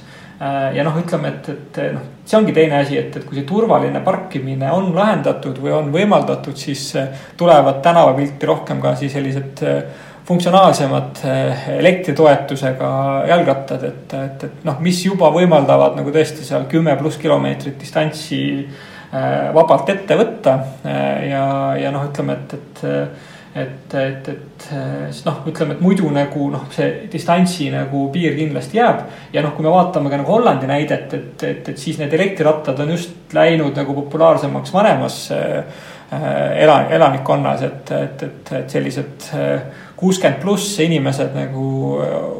ja 0.76 0.84
noh, 0.84 0.98
ütleme, 1.00 1.32
et, 1.32 1.50
et 1.50 1.78
noh, 1.96 2.02
see 2.28 2.38
ongi 2.40 2.56
teine 2.56 2.82
asi, 2.82 2.98
et, 3.00 3.14
et 3.16 3.28
kui 3.28 3.38
see 3.38 3.46
turvaline 3.48 4.02
parkimine 4.04 4.72
on 4.76 4.90
lahendatud 4.96 5.62
või 5.64 5.72
on 5.76 5.92
võimaldatud, 5.94 6.58
siis 6.60 6.90
äh, 7.00 7.24
tulevad 7.40 7.80
tänavapilti 7.86 8.50
rohkem 8.50 8.82
ka 8.84 8.96
siis 9.00 9.16
sellised 9.16 9.64
äh, 9.64 10.04
funktsionaalsemad 10.26 11.22
elektritoetusega 11.76 12.90
jalgrattad, 13.30 13.84
et, 13.86 14.16
et, 14.18 14.46
et 14.48 14.64
noh, 14.66 14.80
mis 14.82 15.04
juba 15.06 15.30
võimaldavad 15.32 16.00
nagu 16.00 16.10
tõesti 16.12 16.42
seal 16.48 16.66
kümme 16.72 16.96
pluss 16.98 17.22
kilomeetrit 17.22 17.78
distantsi 17.78 18.40
vabalt 19.54 19.92
ette 19.94 20.18
võtta. 20.18 20.56
ja, 21.30 21.44
ja 21.78 21.92
noh, 21.94 22.08
ütleme, 22.10 22.40
et, 22.42 22.58
et 22.58 22.82
et, 23.56 23.94
et, 23.96 24.28
et 24.28 24.66
siis 24.68 25.24
noh, 25.28 25.38
ütleme, 25.48 25.78
et 25.78 25.84
muidu 25.84 26.10
nagu 26.12 26.50
noh, 26.52 26.66
see 26.76 27.08
distantsi 27.12 27.70
nagu 27.72 28.06
piir 28.12 28.36
kindlasti 28.36 28.82
jääb. 28.82 29.04
ja 29.34 29.44
noh, 29.46 29.54
kui 29.56 29.64
me 29.64 29.72
vaatame 29.72 30.12
ka 30.12 30.20
nagu 30.20 30.34
Hollandi 30.36 30.68
näidet, 30.70 31.14
et, 31.14 31.44
et, 31.44 31.70
et 31.74 31.80
siis 31.80 32.00
need 32.02 32.14
elektrirattad 32.14 32.80
on 32.84 32.96
just 32.96 33.36
läinud 33.36 33.78
nagu 33.80 33.96
populaarsemaks 34.02 34.74
vanemas 34.76 35.20
äh, 35.36 35.86
elan-, 36.66 36.92
elanikkonnas, 36.98 37.64
et, 37.64 37.92
et, 37.92 38.26
et, 38.28 38.52
et 38.60 38.76
sellised 38.76 39.30
kuuskümmend 39.96 40.42
pluss 40.44 40.76
inimesed 40.84 41.32
nagu 41.36 41.70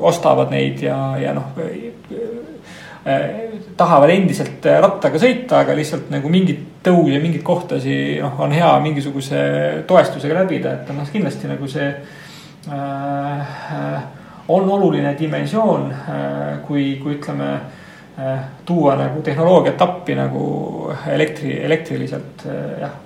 ostavad 0.06 0.52
neid 0.52 0.84
ja, 0.84 1.00
ja 1.22 1.32
noh 1.36 1.56
tahavad 3.78 4.10
endiselt 4.10 4.66
äh, 4.66 4.80
rattaga 4.82 5.20
sõita, 5.22 5.62
aga 5.62 5.76
lihtsalt 5.78 6.10
nagu 6.14 6.30
mingit 6.32 6.82
tõu 6.86 7.06
ja 7.12 7.20
mingeid 7.22 7.44
kohtasi 7.46 8.18
noh, 8.24 8.40
on 8.42 8.54
hea 8.56 8.72
mingisuguse 8.82 9.42
toestusega 9.88 10.40
läbida, 10.40 10.74
et 10.80 10.92
noh, 10.96 11.06
kindlasti 11.14 11.50
nagu 11.52 11.70
see 11.70 11.88
äh, 12.74 13.56
on 14.48 14.70
oluline 14.70 15.14
dimensioon 15.20 15.90
äh,, 15.92 16.60
kui, 16.66 16.96
kui 17.02 17.18
ütleme 17.20 17.52
äh, 17.54 18.44
tuua 18.66 18.98
nagu 18.98 19.22
tehnoloogiat 19.26 19.82
appi 19.86 20.18
nagu 20.18 20.46
elektri, 21.14 21.60
elektriliselt 21.66 22.46
äh, 22.50 22.80
jah 22.86 23.02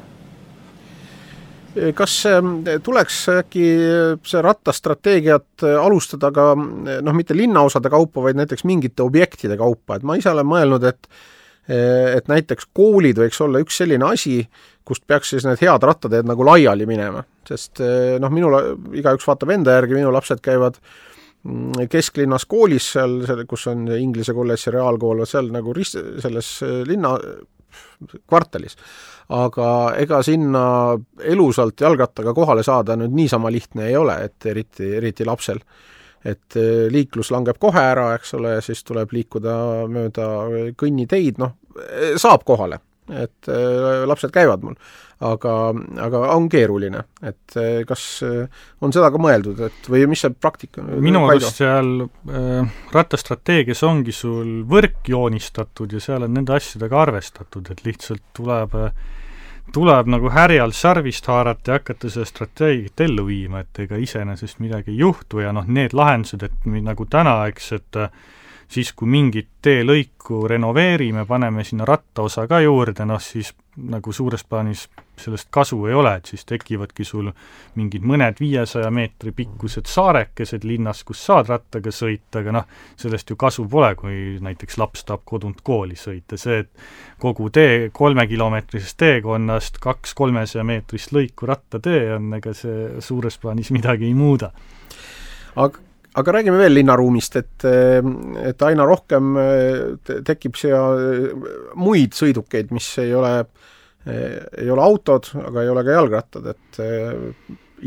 kas 1.96 2.14
ähm, 2.30 2.62
tuleks 2.84 3.18
äkki 3.34 3.66
see 4.28 4.44
rattastrateegiat 4.44 5.66
äh, 5.66 5.76
alustada 5.80 6.32
ka 6.36 6.52
noh, 6.56 7.18
mitte 7.18 7.38
linnaosade 7.38 7.92
kaupa, 7.92 8.24
vaid 8.28 8.40
näiteks 8.40 8.66
mingite 8.70 9.06
objektide 9.06 9.58
kaupa, 9.60 9.98
et 9.98 10.08
ma 10.08 10.18
ise 10.20 10.32
olen 10.34 10.48
mõelnud, 10.50 10.88
et 10.90 11.10
äh, 11.10 12.18
et 12.18 12.32
näiteks 12.32 12.72
koolid 12.76 13.20
võiks 13.22 13.40
olla 13.46 13.62
üks 13.64 13.78
selline 13.82 14.08
asi, 14.10 14.42
kust 14.88 15.06
peaks 15.08 15.36
siis 15.36 15.46
need 15.46 15.62
head 15.62 15.86
rattateed 15.86 16.26
nagu 16.30 16.48
laiali 16.48 16.88
minema, 16.90 17.22
sest 17.46 17.84
noh, 18.20 18.34
minul, 18.34 18.58
igaüks 18.98 19.28
vaatab 19.30 19.54
enda 19.54 19.76
järgi, 19.78 20.00
minu 20.00 20.10
lapsed 20.16 20.42
käivad 20.42 20.80
mm, 21.46 21.86
kesklinnas 21.92 22.48
koolis 22.50 22.88
seal, 22.96 23.22
kus 23.46 23.68
on 23.70 23.86
Inglise 24.00 24.34
kolledž 24.34 24.66
ja 24.66 24.74
reaalkool, 24.80 25.22
seal 25.30 25.54
nagu 25.54 25.76
rist-, 25.78 26.02
selles 26.26 26.56
linna 26.90 27.14
kvartalis. 28.28 28.78
aga 29.30 29.70
ega 29.98 30.24
sinna 30.24 30.64
elusalt 31.20 31.82
jalgrattaga 31.82 32.34
kohale 32.34 32.64
saada 32.64 32.96
nüüd 33.00 33.16
niisama 33.16 33.52
lihtne 33.52 33.88
ei 33.88 33.96
ole, 33.98 34.18
et 34.26 34.46
eriti, 34.46 34.96
eriti 34.98 35.26
lapsel. 35.26 35.60
et 36.26 36.56
liiklus 36.92 37.32
langeb 37.32 37.56
kohe 37.60 37.80
ära, 37.80 38.10
eks 38.18 38.34
ole, 38.36 38.58
siis 38.62 38.84
tuleb 38.84 39.14
liikuda 39.16 39.54
mööda 39.88 40.26
kõnniteid, 40.76 41.40
noh, 41.40 41.56
saab 42.20 42.44
kohale 42.44 42.82
et 43.12 43.52
äh, 43.52 44.02
lapsed 44.10 44.34
käivad 44.36 44.66
mul. 44.66 44.76
aga, 45.20 45.54
aga 46.00 46.20
on 46.32 46.46
keeruline, 46.48 47.02
et 47.22 47.56
äh, 47.60 47.82
kas 47.88 48.04
äh, 48.24 48.62
on 48.82 48.94
seda 48.96 49.10
ka 49.12 49.20
mõeldud, 49.20 49.60
et 49.68 49.90
või 49.92 50.06
mis 50.08 50.24
see 50.24 50.32
praktika 50.32 50.84
minu 50.84 51.26
arust 51.28 51.60
seal 51.60 52.06
äh, 52.06 52.82
rattastrateegias 52.96 53.84
ongi 53.84 54.16
sul 54.16 54.62
võrk 54.70 55.12
joonistatud 55.12 55.92
ja 55.92 56.04
seal 56.04 56.24
on 56.28 56.38
nende 56.40 56.56
asjadega 56.56 57.02
arvestatud, 57.04 57.68
et 57.74 57.84
lihtsalt 57.88 58.24
tuleb 58.38 58.78
tuleb 59.74 60.08
nagu 60.10 60.32
härjal 60.34 60.72
sarvist 60.74 61.28
haarata 61.30 61.72
ja 61.72 61.78
hakata 61.78 62.10
seda 62.10 62.26
strateegiat 62.26 63.04
ellu 63.06 63.28
viima, 63.28 63.62
et 63.62 63.84
ega 63.86 64.00
iseenesest 64.02 64.64
midagi 64.64 64.96
ei 64.96 65.04
juhtu 65.04 65.44
ja 65.44 65.52
noh, 65.54 65.68
need 65.68 65.94
lahendused, 65.94 66.44
et 66.48 66.66
nagu 66.66 67.06
täna, 67.06 67.36
eks, 67.52 67.72
et 67.78 68.00
siis 68.70 68.92
kui 68.94 69.10
mingit 69.10 69.50
teelõiku 69.66 70.44
renoveerime, 70.48 71.26
paneme 71.26 71.64
sinna 71.66 71.88
rattaosa 71.90 72.46
ka 72.48 72.62
juurde, 72.62 73.06
noh 73.10 73.22
siis 73.22 73.54
nagu 73.80 74.12
suures 74.14 74.44
plaanis 74.44 74.88
sellest 75.20 75.48
kasu 75.52 75.78
ei 75.88 75.96
ole, 75.96 76.12
et 76.20 76.30
siis 76.32 76.46
tekivadki 76.48 77.04
sul 77.08 77.30
mingid 77.80 78.06
mõned 78.08 78.40
viiesaja 78.40 78.92
meetri 78.92 79.32
pikkused 79.36 79.90
saarekesed 79.90 80.68
linnas, 80.68 81.04
kus 81.08 81.22
saad 81.26 81.50
rattaga 81.52 81.92
sõita, 81.96 82.44
aga 82.44 82.56
noh, 82.60 82.70
sellest 83.00 83.32
ju 83.32 83.40
kasu 83.40 83.66
pole, 83.72 83.94
kui 84.00 84.38
näiteks 84.44 84.80
laps 84.80 85.04
tahab 85.08 85.26
kodunt 85.28 85.64
kooli 85.66 85.98
sõita, 86.00 86.40
see, 86.40 86.62
et 86.64 87.20
kogu 87.20 87.50
tee, 87.56 87.90
kolmekilomeetrisest 87.96 89.00
teekonnast 89.00 89.82
kaks 89.84 90.16
kolmesaja 90.16 90.64
meetrist 90.68 91.14
lõiku 91.16 91.50
rattatee 91.50 92.16
on, 92.16 92.32
ega 92.40 92.56
see 92.56 93.04
suures 93.04 93.40
plaanis 93.42 93.74
midagi 93.76 94.08
ei 94.08 94.16
muuda. 94.18 94.52
aga 95.56 95.89
aga 96.20 96.36
räägime 96.36 96.60
veel 96.60 96.76
linnaruumist, 96.78 97.40
et, 97.40 97.66
et 98.44 98.68
aina 98.68 98.86
rohkem 98.88 99.38
tekib 100.28 100.60
siia 100.60 100.82
muid 101.80 102.18
sõidukeid, 102.18 102.74
mis 102.76 102.92
ei 103.04 103.14
ole, 103.18 103.34
ei 104.10 104.70
ole 104.70 104.84
autod, 104.84 105.32
aga 105.42 105.64
ei 105.64 105.72
ole 105.72 105.86
ka 105.88 105.98
jalgrattad, 105.98 106.52
et 106.54 106.82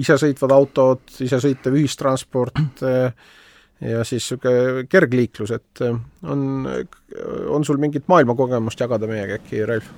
isesõitvad 0.03 0.55
autod, 0.57 1.05
isesõitev 1.21 1.77
ühistransport 1.83 2.83
ja 2.83 4.05
siis 4.07 4.23
niisugune 4.23 4.87
kergliiklus, 4.91 5.53
et 5.57 5.85
on, 5.85 6.65
on 7.51 7.67
sul 7.67 7.81
mingit 7.83 8.09
maailmakogemust 8.11 8.81
jagada 8.81 9.11
meiega 9.11 9.41
äkki, 9.41 9.65
Ralf? 9.69 9.91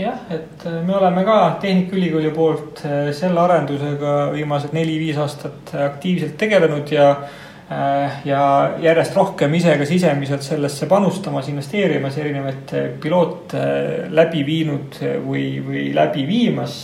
Jah, 0.00 0.24
et 0.30 0.64
äh, 0.66 0.80
me 0.86 0.96
oleme 0.96 1.24
ka 1.26 1.36
Tehnikaülikooli 1.60 2.30
poolt 2.34 2.82
äh, 2.86 3.10
selle 3.16 3.40
arendusega 3.42 4.30
viimased 4.34 4.74
neli-viis 4.76 5.18
aastat 5.20 5.74
aktiivselt 5.86 6.36
tegelenud 6.40 6.92
ja 6.92 7.08
äh, 7.10 8.20
ja 8.28 8.42
järjest 8.82 9.16
rohkem 9.16 9.54
ise 9.58 9.76
ka 9.78 9.88
sisemiselt 9.88 10.46
sellesse 10.46 10.88
panustamas, 10.90 11.48
investeerimas, 11.52 12.18
erinevaid 12.18 12.74
piloote 13.02 13.64
läbi 14.10 14.44
viinud 14.46 15.00
või, 15.26 15.44
või 15.64 15.90
läbi 15.94 16.26
viimas. 16.28 16.82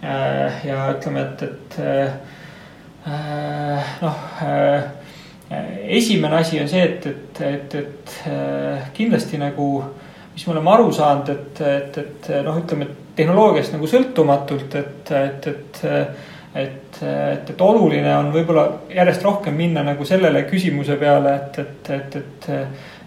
ja 0.00 0.84
ütleme, 0.94 1.20
et, 1.20 1.42
et 1.44 1.74
noh, 4.00 4.22
esimene 5.98 6.38
asi 6.38 6.60
on 6.62 6.70
see, 6.72 6.86
et, 6.86 7.06
et, 7.06 7.40
et, 7.44 7.74
et 7.82 8.14
kindlasti 8.96 9.36
nagu 9.42 9.66
mis 10.40 10.46
me 10.48 10.54
oleme 10.54 10.70
aru 10.72 10.92
saanud, 10.96 11.28
et, 11.28 11.58
et, 11.60 11.96
et 12.00 12.28
noh, 12.46 12.56
ütleme 12.56 12.86
tehnoloogiast 13.16 13.74
nagu 13.74 13.88
sõltumatult, 13.90 14.76
et, 14.80 15.10
et, 15.12 15.48
et 15.52 15.82
et, 16.50 17.02
et, 17.06 17.50
et 17.52 17.60
oluline 17.62 18.10
on 18.16 18.32
võib-olla 18.34 18.64
järjest 18.90 19.22
rohkem 19.22 19.54
minna 19.54 19.84
nagu 19.86 20.02
sellele 20.08 20.42
küsimuse 20.48 20.96
peale, 20.98 21.36
et, 21.36 21.58
et, 21.62 21.90
et, 21.94 22.16
et, 22.16 22.48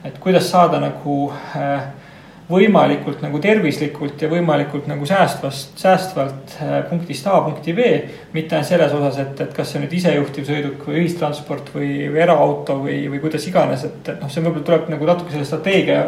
et 0.08 0.20
kuidas 0.24 0.46
saada 0.48 0.80
nagu 0.80 1.16
äh, 1.58 1.90
võimalikult 2.48 3.20
nagu 3.26 3.42
tervislikult 3.44 4.22
ja 4.24 4.30
võimalikult 4.32 4.88
nagu 4.88 5.04
säästvast, 5.10 5.74
säästvalt 5.82 6.56
äh, 6.62 6.78
punktist 6.88 7.28
A 7.28 7.42
punkti 7.44 7.76
B. 7.76 7.90
mitte 8.32 8.56
ainult 8.56 8.70
selles 8.70 8.96
osas, 8.96 9.20
et, 9.26 9.44
et 9.44 9.58
kas 9.58 9.74
see 9.74 9.82
on 9.82 9.86
nüüd 9.88 9.98
isejuhtiv 9.98 10.48
sõiduk 10.48 10.88
või 10.88 11.02
ühistransport 11.02 11.74
või, 11.76 11.92
või 12.14 12.24
eraauto 12.24 12.78
või, 12.86 13.02
või 13.12 13.20
kuidas 13.26 13.50
iganes, 13.50 13.84
et, 13.90 14.00
et 14.08 14.24
noh, 14.24 14.32
see 14.32 14.46
võib-olla 14.46 14.70
tuleb 14.70 14.96
nagu 14.96 15.12
natuke 15.12 15.36
selle 15.36 15.50
strateegia 15.50 16.06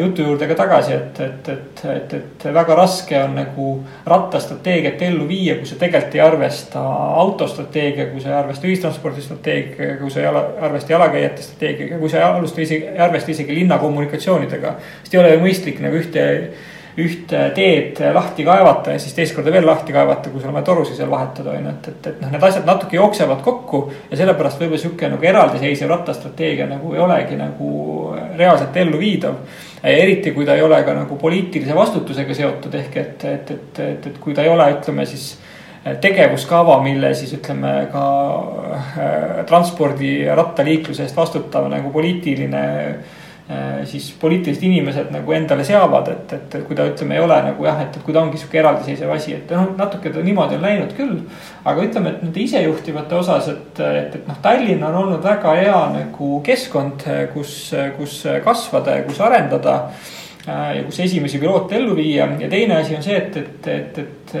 jutu 0.00 0.24
juurde 0.24 0.46
ka 0.48 0.54
tagasi, 0.56 0.92
et, 0.94 1.18
et, 1.20 1.48
et, 1.52 1.80
et, 1.92 2.14
et 2.16 2.44
väga 2.54 2.76
raske 2.78 3.16
on 3.20 3.34
nagu 3.36 3.72
rattastrateegiat 4.08 5.02
ellu 5.10 5.26
viia, 5.28 5.58
kui 5.58 5.68
sa 5.68 5.76
tegelikult 5.80 6.16
ei 6.16 6.22
arvesta 6.24 6.84
autostrateegiaga, 7.22 8.08
kui 8.14 8.24
sa 8.24 8.30
ei 8.30 8.38
arvesta 8.38 8.70
ühistranspordi 8.70 9.24
strateegiaga, 9.24 9.98
kui 10.00 10.14
sa 10.14 10.22
ei 10.22 10.30
arvesta 10.30 10.96
jalakäijate 10.96 11.44
strateegiaga, 11.44 12.00
kui 12.00 12.12
sa 12.12 12.22
ei 12.22 12.24
alusta 12.30 12.64
isegi, 12.64 12.88
ei 12.94 13.04
arvesta 13.04 13.34
isegi 13.34 13.58
linnakommunikatsioonidega. 13.60 14.72
sest 15.02 15.14
ei 15.14 15.20
ole 15.20 15.34
ju 15.34 15.44
mõistlik 15.44 15.84
nagu 15.84 16.00
ühte 16.00 16.24
ühte 16.96 17.40
teed 17.54 17.98
lahti 18.14 18.44
kaevata 18.44 18.94
ja 18.94 19.00
siis 19.00 19.12
teist 19.16 19.34
korda 19.36 19.52
veel 19.52 19.66
lahti 19.68 19.92
kaevata, 19.92 20.30
kui 20.32 20.40
sul 20.40 20.48
on 20.48 20.56
vaja 20.56 20.68
torusid 20.70 20.96
seal 20.96 21.10
vahetada, 21.12 21.52
on 21.52 21.66
ju, 21.66 21.72
et, 21.74 21.88
et, 21.92 22.06
et 22.08 22.22
noh, 22.22 22.30
need 22.32 22.46
asjad 22.48 22.68
natuke 22.68 22.96
jooksevad 22.96 23.42
kokku. 23.44 23.80
ja 24.10 24.20
sellepärast 24.22 24.62
võib-olla 24.62 24.80
sihuke 24.80 25.10
nagu 25.12 25.28
eraldiseisev 25.28 25.92
rattastrateegia 25.92 26.68
nagu 26.70 26.94
ei 26.94 27.02
olegi 27.04 27.36
nagu 27.36 27.72
reaalselt 28.36 28.76
elluviidav. 28.80 29.36
eriti 29.82 30.32
kui 30.32 30.48
ta 30.48 30.56
ei 30.56 30.64
ole 30.64 30.80
ka 30.84 30.94
nagu 30.96 31.18
poliitilise 31.20 31.76
vastutusega 31.76 32.34
seotud, 32.34 32.74
ehk 32.80 32.96
et, 32.96 33.24
et, 33.24 33.50
et, 33.50 33.82
et, 33.90 34.08
et 34.12 34.18
kui 34.20 34.34
ta 34.34 34.46
ei 34.46 34.54
ole, 34.54 34.70
ütleme 34.78 35.04
siis 35.06 35.34
tegevuskava, 36.00 36.80
mille 36.82 37.12
siis 37.14 37.36
ütleme 37.36 37.74
ka 37.92 38.06
äh, 38.72 39.44
transpordi 39.46 40.16
rattaliikluse 40.34 41.04
eest 41.04 41.16
vastutav 41.16 41.68
nagu 41.70 41.92
poliitiline 41.94 42.64
Äh, 42.66 43.25
siis 43.86 44.08
poliitilised 44.20 44.62
inimesed 44.66 45.12
nagu 45.14 45.34
endale 45.36 45.62
seavad, 45.64 46.08
et, 46.10 46.32
et 46.34 46.54
kui 46.66 46.74
ta 46.74 46.86
ütleme, 46.88 47.14
ei 47.14 47.22
ole 47.22 47.36
nagu 47.44 47.66
jah, 47.66 47.78
et, 47.84 47.94
et 47.94 48.02
kui 48.02 48.14
ta 48.14 48.24
ongi 48.24 48.40
sihuke 48.40 48.58
eraldiseisev 48.58 49.12
asi, 49.14 49.36
et 49.36 49.52
noh, 49.54 49.68
natuke 49.78 50.10
ta 50.10 50.24
niimoodi 50.26 50.58
on 50.58 50.64
läinud 50.66 50.94
küll. 50.98 51.20
aga 51.62 51.84
ütleme, 51.86 52.10
et 52.10 52.24
nende 52.26 52.42
isejuhtivate 52.42 53.14
osas, 53.20 53.50
et, 53.52 53.82
et, 53.86 54.16
et 54.18 54.26
noh, 54.26 54.40
Tallinn 54.42 54.82
on 54.88 54.98
olnud 55.02 55.22
väga 55.22 55.54
hea 55.60 55.82
nagu 55.94 56.30
keskkond, 56.46 57.06
kus, 57.34 57.52
kus 58.00 58.18
kasvada 58.44 58.98
ja 58.98 59.06
kus 59.06 59.22
arendada. 59.22 59.76
ja 60.46 60.82
kus 60.86 60.98
esimesi 61.02 61.38
piloote 61.42 61.74
ellu 61.74 61.94
viia 61.96 62.28
ja 62.38 62.48
teine 62.50 62.76
asi 62.76 62.94
on 62.94 63.02
see, 63.02 63.16
et, 63.18 63.36
et, 63.36 63.66
et, 63.66 63.98
et 63.98 64.36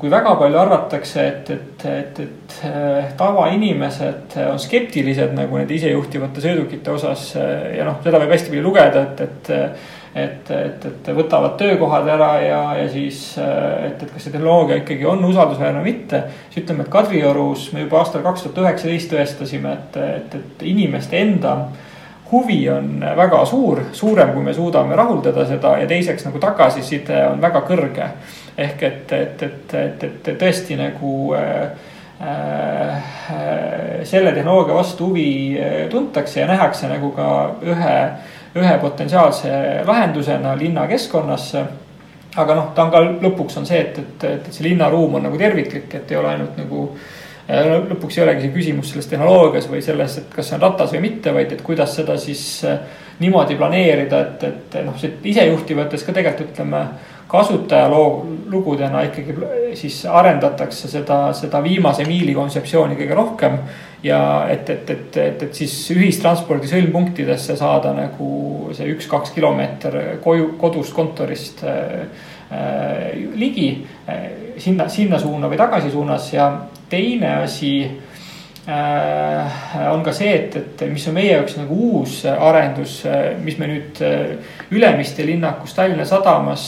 kui 0.00 0.08
väga 0.08 0.36
palju 0.40 0.56
arvatakse, 0.56 1.24
et, 1.28 1.50
et, 1.52 1.82
et, 1.84 2.20
et 2.24 2.54
eh, 2.64 3.10
tavainimesed 3.18 4.38
on 4.48 4.60
skeptilised 4.60 5.34
nagu 5.36 5.58
nende 5.60 5.76
isejuhtivate 5.76 6.40
sõidukite 6.40 6.94
osas 6.94 7.26
eh, 7.36 7.74
ja 7.76 7.84
noh, 7.84 7.98
seda 8.04 8.22
võib 8.22 8.32
hästi 8.32 8.54
palju 8.54 8.64
lugeda, 8.64 9.04
et, 9.10 9.28
et 9.28 9.52
et, 10.14 10.50
et, 10.54 10.84
et 10.86 11.08
võtavad 11.10 11.56
töökohad 11.58 12.06
ära 12.06 12.28
ja, 12.38 12.58
ja 12.78 12.84
siis, 12.86 13.32
et, 13.42 13.98
et 13.98 14.12
kas 14.12 14.22
see 14.22 14.30
tehnoloogia 14.30 14.76
ikkagi 14.78 15.08
on 15.10 15.24
usaldusväärne 15.26 15.80
või 15.82 15.90
mitte. 15.90 16.20
siis 16.52 16.62
ütleme, 16.62 16.84
et 16.84 16.92
Kadriorus 16.92 17.64
me 17.74 17.82
juba 17.82 17.98
aastal 17.98 18.22
kaks 18.22 18.44
tuhat 18.44 18.60
üheksateist 18.62 19.10
tõestasime, 19.10 19.72
et, 19.74 19.98
et, 19.98 20.36
et 20.38 20.62
inimeste 20.70 21.18
enda 21.18 21.56
huvi 22.30 22.60
on 22.70 23.02
väga 23.18 23.42
suur, 23.50 23.82
suurem, 23.92 24.30
kui 24.36 24.46
me 24.46 24.54
suudame 24.54 24.94
rahuldada 24.96 25.48
seda 25.50 25.74
ja 25.82 25.90
teiseks 25.90 26.28
nagu 26.28 26.38
tagasiside 26.42 27.18
on 27.32 27.42
väga 27.42 27.66
kõrge 27.66 28.08
ehk 28.58 28.82
et, 28.82 29.12
et, 29.12 29.42
et, 29.42 29.74
et, 29.74 30.04
et 30.04 30.30
tõesti 30.38 30.76
nagu 30.78 31.14
äh, 31.34 31.62
äh, 32.22 34.04
selle 34.06 34.32
tehnoloogia 34.32 34.76
vastu 34.76 35.10
huvi 35.10 35.28
äh, 35.58 35.78
tuntakse 35.90 36.40
ja 36.40 36.46
nähakse 36.50 36.90
nagu 36.90 37.10
ka 37.16 37.28
ühe, 37.66 37.96
ühe 38.54 38.76
potentsiaalse 38.82 39.82
lahendusena 39.86 40.54
linnakeskkonnasse. 40.58 41.64
Aga 42.34 42.54
noh, 42.58 42.70
ta 42.74 42.86
on 42.86 42.90
ka 42.90 43.02
lõpuks 43.22 43.60
on 43.60 43.66
see, 43.66 43.78
et, 43.78 43.98
et, 43.98 44.24
et 44.26 44.48
see 44.54 44.66
linnaruum 44.66 45.18
on 45.18 45.28
nagu 45.28 45.38
terviklik, 45.38 45.92
et 45.94 46.10
ei 46.10 46.18
ole 46.18 46.32
ainult 46.32 46.56
nagu 46.58 46.86
äh, 47.48 47.74
lõpuks 47.90 48.18
ei 48.18 48.24
olegi 48.28 48.46
see 48.46 48.54
küsimus 48.54 48.92
selles 48.92 49.10
tehnoloogias 49.10 49.66
või 49.70 49.82
selles, 49.82 50.18
et 50.22 50.30
kas 50.34 50.50
see 50.50 50.58
on 50.58 50.62
ratas 50.62 50.94
või 50.94 51.08
mitte, 51.08 51.34
vaid 51.34 51.54
et 51.54 51.62
kuidas 51.66 51.94
seda 51.98 52.18
siis 52.22 52.62
niimoodi 53.18 53.54
planeerida, 53.58 54.22
et, 54.26 54.46
et 54.46 54.78
noh, 54.86 54.94
see 54.98 55.18
isejuhtivates 55.30 56.06
ka 56.06 56.14
tegelikult 56.14 56.54
ütleme 56.54 56.86
kasutajaloo 57.34 58.08
lugudena 58.50 59.02
ikkagi 59.08 59.34
siis 59.78 60.04
arendatakse 60.06 60.88
seda, 60.90 61.18
seda 61.36 61.60
viimase 61.64 62.06
miili 62.08 62.34
kontseptsiooni 62.36 62.98
kõige 62.98 63.18
rohkem. 63.18 63.58
ja 64.04 64.46
et, 64.52 64.68
et, 64.70 64.90
et, 64.90 65.16
et, 65.16 65.42
et 65.46 65.54
siis 65.56 65.72
ühistranspordi 65.94 66.68
sõlmpunktidesse 66.68 67.56
saada 67.56 67.94
nagu 67.96 68.68
see 68.76 68.90
üks-kaks 68.92 69.32
kilomeeter 69.32 70.18
koju, 70.24 70.50
kodust, 70.60 70.92
kontorist 70.92 71.62
äh, 71.64 72.04
äh, 72.52 73.14
ligi 73.34 73.70
äh,. 74.08 74.26
sinna, 74.60 74.88
sinna 74.88 75.18
suuna 75.18 75.48
või 75.48 75.58
tagasi 75.58 75.90
suunas 75.90 76.28
ja 76.34 76.50
teine 76.92 77.32
asi 77.46 77.72
on 78.64 80.04
ka 80.04 80.12
see, 80.16 80.30
et, 80.32 80.54
et 80.56 80.84
mis 80.88 81.04
on 81.10 81.16
meie 81.18 81.34
jaoks 81.34 81.58
nagu 81.58 81.76
uus 81.90 82.22
arendus, 82.32 83.02
mis 83.44 83.58
me 83.60 83.68
nüüd 83.68 84.00
Ülemiste 84.72 85.26
linnakus 85.26 85.74
Tallinna 85.76 86.06
sadamas 86.08 86.64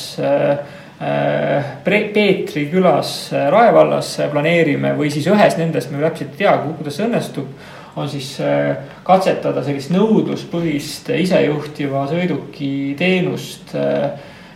Peetri 1.86 2.66
külas 2.72 3.14
Rae 3.32 3.72
vallas 3.72 4.14
planeerime 4.32 4.92
või 4.98 5.08
siis 5.12 5.28
ühes 5.32 5.56
nendest, 5.56 5.88
me 5.92 6.04
täpselt 6.04 6.36
ei 6.36 6.44
tea, 6.44 6.54
kuidas 6.76 6.98
see 6.98 7.08
õnnestub 7.08 7.72
on 7.96 8.08
siis 8.12 8.34
katsetada 9.04 9.64
sellist 9.64 9.92
nõudluspõhist 9.94 11.08
isejuhtiva 11.16 12.04
sõiduki 12.10 12.70
teenust 12.98 13.72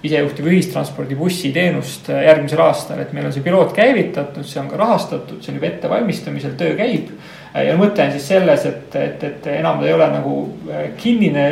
isejuhtiva 0.03 0.49
ühistranspordi 0.49 1.17
bussiteenust 1.19 2.09
äh, 2.13 2.25
järgmisel 2.25 2.63
aastal, 2.65 3.03
et 3.03 3.13
meil 3.17 3.29
on 3.29 3.35
see 3.35 3.45
piloot 3.45 3.75
käivitatud, 3.77 4.47
see 4.49 4.63
on 4.63 4.71
ka 4.71 4.79
rahastatud, 4.81 5.43
see 5.43 5.53
on 5.53 5.61
juba 5.61 5.69
ettevalmistamisel, 5.69 6.57
töö 6.61 6.73
käib. 6.79 7.13
Äh, 7.53 7.67
ja 7.69 7.77
mõte 7.81 8.07
on 8.07 8.15
siis 8.15 8.31
selles, 8.33 8.65
et, 8.71 8.97
et, 8.97 9.29
et 9.29 9.51
enam 9.59 9.85
ei 9.85 9.93
ole 9.93 10.09
nagu 10.15 10.41
äh, 10.71 10.89
kinnine 11.01 11.47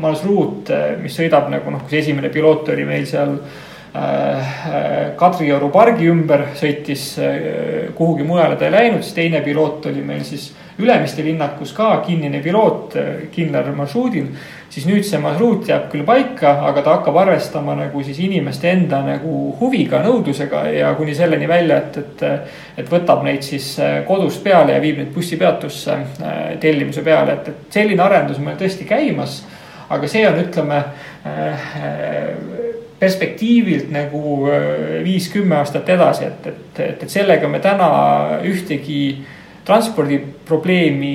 marsruut, 0.00 0.72
mis 1.00 1.14
sõidab 1.14 1.46
nagu 1.52 1.70
noh, 1.70 1.84
kus 1.84 2.00
esimene 2.00 2.28
piloot 2.32 2.68
oli 2.74 2.84
meil 2.88 3.06
seal 3.08 3.38
Kadrioru 5.14 5.68
pargi 5.70 6.08
ümber, 6.10 6.48
sõitis 6.58 7.04
kuhugi 7.94 8.26
mujale 8.26 8.56
ta 8.58 8.66
ei 8.66 8.74
läinud, 8.74 9.04
siis 9.06 9.14
teine 9.14 9.38
piloot 9.44 9.86
oli 9.86 10.02
meil 10.02 10.24
siis 10.26 10.48
Ülemiste 10.78 11.22
linnakus 11.22 11.72
ka 11.72 12.00
kinnine 12.06 12.40
piloot 12.42 12.96
kindlal 13.32 13.72
marsruudil 13.76 14.32
siis 14.74 14.86
nüüd 14.88 15.04
see 15.06 15.20
marsruut 15.22 15.68
jääb 15.70 15.86
küll 15.92 16.02
paika, 16.06 16.56
aga 16.68 16.82
ta 16.82 16.96
hakkab 16.96 17.18
arvestama 17.22 17.76
nagu 17.78 18.02
siis 18.02 18.18
inimeste 18.24 18.72
enda 18.72 19.00
nagu 19.06 19.34
huviga, 19.60 20.00
nõudlusega 20.02 20.64
ja 20.74 20.88
kuni 20.98 21.14
selleni 21.14 21.48
välja, 21.50 21.78
et, 21.82 21.98
et. 22.02 22.24
et 22.82 22.90
võtab 22.90 23.22
neid 23.26 23.44
siis 23.46 23.68
äh, 23.78 24.00
kodust 24.08 24.42
peale 24.42 24.74
ja 24.74 24.80
viib 24.82 24.98
neid 24.98 25.12
bussipeatusse 25.14 25.94
äh, 25.94 26.40
tellimuse 26.62 27.04
peale, 27.06 27.38
et, 27.38 27.52
et 27.52 27.78
selline 27.78 28.02
arendus 28.02 28.40
on 28.40 28.48
meil 28.48 28.58
tõesti 28.58 28.86
käimas. 28.88 29.44
aga 29.94 30.08
see 30.10 30.24
on, 30.26 30.40
ütleme 30.42 30.80
äh, 31.28 31.70
perspektiivilt 32.98 33.90
nagu 33.92 34.48
viis-kümme 35.04 35.58
aastat 35.60 35.88
edasi, 35.92 36.24
et, 36.24 36.46
et, 36.46 36.78
et, 36.80 37.02
et 37.02 37.10
sellega 37.10 37.48
me 37.48 37.60
täna 37.62 37.88
ühtegi 38.48 39.00
transpordiprobleemi 39.64 41.12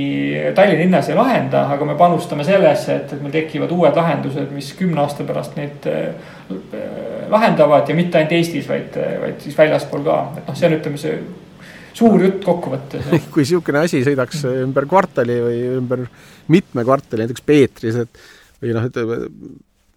Tallinna 0.55 0.83
linnas 0.83 1.09
ei 1.09 1.17
lahenda, 1.17 1.67
aga 1.73 1.85
me 1.85 1.95
panustame 1.97 2.45
sellesse, 2.47 2.95
et, 2.95 3.13
et 3.13 3.21
meil 3.21 3.33
tekivad 3.35 3.73
uued 3.75 3.99
lahendused, 3.99 4.49
mis 4.55 4.71
kümne 4.79 5.03
aasta 5.03 5.25
pärast 5.27 5.59
neid 5.59 5.85
äh, 5.89 6.09
lahendavad 7.29 7.89
ja 7.89 7.97
mitte 7.97 8.17
ainult 8.17 8.33
Eestis, 8.39 8.65
vaid, 8.69 8.97
vaid 9.21 9.37
siis 9.45 9.57
väljaspool 9.57 10.03
ka, 10.07 10.17
et 10.41 10.49
noh, 10.49 10.57
see 10.57 10.69
on, 10.69 10.77
ütleme, 10.79 11.01
see 11.01 11.15
suur 11.99 12.25
jutt 12.25 12.43
kokkuvõttes. 12.45 13.13
kui 13.33 13.45
sihukene 13.45 13.85
asi 13.85 14.01
sõidaks 14.07 14.43
ümber 14.49 14.89
kvartali 14.89 15.39
või 15.45 15.63
ümber 15.77 16.05
mitme 16.49 16.85
kvartali, 16.87 17.25
näiteks 17.25 17.45
Peetris, 17.45 18.03
et 18.05 18.21
või 18.63 18.75
noh, 18.77 18.89
ütleme 18.89 19.23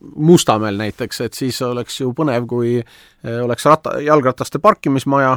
Mustamäel 0.03 0.75
näiteks, 0.81 1.21
et 1.23 1.37
siis 1.39 1.61
oleks 1.63 2.01
ju 2.01 2.09
põnev, 2.19 2.47
kui 2.51 2.75
äh, 2.81 3.37
oleks 3.45 3.67
ratta, 3.71 3.95
jalgrataste 4.03 4.59
parkimismaja 4.59 5.37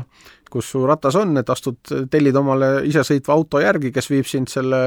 kus 0.56 0.72
su 0.72 0.86
ratas 0.88 1.18
on, 1.20 1.36
et 1.41 1.49
astud, 1.51 1.82
tellid 2.12 2.36
omale 2.39 2.70
isesõitva 2.88 3.36
auto 3.36 3.60
järgi, 3.60 3.91
kes 3.95 4.08
viib 4.12 4.28
sind 4.30 4.51
selle 4.51 4.82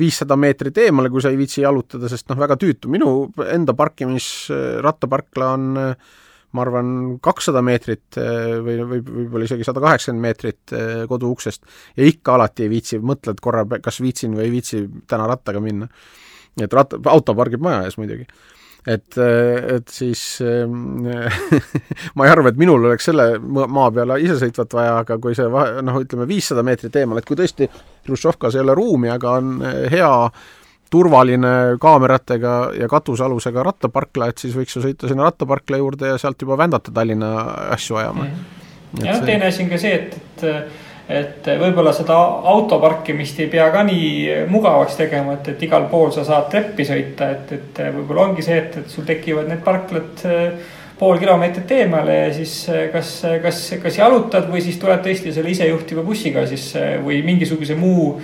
viissada 0.00 0.36
meetrit 0.40 0.80
eemale, 0.86 1.12
kui 1.12 1.22
sa 1.22 1.32
ei 1.32 1.38
viitsi 1.40 1.60
jalutada, 1.60 2.08
sest 2.08 2.30
noh, 2.32 2.40
väga 2.40 2.56
tüütu, 2.60 2.88
minu 2.92 3.10
enda 3.52 3.76
parkimis, 3.76 4.28
rattaparkla 4.84 5.50
on 5.58 5.66
ma 6.54 6.62
arvan, 6.62 6.90
kakssada 7.22 7.60
meetrit 7.66 8.16
või, 8.16 8.76
või 8.86 9.00
võib-olla 9.02 9.48
isegi 9.48 9.66
sada 9.66 9.82
kaheksakümmend 9.82 10.22
meetrit 10.22 10.74
kodu 11.10 11.32
uksest 11.34 11.64
ja 11.98 12.06
ikka 12.06 12.36
alati 12.38 12.64
ei 12.64 12.70
viitsi, 12.70 13.00
mõtled 13.02 13.42
korra, 13.42 13.64
kas 13.82 13.98
viitsin 14.04 14.36
või 14.38 14.46
ei 14.46 14.52
viitsi 14.54 14.84
täna 15.10 15.26
rattaga 15.30 15.60
minna. 15.60 15.90
et 16.62 16.72
ratta, 16.72 17.00
auto 17.10 17.34
pargib 17.34 17.64
maja 17.64 17.82
ees 17.88 17.98
muidugi 17.98 18.28
et, 18.86 19.18
et 19.18 19.88
siis 19.88 20.22
ma 22.16 22.26
ei 22.26 22.32
arva, 22.32 22.50
et 22.50 22.60
minul 22.60 22.90
oleks 22.90 23.08
selle 23.10 23.28
maa 23.40 23.90
peale 23.94 24.18
isesõitvat 24.24 24.76
vaja, 24.76 24.98
aga 25.04 25.18
kui 25.22 25.36
see 25.36 25.48
noh, 25.48 26.02
ütleme 26.02 26.28
viissada 26.28 26.64
meetrit 26.66 26.96
eemal, 27.00 27.20
et 27.20 27.28
kui 27.28 27.38
tõesti 27.38 27.68
Hruštšovkas 28.04 28.58
ei 28.58 28.64
ole 28.64 28.76
ruumi, 28.76 29.08
aga 29.12 29.38
on 29.40 29.56
hea 29.92 30.12
turvaline 30.94 31.54
kaameratega 31.80 32.54
ja 32.78 32.88
katusealusega 32.90 33.64
rattaparkla, 33.66 34.28
et 34.30 34.44
siis 34.44 34.54
võiks 34.54 34.76
ju 34.76 34.84
sõita 34.84 35.10
sinna 35.10 35.26
rattaparkla 35.26 35.80
juurde 35.80 36.12
ja 36.12 36.20
sealt 36.20 36.42
juba 36.44 36.58
vändata 36.60 36.92
Tallinna 36.94 37.32
asju 37.74 37.98
ajama 38.02 38.24
mm. 38.24 38.30
-hmm. 38.30 39.06
ja 39.06 39.16
noh, 39.16 39.24
teine 39.26 39.48
asi 39.48 39.64
on 39.64 39.72
ka 39.72 39.80
see, 39.80 39.94
et, 39.94 40.18
et 40.36 40.93
et 41.08 41.48
võib-olla 41.60 41.92
seda 41.92 42.16
auto 42.52 42.78
parkimist 42.80 43.40
ei 43.42 43.50
pea 43.52 43.66
ka 43.74 43.82
nii 43.84 44.46
mugavaks 44.48 44.96
tegema, 44.96 45.36
et, 45.36 45.50
et 45.52 45.66
igal 45.66 45.88
pool 45.90 46.14
sa 46.14 46.24
saad 46.24 46.48
treppi 46.52 46.86
sõita, 46.88 47.28
et, 47.34 47.52
et 47.58 47.82
võib-olla 47.96 48.30
ongi 48.30 48.46
see, 48.46 48.56
et, 48.62 48.78
et 48.80 48.88
sul 48.90 49.04
tekivad 49.08 49.50
need 49.50 49.60
parklad 49.66 50.24
äh, 50.28 50.72
pool 50.98 51.18
kilomeetrit 51.18 51.72
eemale 51.74 52.14
ja 52.14 52.30
siis 52.34 52.54
äh, 52.70 52.86
kas, 52.92 53.10
kas, 53.42 53.60
kas 53.82 53.98
jalutad 53.98 54.46
või 54.50 54.62
siis 54.62 54.78
tuled 54.78 55.02
tõesti 55.02 55.32
selle 55.34 55.50
isejuhtiva 55.50 56.04
bussiga 56.06 56.46
siis 56.46 56.70
äh, 56.78 56.96
või 57.04 57.22
mingisuguse 57.26 57.78
muu 57.78 58.14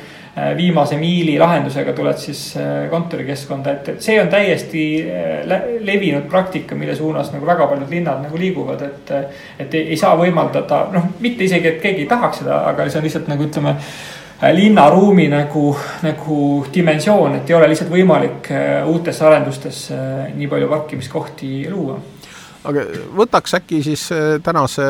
viimase 0.57 0.95
miili 0.95 1.33
lahendusega 1.43 1.91
tuled 1.93 2.17
siis 2.23 2.53
kontorikeskkonda, 2.89 3.73
et, 3.73 3.89
et 3.91 4.05
see 4.05 4.15
on 4.23 4.29
täiesti 4.31 4.83
levinud 5.83 6.29
praktika, 6.31 6.79
mille 6.79 6.95
suunas 6.95 7.33
nagu 7.35 7.49
väga 7.49 7.67
paljud 7.67 7.91
linnad 7.91 8.23
nagu 8.23 8.39
liiguvad, 8.39 8.85
et. 8.87 9.11
et 9.59 9.75
ei 9.75 9.99
saa 9.99 10.15
võimaldada, 10.17 10.85
noh, 10.95 11.11
mitte 11.21 11.45
isegi, 11.45 11.73
et 11.73 11.83
keegi 11.83 12.05
ei 12.05 12.09
tahaks 12.15 12.45
seda, 12.45 12.61
aga 12.71 12.87
see 12.87 13.03
on 13.03 13.09
lihtsalt 13.09 13.29
nagu 13.33 13.45
ütleme 13.49 13.75
linnaruumi 14.55 15.27
nagu, 15.35 15.75
nagu 16.07 16.39
dimensioon, 16.79 17.41
et 17.41 17.51
ei 17.51 17.59
ole 17.59 17.73
lihtsalt 17.75 17.91
võimalik 17.91 18.55
uutesse 18.87 19.27
arendustesse 19.27 20.01
nii 20.39 20.49
palju 20.55 20.71
parkimiskohti 20.71 21.53
luua. 21.75 21.99
Aga 22.69 22.85
võtaks 23.17 23.55
äkki 23.61 23.83
siis 23.85 24.09
tänase 24.45 24.87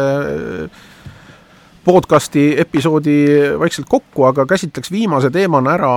podcasti 1.85 2.55
episoodi 2.61 3.17
vaikselt 3.59 3.89
kokku, 3.89 4.25
aga 4.29 4.45
käsitleks 4.47 4.91
viimase 4.93 5.31
teemana 5.33 5.75
ära 5.79 5.93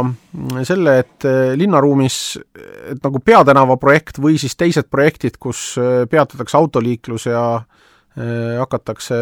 selle, 0.64 0.98
et 1.04 1.28
eh, 1.28 1.54
linnaruumis, 1.60 2.18
et 2.94 3.04
nagu 3.04 3.20
peatänava 3.20 3.78
projekt 3.82 4.20
või 4.24 4.38
siis 4.42 4.56
teised 4.56 4.88
projektid, 4.92 5.38
kus 5.40 5.74
peatatakse 6.10 6.58
autoliiklus 6.60 7.30
ja 7.32 7.46
hakatakse 8.14 9.16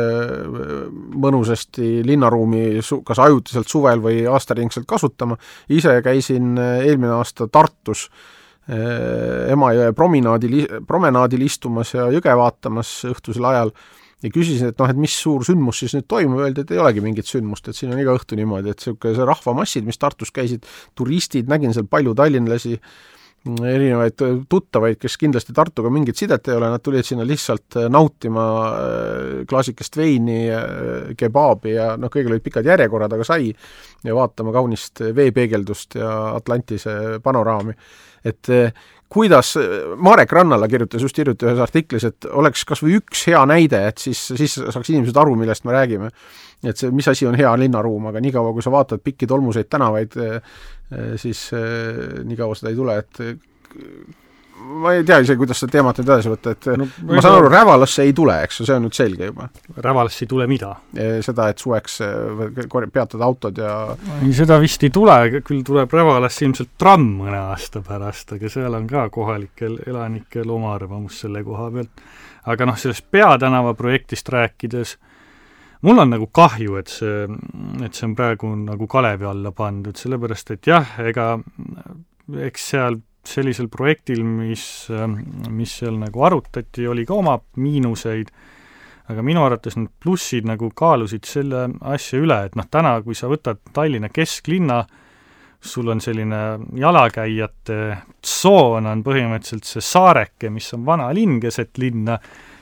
mõnusasti 1.23 2.01
linnaruumi 2.03 2.81
kas 3.07 3.21
ajutiselt 3.23 3.69
suvel 3.71 4.01
või 4.03 4.25
aastaringselt 4.27 4.83
kasutama. 4.83 5.37
ise 5.69 5.93
käisin 6.03 6.57
eelmine 6.59 7.13
aasta 7.15 7.47
Tartus 7.47 8.09
Emajõe 8.69 9.89
promenaadil, 9.97 10.59
promenaadil 10.87 11.41
istumas 11.47 11.95
ja 11.95 12.05
jõge 12.13 12.35
vaatamas 12.37 12.91
õhtusel 13.09 13.47
ajal 13.49 13.73
ja 14.21 14.29
küsisin, 14.29 14.69
et 14.71 14.81
noh, 14.81 14.91
et 14.91 14.99
mis 15.01 15.13
suur 15.17 15.45
sündmus 15.45 15.81
siis 15.81 15.95
nüüd 15.97 16.07
toimub, 16.09 16.43
öeldi, 16.45 16.65
et 16.65 16.75
ei 16.75 16.81
olegi 16.81 17.03
mingit 17.03 17.29
sündmust, 17.29 17.67
et 17.67 17.77
siin 17.77 17.93
on 17.93 18.01
iga 18.01 18.13
õhtu 18.17 18.37
niimoodi, 18.37 18.73
et 18.73 18.83
niisugune 18.83 19.17
see 19.17 19.25
rahvamassid, 19.27 19.87
mis 19.87 19.97
Tartus 20.01 20.33
käisid, 20.35 20.67
turistid, 20.97 21.49
nägin 21.51 21.73
seal 21.75 21.89
palju 21.89 22.13
tallinlasi, 22.17 22.77
erinevaid 23.41 24.21
tuttavaid, 24.49 24.99
kes 25.01 25.15
kindlasti 25.17 25.53
Tartuga 25.57 25.89
mingit 25.89 26.19
sidet 26.19 26.45
ei 26.45 26.59
ole, 26.59 26.67
nad 26.69 26.83
tulid 26.85 27.07
sinna 27.07 27.25
lihtsalt 27.25 27.79
äh, 27.81 27.87
nautima 27.89 28.43
äh, 28.67 29.39
klaasikest 29.49 29.97
veini, 29.97 30.43
äh, 30.53 31.15
kebaabi 31.17 31.73
ja 31.73 31.95
noh, 31.97 32.13
kõigil 32.13 32.35
olid 32.35 32.45
pikad 32.45 32.69
järjekorrad, 32.69 33.17
aga 33.17 33.25
sai 33.25 33.49
ja 34.05 34.17
vaatama 34.17 34.53
kaunist 34.53 35.01
veepeegeldust 35.17 35.97
ja 35.97 36.13
Atlantise 36.35 37.17
panoraami. 37.23 37.73
Et 38.25 38.49
kuidas, 39.11 39.55
Marek 39.97 40.31
Rannala 40.31 40.69
kirjutas 40.71 41.03
just 41.03 41.17
hiljuti 41.19 41.47
ühes 41.49 41.59
artiklis, 41.59 42.05
et 42.07 42.27
oleks 42.31 42.63
kas 42.67 42.83
või 42.83 42.95
üks 43.01 43.25
hea 43.27 43.41
näide, 43.49 43.81
et 43.89 43.99
siis, 43.99 44.21
siis 44.39 44.55
saaks 44.61 44.93
inimesed 44.93 45.17
aru, 45.19 45.35
millest 45.39 45.67
me 45.67 45.75
räägime. 45.75 46.11
et 46.63 46.77
see, 46.77 46.91
mis 46.93 47.07
asi 47.09 47.25
on 47.25 47.35
hea 47.35 47.51
linnaruum, 47.57 48.05
aga 48.11 48.21
niikaua, 48.21 48.53
kui 48.53 48.61
sa 48.61 48.71
vaatad 48.71 49.01
pikki 49.03 49.27
tolmuseid 49.27 49.65
tänavaid, 49.69 50.13
siis 51.17 51.47
niikaua 52.23 52.55
seda 52.55 52.69
ei 52.69 52.77
tule, 52.77 52.97
et 53.01 53.23
ma 54.81 54.93
ei 54.95 55.03
tea 55.07 55.19
isegi, 55.23 55.39
kuidas 55.39 55.59
seda 55.61 55.75
teemat 55.75 55.99
nüüd 55.99 56.09
edasi 56.09 56.31
võtta, 56.31 56.53
et 56.55 56.67
no, 56.79 56.87
ma 57.09 57.23
saan 57.23 57.37
aru, 57.39 57.49
Rävalasse 57.51 58.05
ei 58.07 58.13
tule, 58.17 58.37
eks 58.45 58.61
ju, 58.61 58.67
see 58.67 58.77
on 58.77 58.85
nüüd 58.87 58.97
selge 58.97 59.29
juba. 59.29 59.47
Rävalasse 59.77 60.25
ei 60.25 60.31
tule 60.31 60.47
mida? 60.51 60.71
seda, 61.25 61.47
et 61.51 61.61
suveks 61.61 61.99
peatada 62.93 63.27
autod 63.27 63.61
ja 63.61 63.75
ei, 64.21 64.31
seda 64.37 64.57
vist 64.61 64.83
ei 64.85 64.93
tule, 64.93 65.17
küll 65.39 65.61
tuleb 65.67 65.93
Rävalasse 65.93 66.45
ilmselt 66.47 66.73
tramm 66.81 67.07
mõne 67.21 67.39
aasta 67.51 67.83
pärast, 67.85 68.35
aga 68.37 68.51
seal 68.51 68.77
on 68.77 68.89
ka 68.89 69.07
kohalikel 69.13 69.79
elanikel 69.87 70.51
oma 70.53 70.75
arvamus 70.77 71.21
selle 71.25 71.43
koha 71.47 71.69
pealt. 71.75 72.03
aga 72.51 72.65
noh, 72.65 72.77
sellest 72.79 73.05
peatänava 73.13 73.75
projektist 73.77 74.29
rääkides, 74.33 74.95
mul 75.85 76.01
on 76.01 76.15
nagu 76.15 76.27
kahju, 76.33 76.79
et 76.81 76.89
see, 76.89 77.27
et 77.85 77.93
see 77.93 78.07
on 78.09 78.17
praegu 78.17 78.49
nagu 78.65 78.87
kalevi 78.89 79.27
alla 79.29 79.53
pandud, 79.53 79.97
sellepärast 79.97 80.57
et 80.57 80.73
jah, 80.73 80.97
ega 81.05 81.35
eks 82.47 82.69
seal 82.73 83.01
sellisel 83.27 83.67
projektil, 83.71 84.23
mis, 84.25 84.63
mis 85.49 85.75
seal 85.81 85.99
nagu 86.01 86.23
arutati, 86.25 86.87
oli 86.89 87.05
ka 87.05 87.17
oma 87.19 87.37
miinuseid, 87.61 88.31
aga 89.11 89.23
minu 89.25 89.43
arvates 89.45 89.77
need 89.77 89.91
plussid 90.01 90.47
nagu 90.47 90.71
kaalusid 90.77 91.27
selle 91.27 91.67
asja 91.93 92.21
üle, 92.21 92.39
et 92.47 92.57
noh, 92.57 92.67
täna, 92.71 92.95
kui 93.05 93.17
sa 93.17 93.29
võtad 93.31 93.61
Tallinna 93.73 94.09
kesklinna, 94.13 94.81
sul 95.61 95.91
on 95.93 95.99
selline 96.01 96.41
jalakäijate 96.81 97.75
tsoon 98.23 98.87
on 98.89 99.03
põhimõtteliselt 99.05 99.67
see 99.69 99.83
saareke, 99.85 100.49
mis 100.49 100.71
on 100.73 100.87
vana 100.87 101.11
linn 101.13 101.37
keset 101.43 101.77
linna, 101.77 102.17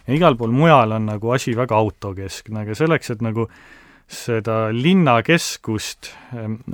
ja 0.08 0.16
igal 0.18 0.36
pool 0.36 0.52
mujal 0.52 0.98
on 0.98 1.08
nagu 1.14 1.32
asi 1.32 1.56
väga 1.56 1.78
autokeskne, 1.80 2.66
aga 2.66 2.76
selleks, 2.76 3.14
et 3.14 3.24
nagu 3.24 3.48
seda 4.10 4.70
linnakeskust, 4.74 6.10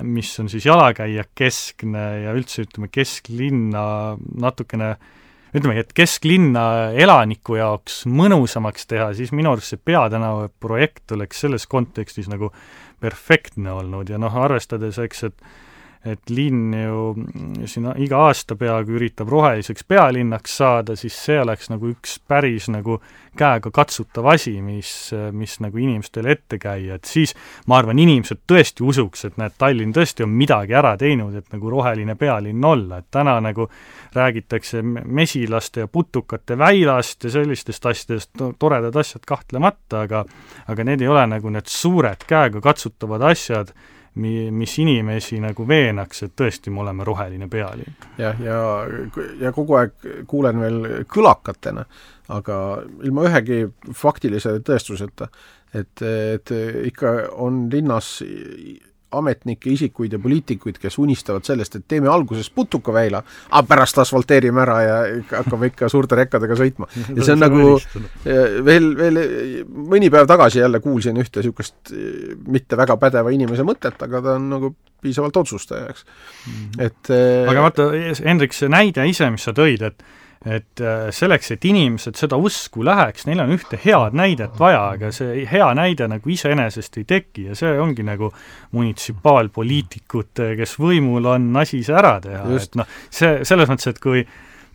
mis 0.03 0.31
on 0.39 0.47
siis 0.51 0.65
jalakäijakeskne 0.65 2.05
ja 2.23 2.33
üldse 2.37 2.63
ütleme, 2.63 2.87
kesklinna 2.93 4.15
natukene 4.39 4.93
ütleme, 5.55 5.77
et 5.79 5.91
kesklinna 5.95 6.95
elaniku 6.95 7.59
jaoks 7.59 8.03
mõnusamaks 8.11 8.87
teha, 8.91 9.11
siis 9.15 9.31
minu 9.35 9.53
arust 9.53 9.73
see 9.73 9.83
Peatänava 9.83 10.49
projekt 10.63 11.11
oleks 11.15 11.43
selles 11.43 11.67
kontekstis 11.71 12.27
nagu 12.31 12.51
perfektne 13.03 13.71
olnud. 13.75 14.09
Ja 14.11 14.19
noh, 14.21 14.35
arvestades, 14.45 14.99
eks, 15.03 15.23
et 15.29 15.45
et 16.05 16.29
linn 16.29 16.73
ju 16.77 17.13
siin 17.65 17.87
iga 18.03 18.25
aasta 18.27 18.55
peaaegu 18.59 18.97
üritab 18.99 19.29
roheliseks 19.31 19.85
pealinnaks 19.89 20.57
saada, 20.59 20.95
siis 20.99 21.17
see 21.17 21.39
oleks 21.41 21.71
nagu 21.71 21.89
üks 21.89 22.19
päris 22.27 22.69
nagu 22.69 22.99
käegakatsutav 23.35 24.29
asi, 24.31 24.53
mis, 24.63 24.89
mis 25.35 25.57
nagu 25.63 25.79
inimestele 25.81 26.31
ette 26.31 26.59
käia, 26.61 26.95
et 26.95 27.09
siis 27.09 27.33
ma 27.67 27.79
arvan, 27.81 27.99
inimesed 27.99 28.45
tõesti 28.47 28.85
usuks, 28.85 29.25
et 29.27 29.39
näed, 29.41 29.57
Tallinn 29.59 29.91
tõesti 29.95 30.23
on 30.23 30.31
midagi 30.31 30.77
ära 30.77 30.93
teinud, 30.99 31.35
et 31.35 31.49
nagu 31.51 31.73
roheline 31.73 32.15
pealinn 32.19 32.63
olla, 32.63 33.01
et 33.01 33.09
täna 33.11 33.35
nagu 33.43 33.67
räägitakse 34.15 34.83
mesilaste 34.85 35.83
ja 35.83 35.91
putukate 35.91 36.57
väilast 36.57 37.27
ja 37.27 37.33
sellistest 37.33 37.89
asjadest, 37.91 38.31
toredad 38.59 38.95
asjad 38.95 39.25
kahtlemata, 39.27 40.05
aga 40.05 40.23
aga 40.71 40.87
need 40.87 41.03
ei 41.03 41.11
ole 41.11 41.25
nagu 41.35 41.51
need 41.51 41.67
suured 41.71 42.23
käegakatsutavad 42.29 43.25
asjad, 43.31 43.73
mi-, 44.15 44.51
mis 44.51 44.77
inimesi 44.79 45.39
nagu 45.43 45.67
veenaks, 45.67 46.23
et 46.25 46.35
tõesti, 46.37 46.73
me 46.73 46.83
oleme 46.85 47.05
roheline 47.07 47.49
pealinn. 47.51 47.97
jah, 48.17 48.39
ja, 48.41 48.61
ja, 48.87 49.27
ja 49.41 49.53
kogu 49.55 49.77
aeg 49.79 50.09
kuulen 50.27 50.61
veel 50.63 50.81
kõlakatena, 51.11 51.85
aga 52.35 52.57
ilma 53.03 53.27
ühegi 53.29 53.61
faktilise 53.93 54.57
tõestuseta, 54.65 55.29
et, 55.73 56.01
et 56.01 56.55
ikka 56.91 57.15
on 57.45 57.65
linnas 57.71 58.17
ametnikke, 59.11 59.69
isikuid 59.69 60.13
ja 60.15 60.19
poliitikuid, 60.19 60.79
kes 60.81 60.97
unistavad 60.99 61.45
sellest, 61.47 61.77
et 61.77 61.85
teeme 61.87 62.09
alguses 62.11 62.49
putukaväila, 62.49 63.21
aga 63.49 63.67
pärast 63.67 63.99
asfalteerime 64.03 64.63
ära 64.63 64.79
ja 64.83 64.97
hakkame 65.31 65.69
ikka 65.71 65.89
suurte 65.91 66.17
rekkadega 66.19 66.57
sõitma. 66.59 66.89
ja 67.17 67.21
see 67.21 67.35
on 67.35 67.43
nagu 67.43 67.77
veel, 68.65 68.89
veel 68.97 69.21
mõni 69.69 70.11
päev 70.13 70.27
tagasi 70.29 70.63
jälle 70.63 70.81
kuulsin 70.83 71.21
ühte 71.21 71.43
niisugust 71.43 71.93
mitte 72.47 72.77
väga 72.79 72.97
pädeva 73.01 73.33
inimese 73.35 73.65
mõtet, 73.67 73.97
aga 74.01 74.21
ta 74.25 74.35
on 74.39 74.51
nagu 74.51 74.75
piisavalt 75.05 75.37
otsustaja, 75.37 75.89
eks. 75.93 76.05
-hmm. 76.05 76.85
et 76.87 77.15
aga 77.49 77.65
vaata, 77.67 77.89
Hendrik, 78.25 78.53
see 78.57 78.71
näide 78.71 79.05
ise, 79.07 79.29
mis 79.31 79.45
sa 79.45 79.53
tõid, 79.53 79.83
et 79.85 80.05
et 80.45 80.81
äh, 80.81 81.07
selleks, 81.15 81.49
et 81.55 81.65
inimesed 81.65 82.17
seda 82.19 82.37
usku 82.37 82.83
läheks, 82.85 83.25
neil 83.25 83.41
on 83.41 83.53
ühte 83.55 83.79
head 83.81 84.13
näidet 84.17 84.59
vaja, 84.59 84.83
aga 84.93 85.11
see 85.15 85.45
hea 85.49 85.67
näide 85.77 86.07
nagu 86.11 86.29
iseenesest 86.29 86.99
ei 87.01 87.07
teki 87.09 87.47
ja 87.49 87.57
see 87.57 87.73
ongi 87.81 88.05
nagu 88.05 88.29
munitsipaalpoliitikute, 88.77 90.53
kes 90.59 90.77
võimul 90.81 91.31
on, 91.33 91.49
asi 91.61 91.81
see 91.85 91.97
ära 91.97 92.19
teha, 92.21 92.45
et 92.55 92.77
noh, 92.77 92.97
see, 93.09 93.39
selles 93.47 93.71
mõttes, 93.71 93.89
et 93.89 94.01
kui 94.03 94.21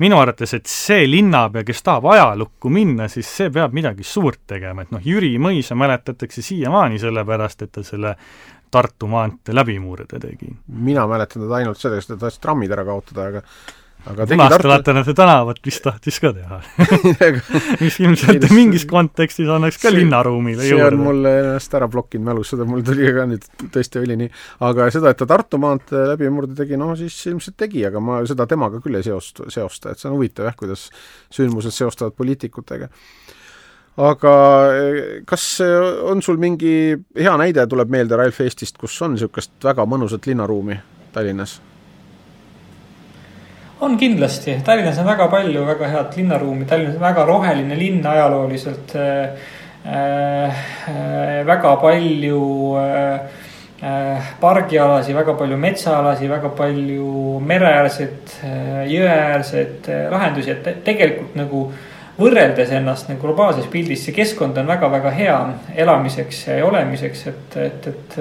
minu 0.01 0.19
arvates, 0.19 0.55
et 0.57 0.71
see 0.71 1.05
linnapea, 1.07 1.65
kes 1.69 1.85
tahab 1.87 2.09
ajalukku 2.17 2.73
minna, 2.73 3.07
siis 3.13 3.29
see 3.31 3.51
peab 3.55 3.75
midagi 3.77 4.07
suurt 4.07 4.43
tegema, 4.51 4.83
et 4.83 4.95
noh, 4.95 5.03
Jüri 5.05 5.37
Mõisa 5.39 5.77
mäletatakse 5.79 6.43
siiamaani 6.43 6.99
sellepärast, 6.99 7.67
et 7.67 7.79
ta 7.79 7.87
selle 7.87 8.17
Tartu 8.71 9.09
maantee 9.11 9.55
läbimurde 9.55 10.21
tegi. 10.23 10.47
mina 10.69 11.03
mäletan 11.11 11.43
teda 11.43 11.55
ainult 11.59 11.79
sellest, 11.79 12.11
et 12.11 12.19
ta 12.21 12.29
tahtis 12.29 12.39
trammid 12.39 12.71
ära 12.71 12.85
kaotada, 12.87 13.25
aga 13.27 13.43
aga 14.09 14.27
punastelatenate 14.27 15.13
tänavat 15.17 15.59
vist 15.67 15.83
tahtis 15.85 16.19
ka 16.23 16.33
teha 16.33 16.61
mis 17.83 17.99
ilmselt 18.01 18.47
mingis 18.55 18.87
kontekstis 18.89 19.49
annaks 19.53 19.77
ka 19.81 19.89
see, 19.89 19.99
linnaruumile 19.99 20.63
see 20.63 20.73
juurde. 20.73 20.89
see 20.89 20.97
on 20.97 21.05
mul 21.05 21.31
ennast 21.31 21.77
ära 21.77 21.89
blokkinud 21.93 22.27
mälus, 22.31 22.53
seda 22.55 22.67
mul 22.69 22.85
tuli 22.87 23.11
ka 23.17 23.27
nüüd, 23.29 23.47
tõesti 23.75 24.01
oli 24.01 24.17
nii. 24.23 24.33
aga 24.71 24.89
seda, 24.95 25.13
et 25.13 25.21
ta 25.21 25.29
Tartu 25.31 25.61
maantee 25.63 26.07
läbimurde 26.13 26.57
tegi, 26.59 26.79
no 26.81 26.95
siis 26.99 27.17
ilmselt 27.31 27.59
tegi, 27.61 27.85
aga 27.87 28.03
ma 28.05 28.21
seda 28.29 28.49
temaga 28.51 28.81
küll 28.85 28.99
ei 28.99 29.07
seost-, 29.07 29.45
seosta, 29.53 29.93
et 29.93 30.01
see 30.01 30.11
on 30.11 30.17
huvitav 30.17 30.49
jah, 30.49 30.57
kuidas 30.59 30.89
sündmused 31.35 31.77
seostavad 31.77 32.17
poliitikutega. 32.17 32.89
aga 34.01 34.35
kas 35.29 35.49
on 36.09 36.23
sul 36.25 36.41
mingi 36.41 36.75
hea 37.19 37.37
näide, 37.41 37.67
tuleb 37.69 37.93
meelde 37.93 38.17
Ralf 38.17 38.41
Eestist, 38.41 38.81
kus 38.81 38.97
on 39.05 39.17
niisugust 39.17 39.59
väga 39.65 39.85
mõnusat 39.89 40.31
linnaruumi 40.31 40.81
Tallinnas? 41.13 41.61
On 43.81 43.97
kindlasti, 43.99 44.59
Tallinnas 44.65 44.99
on 44.99 45.09
väga 45.09 45.29
palju 45.33 45.65
väga 45.67 45.89
head 45.89 46.17
linnaruumi, 46.17 46.67
Tallinn 46.69 46.97
on 46.97 47.01
väga 47.01 47.25
roheline 47.29 47.79
linn 47.79 48.07
ajalooliselt 48.07 48.97
äh,. 48.97 49.49
Äh, 49.81 51.47
väga 51.47 51.77
palju 51.77 52.77
äh, 52.77 53.15
äh 53.83 54.19
pargialasi, 54.41 55.15
väga 55.15 55.35
palju 55.35 55.57
metsaalasid, 55.57 56.29
väga 56.29 56.49
palju 56.49 57.41
mereäärseid, 57.41 58.35
äh, 58.45 58.83
jõeäärseid 58.93 59.89
äh, 59.89 60.11
lahendusi, 60.13 60.51
et 60.51 60.85
tegelikult 60.85 61.33
nagu 61.41 61.63
võrreldes 62.21 62.75
ennast 62.77 63.09
nagu 63.09 63.25
globaalses 63.25 63.71
pildis, 63.73 64.05
see 64.05 64.13
keskkond 64.13 64.59
on 64.61 64.69
väga-väga 64.69 65.15
hea 65.17 65.39
elamiseks 65.81 66.43
ja 66.51 66.67
olemiseks, 66.67 67.27
et, 67.33 67.57
et, 67.57 67.89
et. 67.89 68.19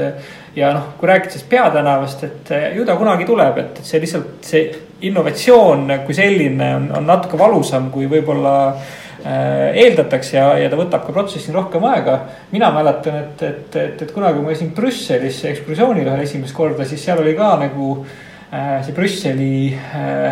ja 0.55 0.71
noh, 0.77 0.93
kui 0.95 1.11
rääkida 1.11 1.35
sellest 1.35 1.51
peatänavast, 1.51 2.23
et 2.23 2.53
ju 2.77 2.87
ta 2.87 2.95
kunagi 2.95 3.27
tuleb, 3.27 3.59
et, 3.59 3.81
et 3.83 3.91
see 3.91 3.99
lihtsalt 3.99 4.47
see 4.47 4.69
innovatsioon 5.07 5.91
kui 6.05 6.15
selline 6.17 6.73
on, 6.75 6.89
on 6.99 7.07
natuke 7.07 7.39
valusam, 7.39 7.89
kui 7.93 8.07
võib-olla 8.11 8.53
äh, 8.69 9.79
eeldatakse 9.85 10.37
ja, 10.37 10.51
ja 10.59 10.69
ta 10.71 10.79
võtab 10.79 11.05
ka 11.05 11.15
protsessil 11.15 11.55
rohkem 11.55 11.85
aega. 11.89 12.19
mina 12.51 12.71
mäletan, 12.75 13.23
et, 13.23 13.43
et, 13.43 13.75
et, 13.75 14.01
et 14.05 14.13
kunagi 14.15 14.43
ma 14.43 14.53
käisin 14.53 14.73
Brüsselis 14.75 15.43
ekskursioonil 15.53 16.07
ühel 16.07 16.23
esimest 16.25 16.55
korda, 16.55 16.87
siis 16.87 17.03
seal 17.05 17.21
oli 17.23 17.35
ka 17.37 17.55
nagu 17.61 17.91
äh, 17.99 18.79
see 18.85 18.95
Brüsseli 18.95 19.53
äh, 19.73 20.31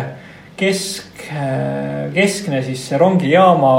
kesk, 0.58 1.28
keskne 2.14 2.62
siis 2.66 2.88
rongijaama 2.98 3.72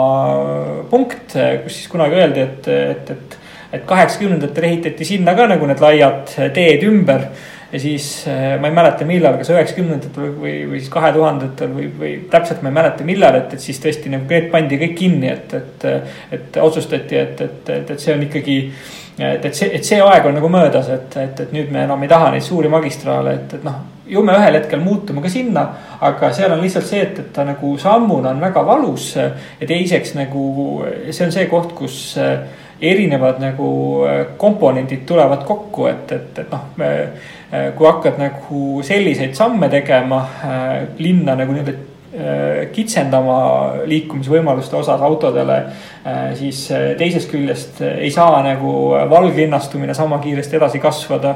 punkt, 0.89 1.33
kus 1.63 1.75
siis 1.75 1.89
kunagi 1.91 2.15
öeldi, 2.15 2.45
et, 2.45 2.67
et, 2.71 3.09
et, 3.11 3.37
et 3.75 3.85
kaheksakümnendatel 3.89 4.67
ehitati 4.69 5.07
sinna 5.07 5.35
ka 5.35 5.49
nagu 5.49 5.67
need 5.67 5.81
laiad 5.83 6.31
teed 6.55 6.85
ümber. 6.87 7.27
Ja 7.71 7.81
siis 7.81 8.05
ma 8.27 8.69
ei 8.69 8.73
mäleta, 8.75 9.05
millal, 9.05 9.37
kas 9.37 9.51
üheksakümnendatel 9.53 10.31
või, 10.39 10.53
või 10.71 10.79
siis 10.79 10.89
kahe 10.93 11.11
tuhandetel 11.13 11.75
või, 11.75 11.89
või 11.99 12.13
täpselt 12.31 12.63
ma 12.65 12.71
ei 12.71 12.77
mäleta, 12.79 13.05
millal, 13.07 13.37
et, 13.41 13.53
et 13.53 13.63
siis 13.63 13.81
tõesti 13.83 14.13
nagu 14.13 14.25
need 14.29 14.49
pandi 14.53 14.79
kõik 14.81 14.97
kinni, 14.97 15.29
et, 15.33 15.53
et, 15.59 15.85
et 16.39 16.59
otsustati, 16.63 17.19
et, 17.19 17.45
et, 17.45 17.71
et, 17.75 17.93
et 17.93 18.01
see 18.01 18.15
on 18.15 18.25
ikkagi 18.25 18.57
et, 19.19 19.45
et 19.45 19.53
see, 19.53 19.69
et 19.75 19.85
see 19.85 20.01
aeg 20.01 20.25
on 20.25 20.37
nagu 20.39 20.49
möödas, 20.51 20.89
et, 20.95 21.21
et, 21.21 21.45
et 21.45 21.55
nüüd 21.55 21.71
me 21.73 21.85
enam 21.85 22.03
ei 22.03 22.11
taha 22.11 22.33
neid 22.33 22.45
suuri 22.45 22.71
magistraale, 22.71 23.37
et, 23.41 23.57
et 23.59 23.65
noh 23.67 23.98
ju 24.09 24.23
me 24.25 24.33
ühel 24.37 24.57
hetkel 24.57 24.81
muutume 24.83 25.21
ka 25.21 25.29
sinna, 25.31 25.65
aga 26.01 26.31
seal 26.35 26.53
on 26.55 26.63
lihtsalt 26.63 26.87
see, 26.89 27.01
et, 27.05 27.19
et 27.21 27.33
ta 27.33 27.45
nagu 27.47 27.75
sammuna 27.81 28.33
on 28.33 28.41
väga 28.41 28.63
valus. 28.65 29.11
ja 29.15 29.67
teiseks 29.67 30.15
nagu 30.17 30.45
see 31.11 31.25
on 31.25 31.35
see 31.35 31.45
koht, 31.51 31.75
kus 31.77 31.99
eh, 32.17 32.39
erinevad 32.91 33.41
nagu 33.43 33.69
eh, 34.07 34.23
komponendid 34.37 35.05
tulevad 35.07 35.45
kokku, 35.47 35.87
et, 35.91 36.11
et, 36.15 36.41
et 36.43 36.51
noh, 36.51 36.65
eh, 36.85 37.69
kui 37.77 37.87
hakkad 37.89 38.19
nagu 38.21 38.81
selliseid 38.85 39.37
samme 39.37 39.69
tegema 39.69 40.23
linna 40.99 41.37
nagu 41.37 41.55
nii-öelda 41.55 41.87
kitsendama 42.73 43.35
liikumisvõimaluste 43.87 44.75
osas 44.79 45.01
autodele, 45.05 45.59
siis 46.39 46.61
teisest 46.97 47.27
küljest 47.31 47.81
ei 47.83 48.07
saa 48.11 48.37
nagu 48.45 48.69
valglinnastumine 49.11 49.93
sama 49.93 50.21
kiiresti 50.23 50.55
edasi 50.55 50.79
kasvada 50.79 51.33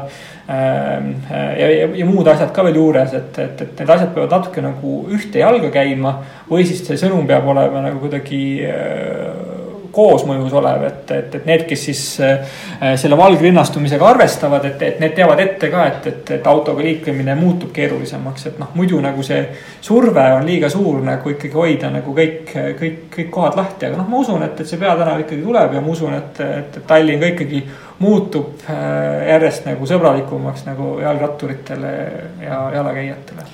Ähm, 0.50 1.24
äh, 1.32 1.60
ja, 1.60 1.70
ja, 1.70 1.88
ja 1.96 2.06
muud 2.06 2.28
asjad 2.28 2.50
ka 2.52 2.66
veel 2.68 2.76
juures, 2.76 3.14
et, 3.16 3.38
et, 3.40 3.62
et 3.64 3.78
need 3.80 3.92
asjad 3.94 4.10
peavad 4.12 4.34
natuke 4.36 4.60
nagu 4.60 4.96
ühte 5.16 5.40
jalga 5.40 5.70
käima. 5.72 6.18
või 6.50 6.66
siis 6.68 6.82
see 6.84 7.00
sõnum 7.00 7.24
peab 7.30 7.48
olema 7.48 7.80
nagu 7.86 8.02
kuidagi 8.02 8.42
äh, 8.68 9.53
koosmõjus 9.94 10.54
olev, 10.58 10.84
et, 10.88 11.12
et, 11.12 11.36
et 11.38 11.46
need, 11.48 11.66
kes 11.70 11.86
siis 11.90 12.02
äh, 12.24 12.56
selle 13.00 13.18
valgrinnastumisega 13.20 14.08
arvestavad, 14.10 14.66
et, 14.70 14.82
et 14.82 15.00
need 15.04 15.14
teavad 15.18 15.42
ette 15.44 15.70
ka, 15.74 15.86
et, 15.92 16.08
et, 16.10 16.32
et 16.38 16.50
autoga 16.50 16.84
liiklemine 16.86 17.36
muutub 17.38 17.72
keerulisemaks, 17.76 18.48
et 18.50 18.60
noh, 18.62 18.74
muidu 18.78 19.00
nagu 19.04 19.26
see 19.26 19.44
surve 19.84 20.26
on 20.38 20.48
liiga 20.48 20.70
suur 20.74 21.02
nagu 21.06 21.36
ikkagi 21.36 21.54
hoida 21.58 21.92
nagu 21.94 22.16
kõik, 22.18 22.54
kõik, 22.80 23.00
kõik 23.14 23.32
kohad 23.34 23.58
lahti, 23.60 23.88
aga 23.90 24.02
noh, 24.02 24.10
ma 24.10 24.24
usun, 24.24 24.44
et, 24.48 24.60
et 24.60 24.70
see 24.70 24.82
peatänav 24.82 25.24
ikkagi 25.26 25.46
tuleb 25.46 25.78
ja 25.78 25.84
ma 25.86 25.94
usun, 25.94 26.18
et, 26.18 26.44
et, 26.48 26.82
et 26.82 26.88
Tallinn 26.90 27.22
ka 27.22 27.32
ikkagi 27.36 27.64
muutub 28.04 28.66
äh, 28.68 29.30
järjest 29.30 29.70
nagu 29.70 29.88
sõbralikumaks 29.90 30.66
nagu 30.68 30.98
jalgratturitele 31.04 31.94
ja 32.42 32.60
jalakäijatele. 32.80 33.48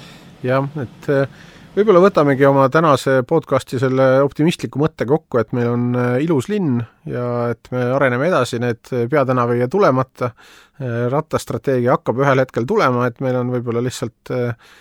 jah, 0.44 0.68
et 0.82 1.10
äh, 1.14 1.40
võib-olla 1.76 2.02
võtamegi 2.02 2.46
oma 2.50 2.66
tänase 2.74 3.20
podcasti 3.28 3.80
selle 3.82 4.08
optimistliku 4.26 4.82
mõtte 4.82 5.06
kokku, 5.10 5.40
et 5.42 5.52
meil 5.56 5.70
on 5.72 5.86
äh, 5.96 6.16
ilus 6.26 6.50
linn 6.50 6.80
ja 7.10 7.26
et 7.54 7.70
me 7.74 7.84
areneme 7.96 8.30
edasi, 8.30 8.60
need 8.62 8.90
peatänav 9.12 9.54
ei 9.54 9.64
jää 9.64 9.72
tulemata, 9.72 10.32
äh, 10.34 11.06
rattastrateegia 11.14 11.98
hakkab 11.98 12.24
ühel 12.24 12.42
hetkel 12.44 12.68
tulema, 12.70 13.06
et 13.10 13.22
meil 13.24 13.38
on 13.40 13.54
võib-olla 13.54 13.84
lihtsalt 13.86 14.34
äh, 14.36 14.74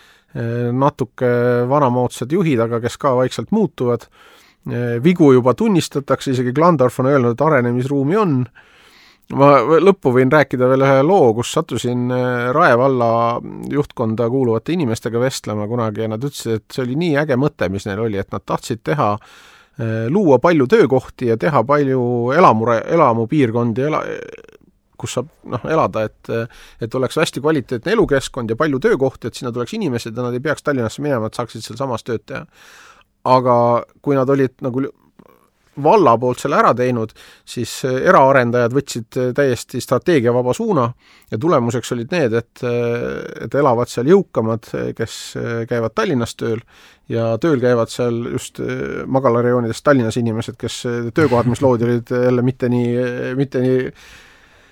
natuke 0.76 1.28
vanamoodsad 1.68 2.32
juhid, 2.32 2.60
aga 2.60 2.82
kes 2.84 2.98
ka 3.00 3.14
vaikselt 3.16 3.48
muutuvad, 3.56 4.02
vigu 5.00 5.30
juba 5.32 5.54
tunnistatakse, 5.56 6.34
isegi 6.34 6.52
Glandorf 6.52 6.98
on 7.00 7.08
öelnud, 7.08 7.32
et 7.32 7.44
arenemisruumi 7.46 8.18
on, 8.20 8.34
ma 9.36 9.50
lõppu 9.82 10.12
võin 10.14 10.30
rääkida 10.32 10.68
veel 10.70 10.84
ühe 10.86 11.02
loo, 11.04 11.32
kus 11.36 11.52
sattusin 11.56 12.08
äh, 12.14 12.48
Rae 12.56 12.76
valla 12.78 13.10
juhtkonda 13.72 14.28
kuuluvate 14.32 14.72
inimestega 14.76 15.20
vestlema 15.20 15.68
kunagi 15.68 16.04
ja 16.06 16.10
nad 16.14 16.24
ütlesid, 16.24 16.62
et 16.62 16.74
see 16.76 16.84
oli 16.86 16.96
nii 17.02 17.16
äge 17.24 17.36
mõte, 17.40 17.68
mis 17.72 17.86
neil 17.88 18.04
oli, 18.06 18.20
et 18.20 18.32
nad 18.32 18.44
tahtsid 18.46 18.82
teha, 18.88 19.10
äh, 19.18 20.06
luua 20.12 20.40
palju 20.42 20.68
töökohti 20.70 21.32
ja 21.32 21.36
teha 21.40 21.64
palju 21.68 22.02
elamu, 22.36 22.70
elamupiirkondi, 22.80 23.88
ela-, 23.90 24.04
kus 24.98 25.18
saab 25.18 25.28
noh, 25.46 25.64
elada, 25.70 26.08
et 26.08 26.32
et 26.82 26.94
oleks 26.98 27.20
hästi 27.20 27.42
kvaliteetne 27.44 27.94
elukeskkond 27.94 28.50
ja 28.50 28.56
palju 28.58 28.80
töökohti, 28.82 29.28
et 29.28 29.38
sinna 29.38 29.52
tuleks 29.54 29.76
inimesed 29.78 30.16
ja 30.16 30.24
nad 30.24 30.34
ei 30.34 30.42
peaks 30.42 30.64
Tallinnasse 30.66 31.04
minema, 31.04 31.28
et 31.28 31.38
saaksid 31.38 31.62
sealsamas 31.64 32.06
tööd 32.06 32.24
teha. 32.26 32.46
aga 33.28 33.84
kui 34.02 34.16
nad 34.16 34.30
olid 34.30 34.56
nagu 34.64 34.88
valla 35.82 36.14
poolt 36.18 36.42
selle 36.42 36.58
ära 36.58 36.72
teinud, 36.76 37.12
siis 37.48 37.72
äh, 37.86 37.98
eraarendajad 38.10 38.74
võtsid 38.76 39.18
äh, 39.18 39.30
täiesti 39.36 39.80
strateegiavaba 39.82 40.54
suuna 40.56 40.86
ja 41.30 41.38
tulemuseks 41.40 41.92
olid 41.96 42.14
need, 42.14 42.36
et, 42.38 42.62
äh, 42.66 43.44
et 43.46 43.58
elavad 43.58 43.90
seal 43.90 44.10
jõukamad, 44.12 44.70
kes 44.96 45.18
käivad 45.68 45.94
Tallinnas 45.96 46.34
tööl 46.38 46.62
ja 47.08 47.30
tööl 47.40 47.60
käivad 47.62 47.90
seal 47.92 48.20
just 48.34 48.60
magalarajoonidest 49.06 49.84
Tallinnas 49.84 50.18
inimesed, 50.20 50.58
kes 50.60 50.82
töökohad, 51.16 51.48
mis 51.48 51.62
loodi, 51.64 51.88
olid 51.88 52.14
jälle 52.28 52.44
mitte 52.44 52.68
nii, 52.72 53.34
mitte 53.38 53.62
nii 53.64 53.92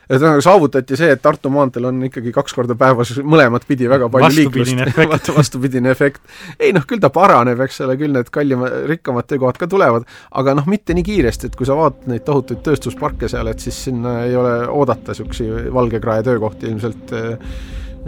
ühesõnaga 0.06 0.42
saavutati 0.44 0.98
see, 0.98 1.10
et 1.16 1.22
Tartu 1.22 1.50
maanteel 1.52 1.88
on 1.88 1.98
ikkagi 2.06 2.32
kaks 2.34 2.54
korda 2.54 2.76
päevas 2.78 3.12
mõlemat 3.26 3.66
pidi 3.66 3.88
väga 3.90 4.08
palju 4.12 4.28
vastupidine 4.28 4.86
liiklust. 4.86 5.30
vastupidine 5.38 5.90
efekt. 5.90 6.22
ei 6.60 6.72
noh, 6.76 6.86
küll 6.86 7.02
ta 7.02 7.10
paraneb, 7.14 7.60
eks 7.66 7.82
ole, 7.86 7.98
küll 8.00 8.14
need 8.14 8.30
kallima, 8.34 8.70
rikkamad 8.90 9.26
töökohad 9.30 9.58
ka 9.60 9.68
tulevad, 9.70 10.06
aga 10.38 10.56
noh, 10.60 10.70
mitte 10.70 10.94
nii 10.96 11.06
kiiresti, 11.06 11.50
et 11.50 11.58
kui 11.58 11.68
sa 11.68 11.78
vaatad 11.78 12.06
neid 12.12 12.26
tohutuid 12.26 12.62
tööstusparke 12.66 13.30
seal, 13.32 13.50
et 13.50 13.62
siis 13.62 13.82
sinna 13.88 14.20
ei 14.26 14.36
ole 14.38 14.56
oodata 14.68 15.14
niisuguseid 15.14 15.70
valgekrae 15.74 16.22
töökohti 16.26 16.70
ilmselt 16.70 17.14
eh, 17.16 17.54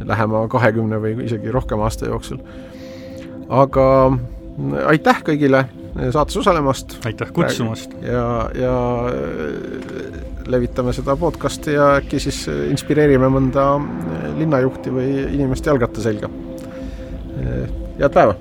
lähema 0.08 0.46
kahekümne 0.50 1.02
või 1.02 1.16
isegi 1.26 1.50
rohkema 1.54 1.88
aasta 1.88 2.10
jooksul. 2.10 2.42
aga 3.48 3.86
aitäh 4.86 5.22
kõigile 5.26 5.64
saates 6.10 6.36
osalemast. 6.36 6.98
aitäh 7.06 7.32
kutsumast. 7.32 7.94
ja, 8.02 8.50
ja 8.54 8.74
levitame 10.48 10.92
seda 10.96 11.16
podcast'i 11.16 11.76
ja 11.76 11.94
äkki 11.98 12.20
siis 12.22 12.44
inspireerime 12.70 13.30
mõnda 13.32 13.70
linnajuhti 14.38 14.94
või 14.94 15.10
inimest 15.34 15.66
jalgratta 15.66 16.04
selga. 16.04 16.30
head 17.98 18.14
päeva! 18.14 18.38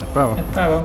head 0.00 0.12
päeva! 0.12 0.34
head 0.34 0.52
päeva! 0.54 0.84